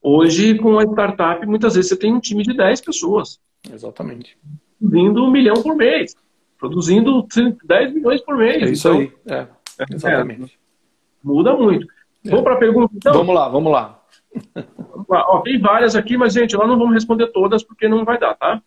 [0.02, 3.40] Hoje, com a startup, muitas vezes você tem um time de 10 pessoas.
[3.72, 4.38] Exatamente.
[4.80, 6.16] Produzindo um milhão por mês.
[6.60, 7.26] Produzindo
[7.64, 8.62] 10 milhões por mês.
[8.62, 9.14] É isso então, aí.
[9.28, 9.48] É,
[9.80, 10.60] é exatamente.
[11.24, 11.88] muda muito.
[12.24, 13.14] Vamos para a pergunta, então?
[13.14, 14.02] Vamos lá, vamos lá.
[15.10, 18.36] Ó, tem várias aqui, mas, gente, nós não vamos responder todas porque não vai dar,
[18.36, 18.62] tá?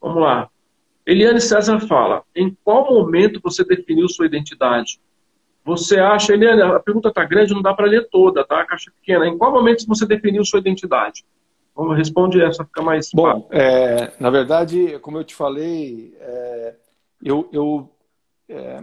[0.00, 0.48] Vamos lá.
[1.06, 5.00] Eliane César fala: em qual momento você definiu sua identidade?
[5.64, 8.60] Você acha, Eliane, a pergunta está grande, não dá para ler toda, tá?
[8.60, 9.26] A caixa pequena.
[9.26, 11.24] Em qual momento você definiu sua identidade?
[11.74, 13.10] Vamos responder essa, fica mais.
[13.12, 16.74] Bom, é, na verdade, como eu te falei, é,
[17.22, 17.90] eu, eu,
[18.48, 18.82] é,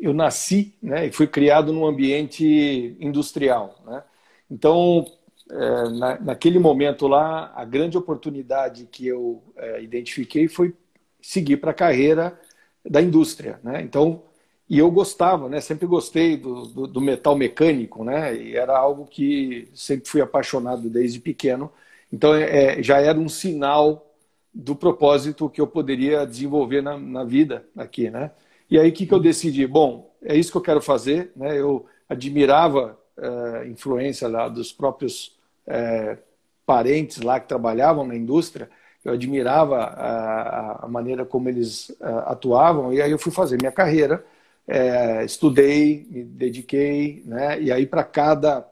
[0.00, 3.74] eu nasci né, e fui criado num ambiente industrial.
[3.84, 4.02] Né?
[4.50, 5.04] Então,
[5.50, 10.74] é, na, naquele momento lá, a grande oportunidade que eu é, identifiquei foi
[11.22, 12.38] seguir para a carreira
[12.84, 13.80] da indústria, né?
[13.80, 14.22] Então,
[14.68, 15.60] e eu gostava, né?
[15.60, 18.34] Sempre gostei do, do, do, metal mecânico, né?
[18.34, 21.70] E era algo que sempre fui apaixonado desde pequeno.
[22.12, 24.10] Então é, já era um sinal
[24.52, 28.30] do propósito que eu poderia desenvolver na, na vida aqui, né?
[28.70, 29.66] E aí o que, que eu decidi?
[29.66, 31.58] Bom, é isso que eu quero fazer, né?
[31.58, 35.36] Eu admirava a uh, influência lá dos próprios
[35.66, 36.18] uh,
[36.64, 38.70] parentes lá que trabalhavam na indústria,
[39.04, 43.72] eu admirava a, a maneira como eles uh, atuavam, e aí eu fui fazer minha
[43.72, 44.24] carreira,
[44.66, 47.60] é, estudei, me dediquei, né?
[47.60, 48.68] E aí para cada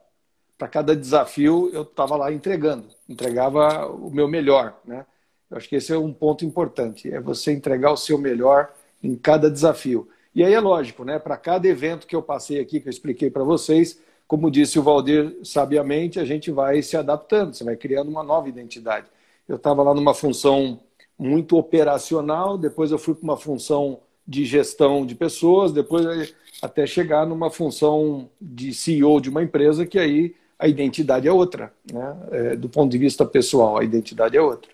[0.70, 5.06] cada desafio eu estava lá entregando, entregava o meu melhor, né?
[5.50, 8.70] Eu acho que esse é um ponto importante, é você entregar o seu melhor
[9.02, 10.08] em cada desafio.
[10.34, 11.18] E aí é lógico, né?
[11.18, 13.98] Para cada evento que eu passei aqui, que eu expliquei para vocês,
[14.28, 18.48] como disse o Valdir sabiamente, a gente vai se adaptando, você vai criando uma nova
[18.48, 19.06] identidade.
[19.50, 20.78] Eu estava lá numa função
[21.18, 26.32] muito operacional, depois eu fui para uma função de gestão de pessoas, depois
[26.62, 31.72] até chegar numa função de CEO de uma empresa, que aí a identidade é outra,
[31.92, 32.16] né?
[32.30, 34.70] É, do ponto de vista pessoal, a identidade é outra.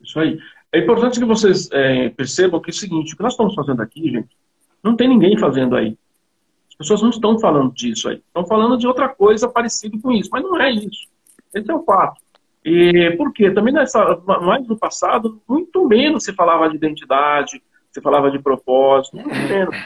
[0.00, 0.38] Isso aí.
[0.72, 3.82] É importante que vocês é, percebam que é o seguinte, o que nós estamos fazendo
[3.82, 4.36] aqui, gente,
[4.84, 5.98] não tem ninguém fazendo aí.
[6.70, 8.22] As pessoas não estão falando disso aí.
[8.24, 11.08] Estão falando de outra coisa parecida com isso, mas não é isso.
[11.52, 12.20] Esse é o fato.
[12.68, 13.48] E por quê?
[13.48, 17.62] Também nessa, mais no passado, muito menos se falava de identidade,
[17.92, 19.76] se falava de propósito, muito menos.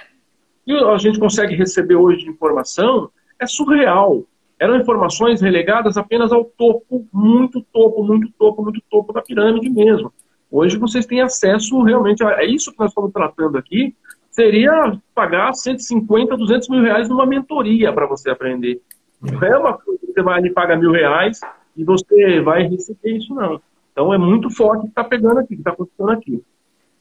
[0.67, 4.25] E a gente consegue receber hoje de informação é surreal.
[4.59, 10.11] Eram informações relegadas apenas ao topo, muito topo, muito topo, muito topo da pirâmide mesmo.
[10.51, 13.95] Hoje vocês têm acesso realmente a é isso que nós estamos tratando aqui,
[14.31, 18.81] seria pagar 150, 200 mil reais numa mentoria para você aprender.
[19.21, 21.41] Não é uma coisa que você vai ali paga mil reais
[21.81, 23.61] e você vai receber isso, não.
[23.91, 26.45] Então é muito forte o que está pegando aqui, que está acontecendo aqui.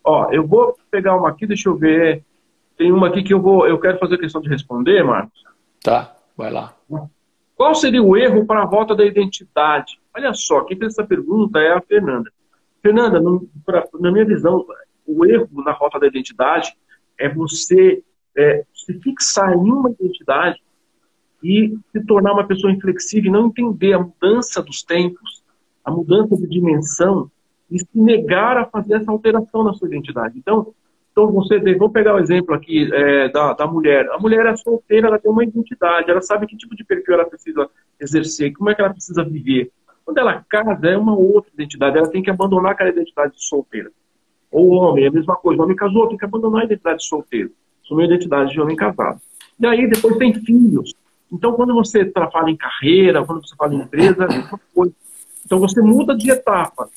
[0.01, 2.23] Ó, eu vou pegar uma aqui, deixa eu ver.
[2.77, 5.43] Tem uma aqui que eu vou, eu quero fazer a questão de responder, Marcos.
[5.83, 6.73] Tá, vai lá.
[7.57, 9.99] Qual seria o erro para a volta da identidade?
[10.15, 12.31] Olha só, quem fez essa pergunta é a Fernanda.
[12.81, 13.21] Fernanda,
[13.65, 14.65] pra, na minha visão,
[15.05, 16.73] o erro na rota da identidade
[17.17, 18.01] é você
[18.37, 20.61] é, se fixar em uma identidade
[21.43, 25.43] e se tornar uma pessoa inflexível e não entender a mudança dos tempos,
[25.83, 27.29] a mudança de dimensão
[27.71, 30.37] e se negar a fazer essa alteração na sua identidade.
[30.37, 30.73] Então,
[31.11, 34.09] então você vamos pegar o exemplo aqui é, da, da mulher.
[34.11, 37.25] A mulher é solteira, ela tem uma identidade, ela sabe que tipo de perfil ela
[37.25, 39.71] precisa exercer, como é que ela precisa viver.
[40.05, 43.91] Quando ela casa, é uma outra identidade, ela tem que abandonar aquela identidade de solteira.
[44.51, 45.61] Ou o homem, é a mesma coisa.
[45.61, 47.51] O homem casou, tem que abandonar a identidade de solteiro.
[47.83, 49.21] Assumiu a identidade de homem casado.
[49.59, 50.95] E aí, depois tem filhos.
[51.31, 54.89] Então, quando você fala em carreira, quando você fala em empresa, é.
[55.45, 56.89] Então, você muda de etapa.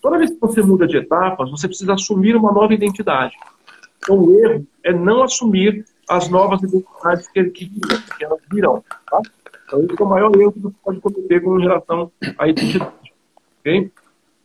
[0.00, 3.34] Toda vez que você muda de etapas, você precisa assumir uma nova identidade.
[3.98, 8.82] Então, o erro é não assumir as novas identidades que, que, que elas virão.
[9.10, 9.20] Tá?
[9.66, 13.12] Então, esse é o maior erro que você pode cometer com relação à identidade.
[13.60, 13.92] Ok?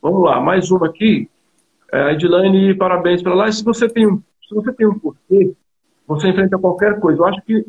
[0.02, 1.28] Vamos lá, mais uma aqui.
[1.92, 3.56] É, Edilane, parabéns pela live.
[3.56, 5.54] Se você tem um, se você tem um porquê,
[6.06, 7.20] você enfrenta qualquer coisa.
[7.20, 7.66] Eu acho que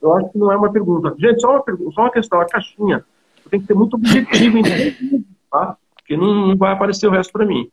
[0.00, 1.14] eu acho que não é uma pergunta.
[1.18, 3.04] Gente, só uma pergunta, só uma questão, a caixinha.
[3.50, 5.76] Tem que ser muito objetivo em tá?
[5.96, 7.70] Porque não, não vai aparecer o resto para mim.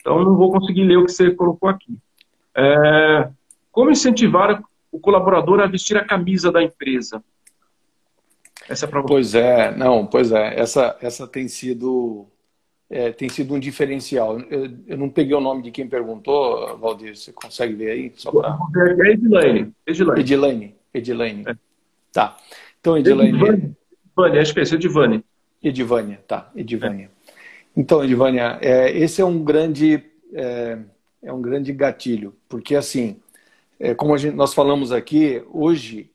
[0.00, 1.96] Então não vou conseguir ler o que você colocou aqui.
[2.54, 3.28] É,
[3.70, 7.22] como incentivar o colaborador a vestir a camisa da empresa?
[8.68, 9.08] Essa é para você.
[9.08, 10.58] Pois é, não, pois é.
[10.58, 12.26] Essa, essa tem sido
[12.88, 14.40] é, tem sido um diferencial.
[14.40, 18.12] Eu, eu, não peguei o nome de quem perguntou, Valdir, você consegue ver aí?
[18.16, 18.58] Só pra...
[18.76, 19.72] É Edilane.
[19.86, 20.20] Edilane.
[20.20, 20.79] Edilane.
[20.92, 21.44] Edilane.
[21.46, 21.56] É.
[22.12, 22.36] Tá.
[22.80, 23.30] Então, Edilane.
[23.30, 25.24] Edivane, acho que é Edivane.
[25.62, 26.50] Edivânia, tá.
[26.54, 27.10] Edivânia.
[27.26, 27.32] É.
[27.76, 30.78] Então, Edivânia, é, esse é um grande é,
[31.22, 33.16] é, um grande gatilho, porque assim,
[33.78, 36.10] é, como gente, nós falamos aqui, hoje,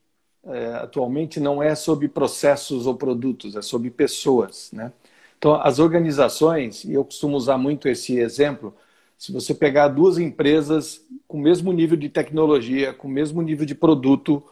[0.45, 4.91] é, atualmente, não é sobre processos ou produtos, é sobre pessoas, né?
[5.37, 8.73] Então, as organizações, e eu costumo usar muito esse exemplo,
[9.17, 13.65] se você pegar duas empresas com o mesmo nível de tecnologia, com o mesmo nível
[13.65, 14.43] de produto,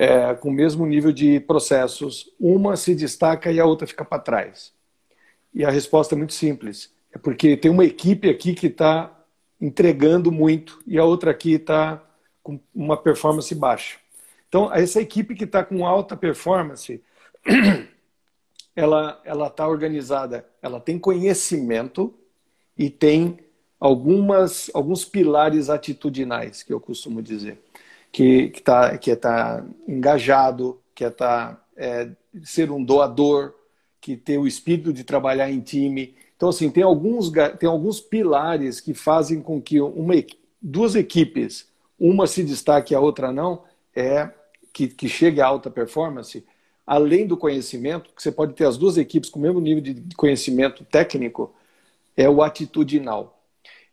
[0.00, 4.22] é, com o mesmo nível de processos, uma se destaca e a outra fica para
[4.22, 4.72] trás.
[5.52, 6.94] E a resposta é muito simples.
[7.12, 9.12] É porque tem uma equipe aqui que está
[9.60, 12.00] entregando muito e a outra aqui está
[12.44, 13.98] com uma performance baixa.
[14.48, 17.02] Então, essa equipe que está com alta performance,
[18.76, 22.14] ela está organizada, ela tem conhecimento
[22.76, 23.40] e tem
[23.80, 27.60] algumas alguns pilares atitudinais que eu costumo dizer
[28.12, 32.10] que que está que é tá engajado, que é tá é,
[32.42, 33.54] ser um doador,
[34.00, 36.14] que ter o espírito de trabalhar em time.
[36.36, 40.14] Então assim tem alguns tem alguns pilares que fazem com que uma
[40.60, 41.68] duas equipes
[41.98, 43.64] uma se destaque e a outra não
[43.94, 44.30] é
[44.72, 46.44] que, que chegue a alta performance
[46.88, 50.16] além do conhecimento, que você pode ter as duas equipes com o mesmo nível de
[50.16, 51.54] conhecimento técnico,
[52.16, 53.37] é o atitudinal.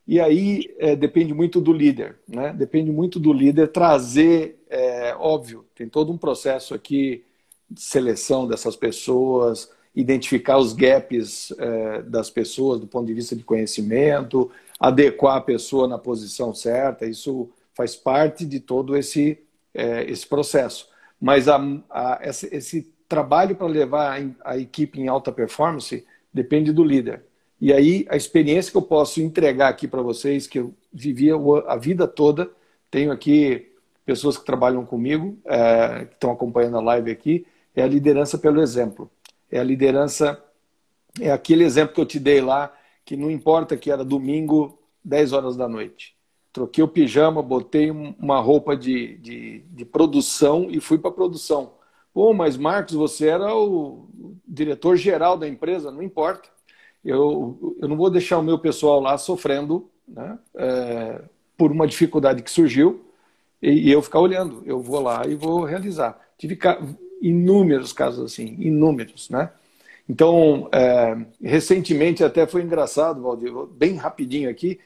[0.07, 2.53] E aí é, depende muito do líder, né?
[2.53, 7.23] Depende muito do líder trazer, é, óbvio, tem todo um processo aqui
[7.69, 13.44] de seleção dessas pessoas, identificar os gaps é, das pessoas do ponto de vista de
[13.44, 19.40] conhecimento, adequar a pessoa na posição certa, isso faz parte de todo esse,
[19.73, 20.88] é, esse processo.
[21.19, 21.57] Mas a,
[21.90, 26.03] a, esse, esse, trabalho para levar a, a equipe em alta performance
[26.34, 27.23] depende do líder.
[27.60, 31.34] E aí, a experiência que eu posso entregar aqui para vocês, que eu vivia
[31.68, 32.52] a vida toda,
[32.91, 33.72] tenho aqui
[34.06, 38.61] pessoas que trabalham comigo, é, que estão acompanhando a live aqui, é a liderança pelo
[38.61, 39.10] exemplo.
[39.49, 40.41] É a liderança,
[41.19, 42.73] é aquele exemplo que eu te dei lá,
[43.06, 46.15] que não importa que era domingo, 10 horas da noite.
[46.52, 51.73] Troquei o pijama, botei uma roupa de, de, de produção e fui para a produção.
[52.14, 54.07] Pô, mas Marcos, você era o
[54.48, 56.55] diretor geral da empresa, não importa
[57.06, 61.22] eu, eu não vou deixar o meu pessoal lá sofrendo né, é,
[61.56, 63.06] por uma dificuldade que surgiu
[63.61, 64.64] e, e, eu ficar olhando.
[64.65, 66.19] Eu vou lá e vou realizar.
[66.38, 66.57] Tive
[67.22, 69.52] inúmeros casos assim, inúmeros, né?
[70.07, 74.80] Então, é, recentemente até foi engraçado, Valdir, bem rapidinho aqui,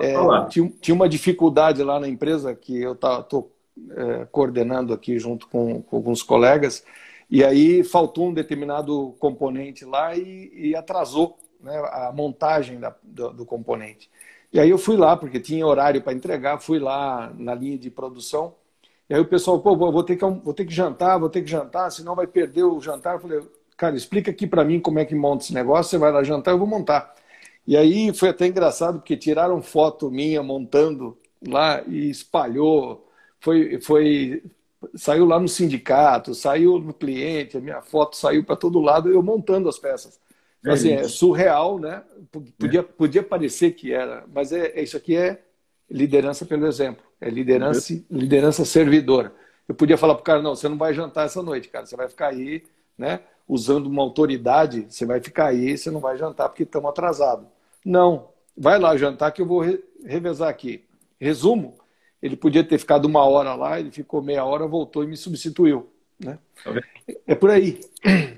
[0.00, 0.12] é,
[0.50, 3.50] tinha, tinha, uma dificuldade lá na empresa que eu estou
[3.90, 6.84] é, coordenando aqui junto com, com, alguns colegas,
[7.30, 13.32] e aí faltou um determinado componente lá e, e atrasou né, a montagem da, do,
[13.32, 14.10] do, componente.
[14.52, 17.90] E aí eu fui lá, porque tinha horário para entregar, fui lá na linha de
[17.90, 18.54] produção.
[19.08, 21.50] E aí o pessoal, pô, vou ter, que, vou ter que jantar, vou ter que
[21.50, 23.14] jantar, senão vai perder o jantar.
[23.14, 23.40] Eu falei,
[23.76, 26.52] cara, explica aqui para mim como é que monta esse negócio, você vai lá jantar,
[26.52, 27.14] eu vou montar.
[27.66, 33.08] E aí foi até engraçado, porque tiraram foto minha montando lá e espalhou.
[33.40, 34.42] Foi, foi,
[34.94, 39.22] saiu lá no sindicato, saiu no cliente, a minha foto saiu para todo lado, eu
[39.22, 40.20] montando as peças.
[40.66, 42.02] É assim, é surreal, né?
[42.58, 42.82] Podia, é.
[42.82, 45.40] podia parecer que era, mas é, é, isso aqui é
[45.88, 49.32] liderança pelo exemplo, é liderança, liderança servidora.
[49.68, 51.96] Eu podia falar para o cara, não, você não vai jantar essa noite, cara, você
[51.96, 52.64] vai ficar aí,
[52.98, 53.20] né?
[53.48, 57.46] Usando uma autoridade, você vai ficar aí, você não vai jantar porque estamos atrasados.
[57.84, 60.84] Não, vai lá jantar que eu vou re revezar aqui.
[61.20, 61.74] Resumo,
[62.20, 65.88] ele podia ter ficado uma hora lá, ele ficou meia hora, voltou e me substituiu.
[66.18, 66.38] Né?
[67.26, 67.80] É por aí.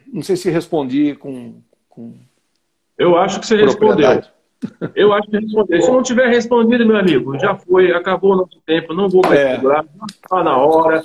[0.07, 1.61] Não sei se respondi com,
[1.99, 2.15] com
[2.97, 4.23] Eu acho que você respondeu.
[4.95, 5.83] Eu acho que respondeu.
[5.83, 9.39] Se não tiver respondido, meu amigo, já foi, acabou o nosso tempo, não vou mais
[9.39, 9.55] é.
[9.55, 11.03] segurar, está na hora.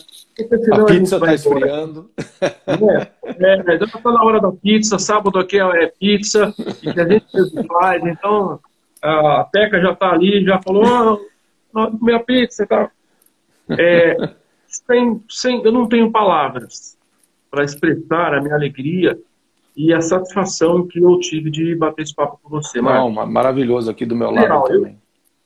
[0.72, 2.10] A pizza está esfriando.
[2.42, 7.08] É, é, já está na hora da pizza, sábado aqui é pizza, e que a
[7.08, 8.60] gente faz, então
[9.02, 11.22] a Teca já está ali, já falou,
[11.74, 12.92] oh, comer a pizza e tal.
[13.70, 14.16] É,
[14.68, 16.98] sem, sem, eu não tenho palavras
[17.52, 19.18] para expressar a minha alegria
[19.76, 22.82] e a satisfação que eu tive de bater esse papo com você.
[22.82, 24.94] Não, maravilhoso aqui do meu lado Real, também.
[24.94, 24.98] Eu,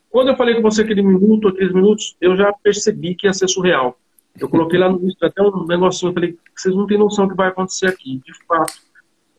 [0.10, 3.48] quando eu falei com você aquele minuto, aqueles minutos, eu já percebi que ia ser
[3.48, 3.98] surreal.
[4.40, 7.32] Eu coloquei lá no início até um negocinho, eu falei, vocês não têm noção do
[7.32, 8.22] que vai acontecer aqui.
[8.24, 8.74] De fato,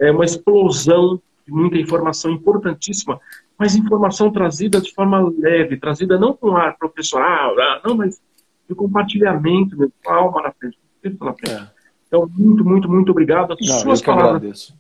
[0.01, 3.21] é uma explosão de muita informação importantíssima,
[3.59, 8.21] mas informação trazida de forma leve, trazida não com ar professoral, ah, não, mas
[8.69, 10.79] de compartilhamento, de alma na frente,
[11.21, 11.53] na frente.
[11.53, 11.78] É.
[12.09, 13.53] Então, muito, muito, muito obrigado.
[13.53, 14.37] As Não, suas palavras.
[14.37, 14.75] Agradeço.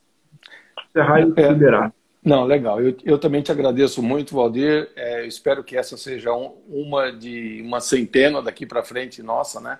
[0.90, 1.94] Encerrar e é, liberar.
[2.24, 2.80] Não, legal.
[2.82, 4.90] Eu, eu também te agradeço muito, Valdir.
[4.96, 9.78] É, espero que essa seja um, uma de uma centena daqui para frente, nossa, né?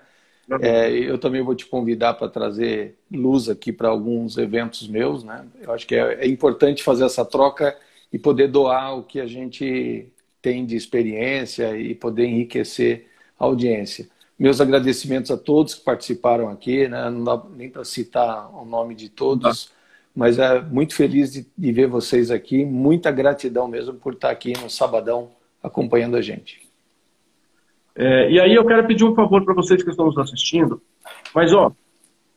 [0.61, 5.45] É, eu também vou te convidar para trazer luz aqui para alguns eventos meus, né?
[5.61, 7.77] Eu acho que é, é importante fazer essa troca
[8.11, 10.07] e poder doar o que a gente
[10.41, 13.07] tem de experiência e poder enriquecer
[13.37, 14.09] a audiência.
[14.39, 17.09] Meus agradecimentos a todos que participaram aqui, né?
[17.09, 19.69] não dá nem para citar o nome de todos,
[20.15, 22.63] mas é muito feliz de, de, ver vocês aqui.
[22.63, 25.29] Muita gratidão mesmo por estar aqui no sabadão
[25.61, 26.61] acompanhando a gente.
[27.93, 30.81] É, e aí eu quero pedir um favor para vocês que estão nos assistindo,
[31.35, 31.73] mas ó,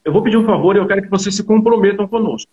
[0.05, 2.51] eu vou pedir um favor e eu quero que vocês se comprometam conosco.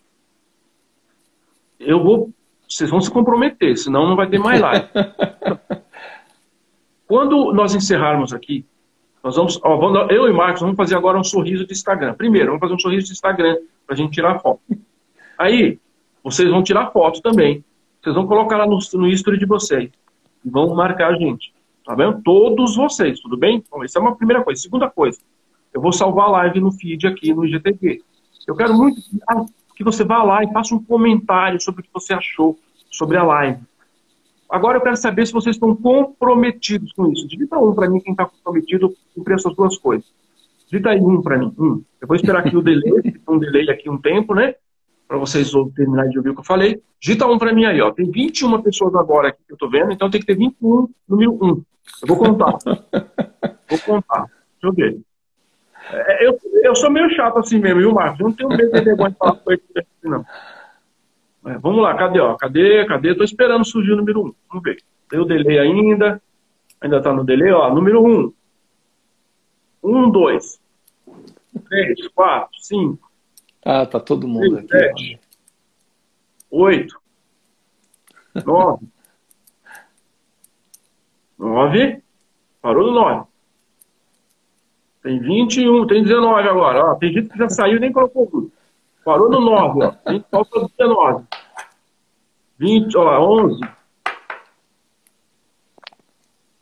[1.80, 2.30] Eu vou,
[2.70, 4.88] vocês vão se comprometer, senão não vai ter mais live.
[7.08, 8.64] Quando nós encerrarmos aqui,
[9.24, 12.14] nós vamos, ó, vamos, eu e Marcos vamos fazer agora um sorriso de Instagram.
[12.14, 14.62] Primeiro, vamos fazer um sorriso de Instagram para a gente tirar foto.
[15.38, 15.78] Aí,
[16.24, 17.64] vocês vão tirar foto também.
[18.02, 19.90] Vocês vão colocar lá no, no history de vocês.
[20.44, 21.54] E vão marcar a gente.
[21.86, 22.22] Tá vendo?
[22.22, 23.58] Todos vocês, tudo bem?
[23.58, 24.62] Então, essa é uma primeira coisa.
[24.62, 25.20] Segunda coisa,
[25.74, 28.02] eu vou salvar a live no feed aqui no IGTV.
[28.48, 29.02] Eu quero muito
[29.76, 32.58] que você vá lá e faça um comentário sobre o que você achou
[32.92, 33.62] sobre a live.
[34.50, 37.28] Agora eu quero saber se vocês estão comprometidos com isso.
[37.28, 40.12] Digita um para mim quem está comprometido entre essas duas coisas.
[40.66, 41.54] Digita aí um para mim.
[41.58, 41.84] Um.
[42.02, 44.56] Eu vou esperar aqui o delay, um delay aqui um tempo, né?
[45.08, 46.82] Para vocês terminarem de ouvir o que eu falei.
[47.00, 47.92] Digita um para mim aí, ó.
[47.92, 51.38] Tem 21 pessoas agora aqui que eu tô vendo, então tem que ter 21 número
[51.42, 51.48] 1.
[51.48, 51.64] Eu
[52.08, 52.58] vou contar.
[53.70, 54.26] vou contar.
[54.26, 55.00] Deixa eu ver.
[55.92, 58.20] É, eu, eu sou meio chato assim mesmo, viu, Marcos?
[58.20, 60.26] Eu não tenho medo de vergonha de falar com ele assim, não.
[61.50, 62.20] É, vamos lá, cadê?
[62.20, 62.36] Ó?
[62.36, 62.86] Cadê?
[62.86, 63.16] Cadê?
[63.16, 64.36] Tô esperando surgir o número 1.
[64.50, 64.84] Vamos ver.
[65.20, 66.22] O delay ainda.
[66.80, 67.74] Ainda tá no delay, ó.
[67.74, 68.32] Número 1.
[69.82, 70.62] 1, 2,
[71.70, 73.12] 3, 4, 5.
[73.66, 75.18] Ah, tá todo mundo 6, aqui.
[75.18, 75.20] 7,
[76.52, 77.02] 8,
[78.46, 78.86] 9.
[81.40, 82.04] 9.
[82.62, 83.28] Parou no 9.
[85.02, 86.92] Tem 21, tem 19 agora.
[86.92, 88.52] Ó, tem gente que já saiu e nem colocou tudo.
[89.04, 89.92] Parou no 9, ó.
[89.92, 91.26] Tem, falta 19.
[92.58, 93.60] 20, ó, 11.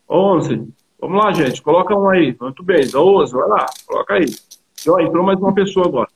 [0.09, 0.73] 11.
[0.99, 1.61] Vamos lá, gente.
[1.61, 2.35] Coloca um aí.
[2.39, 2.87] Muito bem.
[2.87, 3.65] 12, vai lá.
[3.85, 4.25] Coloca aí.
[4.87, 6.09] Ó, entrou mais uma pessoa agora.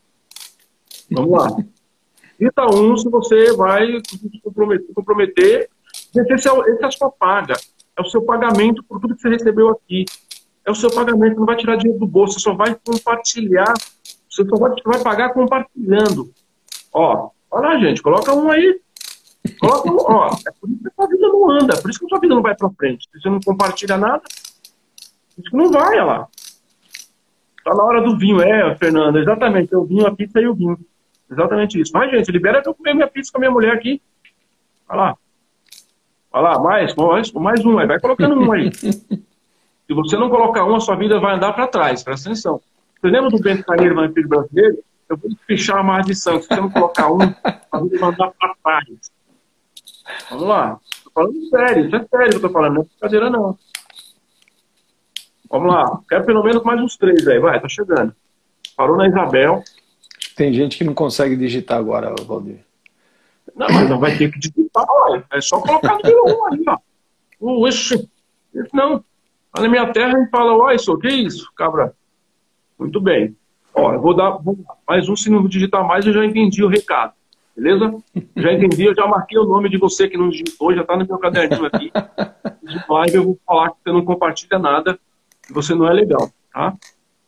[1.11, 1.49] Vamos lá.
[2.37, 4.93] Cita um se você vai se comprometer.
[4.93, 5.69] comprometer.
[6.15, 7.55] Esse, é, esse é a sua paga.
[7.97, 10.05] É o seu pagamento por tudo que você recebeu aqui.
[10.65, 11.37] É o seu pagamento.
[11.37, 12.35] Não vai tirar dinheiro do bolso.
[12.35, 13.73] Você só vai compartilhar.
[14.31, 16.31] Você só vai, vai pagar compartilhando.
[16.93, 18.01] Ó, olha lá, gente.
[18.01, 18.79] Coloca um aí.
[19.59, 19.97] Coloca um.
[19.97, 21.73] Ó, é por isso que a sua vida não anda.
[21.73, 23.09] É por isso que a sua vida não vai para frente.
[23.11, 24.23] Se você não compartilha nada,
[25.37, 26.27] isso não vai, olha lá.
[27.63, 29.73] Tá na hora do vinho, é, Fernanda, exatamente.
[29.73, 30.79] Eu vinho, a pizza e o vinho.
[31.29, 31.91] Exatamente isso.
[31.91, 34.01] Vai, gente, libera que eu comer minha pizza com a minha mulher aqui.
[34.89, 35.17] Olha lá.
[36.31, 37.87] Olha lá, mais, mais, mais um aí.
[37.87, 38.71] Vai colocando um aí.
[38.73, 42.01] Se você não colocar um, a sua vida vai andar para trás.
[42.01, 42.61] Presta atenção.
[43.01, 44.83] Você lembra do Bento Carneiro, vampiro brasileiro?
[45.09, 46.39] Eu vou fechar a maldição.
[46.39, 47.19] Se você não colocar um,
[47.71, 49.11] a vida vai andar para trás.
[50.29, 50.79] Vamos lá.
[51.03, 51.87] Tô falando sério.
[51.87, 52.75] Isso é sério que eu tô falando.
[52.75, 53.57] Não é brincadeira, não.
[55.49, 55.99] Vamos lá.
[56.07, 57.39] Quero pelo menos mais uns três aí.
[57.39, 58.15] Vai, tá chegando.
[58.77, 59.63] Parou na Isabel.
[60.35, 62.63] Tem gente que não consegue digitar agora, Valdir.
[63.55, 65.19] Não, mas não vai ter que digitar, ó.
[65.31, 66.77] É só colocar no um ali, ó.
[67.39, 68.07] O esse.
[68.71, 69.03] Não.
[69.55, 71.93] Lá na minha terra a gente fala, ó, isso, que isso, cabra?
[72.81, 73.35] Muito bem.
[73.75, 76.67] Ó, eu vou dar vou, mais um, se não digitar mais, eu já entendi o
[76.67, 77.13] recado.
[77.55, 77.95] Beleza?
[78.35, 81.05] Já entendi, eu já marquei o nome de você que não digitou, já tá no
[81.05, 81.91] meu caderninho aqui.
[82.63, 84.99] De live eu vou falar que você não compartilha nada
[85.43, 86.73] que você não é legal, tá?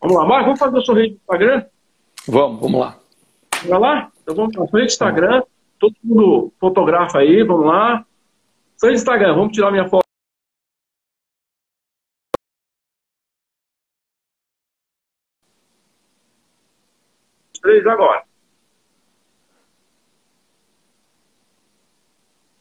[0.02, 1.66] Vamos lá, Marcos, vamos fazer a sua rede do Instagram?
[2.28, 2.98] Vamos, vamos lá.
[3.68, 4.12] Vai lá?
[4.22, 5.44] Então vamos para rede do Instagram,
[5.78, 8.04] todo mundo fotografa aí, vamos lá.
[8.82, 10.04] Do Instagram, vamos tirar minha foto.
[17.64, 18.24] Três agora.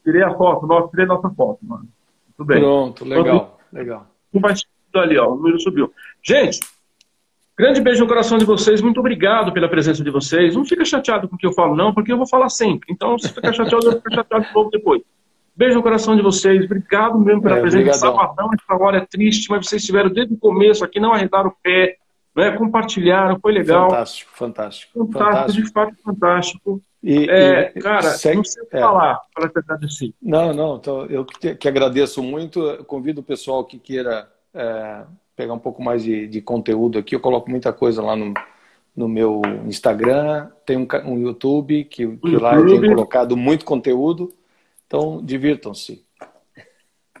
[0.03, 1.87] Tirei a foto, nós tirei nossa foto, mano.
[2.37, 2.59] Tudo bem.
[2.59, 4.07] Pronto, legal, legal.
[4.31, 5.93] Compartilha ali, ó, o número subiu.
[6.21, 6.59] Gente,
[7.57, 10.55] grande beijo no coração de vocês, muito obrigado pela presença de vocês.
[10.55, 12.91] Não fica chateado com o que eu falo, não, porque eu vou falar sempre.
[12.91, 15.01] Então, se ficar chateado, eu vou ficar chateado de novo depois.
[15.55, 17.99] Beijo no coração de vocês, obrigado mesmo pela é, presença.
[17.99, 21.55] Sabadão, essa hora é triste, mas vocês estiveram desde o começo aqui, não arredaram o
[21.61, 21.97] pé,
[22.35, 23.89] né, compartilharam, foi legal.
[23.89, 24.91] Fantástico, fantástico.
[24.93, 25.65] Fantástico, fantástico.
[25.65, 26.81] de fato fantástico.
[27.03, 28.79] E, é, e, cara, segue, não sei o que é.
[28.79, 30.13] falar para verdade assim.
[30.21, 35.03] Não, não, então, eu que, que agradeço muito, eu convido o pessoal que queira é,
[35.35, 37.13] pegar um pouco mais de, de, conteúdo aqui.
[37.13, 38.33] Eu coloco muita coisa lá no,
[38.95, 42.37] no meu Instagram, tem um, um YouTube que, que YouTube.
[42.37, 44.33] lá eu tenho colocado muito conteúdo.
[44.87, 46.05] Então, divirtam-se.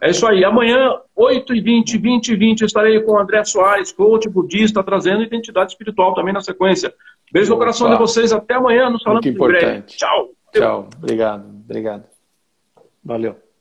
[0.03, 0.43] É isso aí.
[0.43, 6.13] Amanhã, 8h20, 20 e 20, estarei com o André Soares, coach budista, trazendo identidade espiritual
[6.13, 6.93] também na sequência.
[7.31, 8.33] Beijo no coração de vocês.
[8.33, 8.89] Até amanhã.
[8.89, 9.95] Nos falamos Muito importante.
[9.95, 10.31] Tchau.
[10.51, 10.89] Tchau.
[10.97, 11.45] Obrigado.
[11.63, 12.03] Obrigado.
[13.01, 13.52] Valeu.